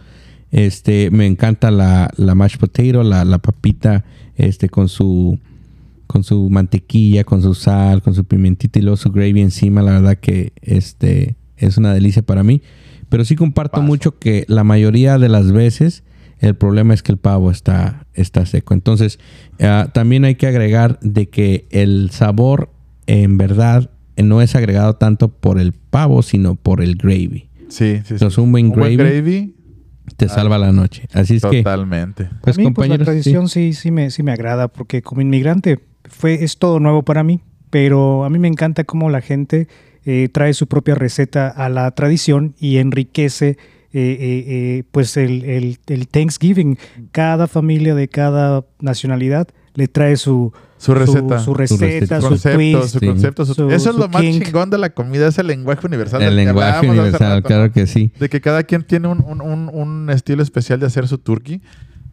Este, 0.53 1.11
me 1.11 1.27
encanta 1.27 1.71
la, 1.71 2.11
la 2.17 2.35
mashed 2.35 2.59
potato, 2.61 3.03
la, 3.03 3.25
la 3.25 3.39
papita, 3.39 4.05
este, 4.37 4.69
con 4.69 4.89
su, 4.89 5.39
con 6.11 6.25
su 6.25 6.51
mantequilla, 6.51 7.23
con 7.23 7.41
su 7.41 7.55
sal, 7.55 8.03
con 8.03 8.15
su 8.15 8.25
pimentita 8.25 8.81
y 8.81 8.83
luego 8.83 8.97
su 8.97 9.13
gravy 9.13 9.43
encima. 9.43 9.81
La 9.81 9.93
verdad 9.93 10.19
que 10.19 10.53
este, 10.61 11.37
es 11.57 11.79
una 11.79 11.95
delicia 11.95 12.23
para 12.23 12.43
mí. 12.43 12.63
Pero 13.09 13.25
sí 13.25 13.37
comparto 13.37 13.75
Paso. 13.75 13.85
mucho 13.85 14.19
que 14.19 14.45
la 14.49 14.65
mayoría 14.65 15.19
de 15.19 15.29
las 15.29 15.53
veces 15.53 16.03
el 16.41 16.57
problema 16.57 16.95
es 16.95 17.05
que 17.05 17.13
el 17.13 17.19
pavo 17.19 17.53
está, 17.53 18.07
está 18.15 18.45
seco. 18.45 18.75
Entonces, 18.75 19.21
ah, 19.61 19.91
también 19.93 20.25
hay 20.25 20.35
que 20.35 20.49
agregar 20.49 20.99
de 21.01 21.29
que 21.29 21.69
el 21.71 22.11
sabor 22.11 22.71
en 23.07 23.39
verdad 23.39 23.91
no 24.17 24.43
es 24.43 24.57
agregado 24.57 24.97
tanto 24.97 25.29
por 25.29 25.61
el 25.61 25.73
pavo, 25.73 26.23
sino 26.23 26.57
por 26.57 26.83
el 26.83 26.97
gravy. 26.97 27.51
Sí, 27.69 27.99
sí, 27.99 28.03
sí. 28.05 28.15
Entonces, 28.15 28.39
un 28.39 28.51
buen 28.51 28.73
gravy 28.73 28.97
gravy, 28.97 29.55
te 30.17 30.29
salva 30.29 30.59
la 30.59 30.73
noche. 30.73 31.07
Así 31.13 31.37
es 31.37 31.43
que, 31.43 31.59
totalmente. 31.59 32.29
pues 32.41 32.59
a 32.59 32.63
mí, 32.63 32.71
pues, 32.73 32.89
la 32.89 32.97
compañeros, 32.97 32.99
sí. 32.99 33.05
tradición 33.05 33.49
sí, 33.49 33.75
sí, 33.75 33.91
me, 33.93 34.11
sí 34.11 34.25
me 34.25 34.33
agrada 34.33 34.67
porque 34.69 35.03
como 35.03 35.21
inmigrante 35.21 35.90
fue, 36.11 36.45
es 36.45 36.59
todo 36.59 36.79
nuevo 36.81 37.03
para 37.03 37.23
mí, 37.25 37.41
pero 37.71 38.25
a 38.25 38.31
mí 38.31 38.39
me 38.39 38.49
encanta 38.49 38.85
cómo 38.85 39.09
la 39.11 39.21
gente 39.23 39.69
eh, 40.05 40.29
trae 40.33 40.53
su 40.55 40.67
propia 40.67 40.95
receta 40.95 41.49
a 41.49 41.69
la 41.69 41.91
tradición 41.93 42.55
y 42.59 42.77
enriquece 42.79 43.51
eh, 43.51 43.57
eh, 43.93 44.45
eh, 44.47 44.85
pues 44.93 45.17
el, 45.17 45.45
el- 45.45 45.79
el 45.89 46.09
Thanksgiving. 46.09 46.79
Cada 47.13 47.47
familia 47.47 47.95
de 47.95 48.09
cada 48.09 48.65
nacionalidad 48.81 49.49
le 49.75 49.89
trae 49.89 50.17
su, 50.17 50.53
Su 50.79 50.95
receta. 50.95 51.39
su, 51.41 51.55
receta, 51.55 52.17
Su 52.21 52.23
su, 52.23 52.29
concepto, 52.31 52.57
twist. 52.59 52.89
su 52.95 53.01
concepto. 53.01 53.45
su- 53.45 53.55
Su- 53.55 53.71
Eso 53.71 53.91
es 53.91 53.97
lo 53.97 54.09
más 54.09 54.23
kink. 54.23 54.45
chingón 54.45 54.71
de 54.71 54.79
la 54.79 54.91
comida, 54.91 55.29
es 55.29 55.39
el 55.39 55.47
lenguaje 55.49 55.87
universal. 55.87 56.23
el 56.23 56.35
lenguaje 56.37 56.89
universal, 56.89 57.43
claro 57.43 57.71
que 57.73 57.87
sí. 57.87 58.13
De 58.19 58.29
que 58.29 58.41
cada 58.41 58.63
quien 58.65 58.83
tiene 58.85 59.09
un, 59.09 59.23
un- 59.25 59.41
un- 59.41 59.71
un 59.73 60.11
estilo 60.11 60.43
especial 60.43 60.81
de 60.81 60.87
hacer 60.87 61.07
su 61.09 61.19
turkey, 61.19 61.61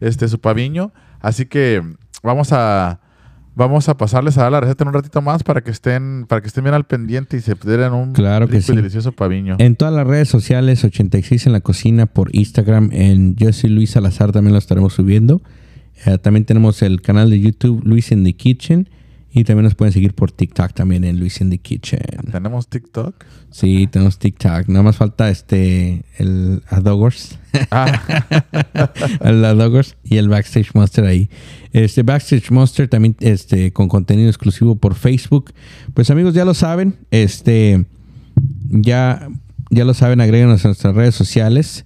este, 0.00 0.28
su 0.28 0.40
paviño. 0.40 0.92
Así 1.20 1.46
que 1.46 1.82
vamos 2.22 2.52
a 2.52 3.00
vamos 3.58 3.88
a 3.88 3.96
pasarles 3.96 4.38
a 4.38 4.42
dar 4.44 4.52
la 4.52 4.60
receta 4.60 4.84
en 4.84 4.88
un 4.88 4.94
ratito 4.94 5.20
más 5.20 5.42
para 5.42 5.62
que 5.62 5.72
estén 5.72 6.26
para 6.28 6.40
que 6.40 6.46
estén 6.46 6.64
bien 6.64 6.74
al 6.74 6.86
pendiente 6.86 7.36
y 7.36 7.40
se 7.40 7.54
den 7.56 7.92
un 7.92 8.12
Claro 8.12 8.48
que 8.48 8.58
y 8.58 8.62
sí. 8.62 8.74
delicioso 8.74 9.12
paviño. 9.12 9.56
En 9.58 9.74
todas 9.74 9.92
las 9.92 10.06
redes 10.06 10.28
sociales, 10.28 10.84
86 10.84 11.46
en 11.48 11.52
la 11.52 11.60
cocina 11.60 12.06
por 12.06 12.34
Instagram, 12.34 12.90
en 12.92 13.34
Yo 13.34 13.52
soy 13.52 13.70
Luis 13.70 13.90
Salazar 13.90 14.32
también 14.32 14.52
lo 14.52 14.58
estaremos 14.58 14.94
subiendo. 14.94 15.42
Eh, 16.06 16.16
también 16.18 16.44
tenemos 16.44 16.80
el 16.82 17.02
canal 17.02 17.28
de 17.30 17.40
YouTube 17.40 17.82
Luis 17.84 18.12
in 18.12 18.22
the 18.22 18.32
Kitchen 18.32 18.88
y 19.30 19.44
también 19.44 19.64
nos 19.64 19.74
pueden 19.74 19.92
seguir 19.92 20.14
por 20.14 20.32
TikTok 20.32 20.72
también 20.72 21.04
en 21.04 21.18
Luis 21.20 21.40
in 21.40 21.50
the 21.50 21.58
Kitchen. 21.58 22.00
Tenemos 22.32 22.68
TikTok. 22.68 23.24
Sí, 23.50 23.86
tenemos 23.86 24.18
TikTok. 24.18 24.68
Nada 24.68 24.82
más 24.82 24.96
falta 24.96 25.28
este 25.30 26.04
el 26.16 26.62
Adogors, 26.68 27.38
Ah, 27.70 28.24
el 29.20 29.44
Adogors 29.44 29.96
y 30.02 30.16
el 30.16 30.28
Backstage 30.28 30.74
Monster 30.74 31.04
ahí. 31.04 31.28
Este 31.72 32.02
Backstage 32.02 32.50
Monster 32.50 32.88
también 32.88 33.16
este 33.20 33.72
con 33.72 33.88
contenido 33.88 34.28
exclusivo 34.28 34.76
por 34.76 34.94
Facebook. 34.94 35.52
Pues 35.94 36.10
amigos 36.10 36.34
ya 36.34 36.44
lo 36.44 36.54
saben, 36.54 36.96
este 37.10 37.84
ya 38.70 39.28
ya 39.70 39.84
lo 39.84 39.92
saben, 39.92 40.20
agréganos 40.20 40.64
a 40.64 40.68
nuestras 40.68 40.94
redes 40.94 41.14
sociales 41.14 41.84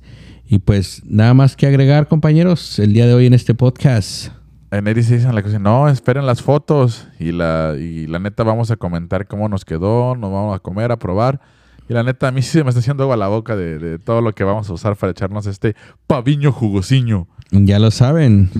y 0.48 0.58
pues 0.58 1.02
nada 1.06 1.34
más 1.34 1.56
que 1.56 1.66
agregar, 1.66 2.08
compañeros, 2.08 2.78
el 2.78 2.92
día 2.92 3.06
de 3.06 3.14
hoy 3.14 3.26
en 3.26 3.34
este 3.34 3.54
podcast. 3.54 4.41
En 4.72 4.88
86 4.88 5.24
en 5.24 5.34
la 5.34 5.42
cocina. 5.42 5.60
No, 5.60 5.88
esperen 5.88 6.26
las 6.26 6.42
fotos 6.42 7.06
y 7.20 7.32
la 7.32 7.76
y 7.78 8.06
la 8.06 8.18
neta 8.18 8.42
vamos 8.42 8.70
a 8.70 8.76
comentar 8.76 9.26
cómo 9.26 9.48
nos 9.48 9.64
quedó, 9.64 10.16
nos 10.16 10.32
vamos 10.32 10.56
a 10.56 10.58
comer, 10.58 10.90
a 10.90 10.98
probar. 10.98 11.40
Y 11.88 11.92
la 11.94 12.02
neta, 12.02 12.28
a 12.28 12.32
mí 12.32 12.42
sí 12.42 12.50
se 12.50 12.64
me 12.64 12.70
está 12.70 12.80
haciendo 12.80 13.02
agua 13.02 13.16
la 13.16 13.28
boca 13.28 13.54
de, 13.54 13.78
de 13.78 13.98
todo 13.98 14.20
lo 14.20 14.32
que 14.32 14.44
vamos 14.44 14.70
a 14.70 14.72
usar 14.72 14.96
para 14.96 15.10
echarnos 15.10 15.46
este 15.46 15.76
paviño 16.06 16.52
jugosiño. 16.52 17.28
Ya 17.50 17.78
lo 17.78 17.90
saben. 17.90 18.50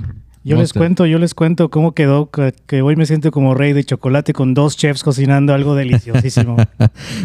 Yo 0.44 0.56
les 0.56 0.72
cuento, 0.72 1.06
yo 1.06 1.20
les 1.20 1.34
cuento 1.34 1.70
cómo 1.70 1.92
quedó, 1.92 2.30
que, 2.30 2.52
que 2.66 2.82
hoy 2.82 2.96
me 2.96 3.06
siento 3.06 3.30
como 3.30 3.54
rey 3.54 3.72
de 3.72 3.84
chocolate 3.84 4.32
con 4.32 4.54
dos 4.54 4.76
chefs 4.76 5.04
cocinando 5.04 5.54
algo 5.54 5.74
deliciosísimo. 5.74 6.56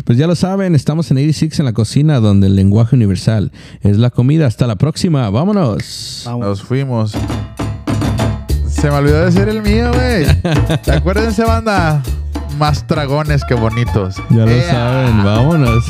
Pues 0.05 0.17
ya 0.17 0.27
lo 0.27 0.35
saben, 0.35 0.75
estamos 0.75 1.09
en 1.11 1.17
86 1.17 1.59
en 1.59 1.65
la 1.65 1.73
cocina, 1.73 2.19
donde 2.19 2.47
el 2.47 2.55
lenguaje 2.55 2.95
universal 2.95 3.51
es 3.81 3.97
la 3.97 4.11
comida. 4.11 4.45
Hasta 4.45 4.67
la 4.67 4.75
próxima. 4.75 5.29
Vámonos. 5.29 6.23
Vamos. 6.25 6.47
Nos 6.47 6.61
fuimos. 6.61 7.17
Se 8.79 8.91
me 8.91 8.97
olvidó 8.97 9.25
decir 9.25 9.49
el 9.49 9.61
mío, 9.63 9.91
güey. 9.93 10.25
Acuérdense, 10.95 11.43
banda. 11.43 12.01
Más 12.59 12.85
dragones 12.87 13.43
que 13.45 13.55
bonitos. 13.55 14.17
Ya 14.29 14.45
lo 14.45 14.61
saben. 14.61 15.23
Vámonos. 15.23 15.83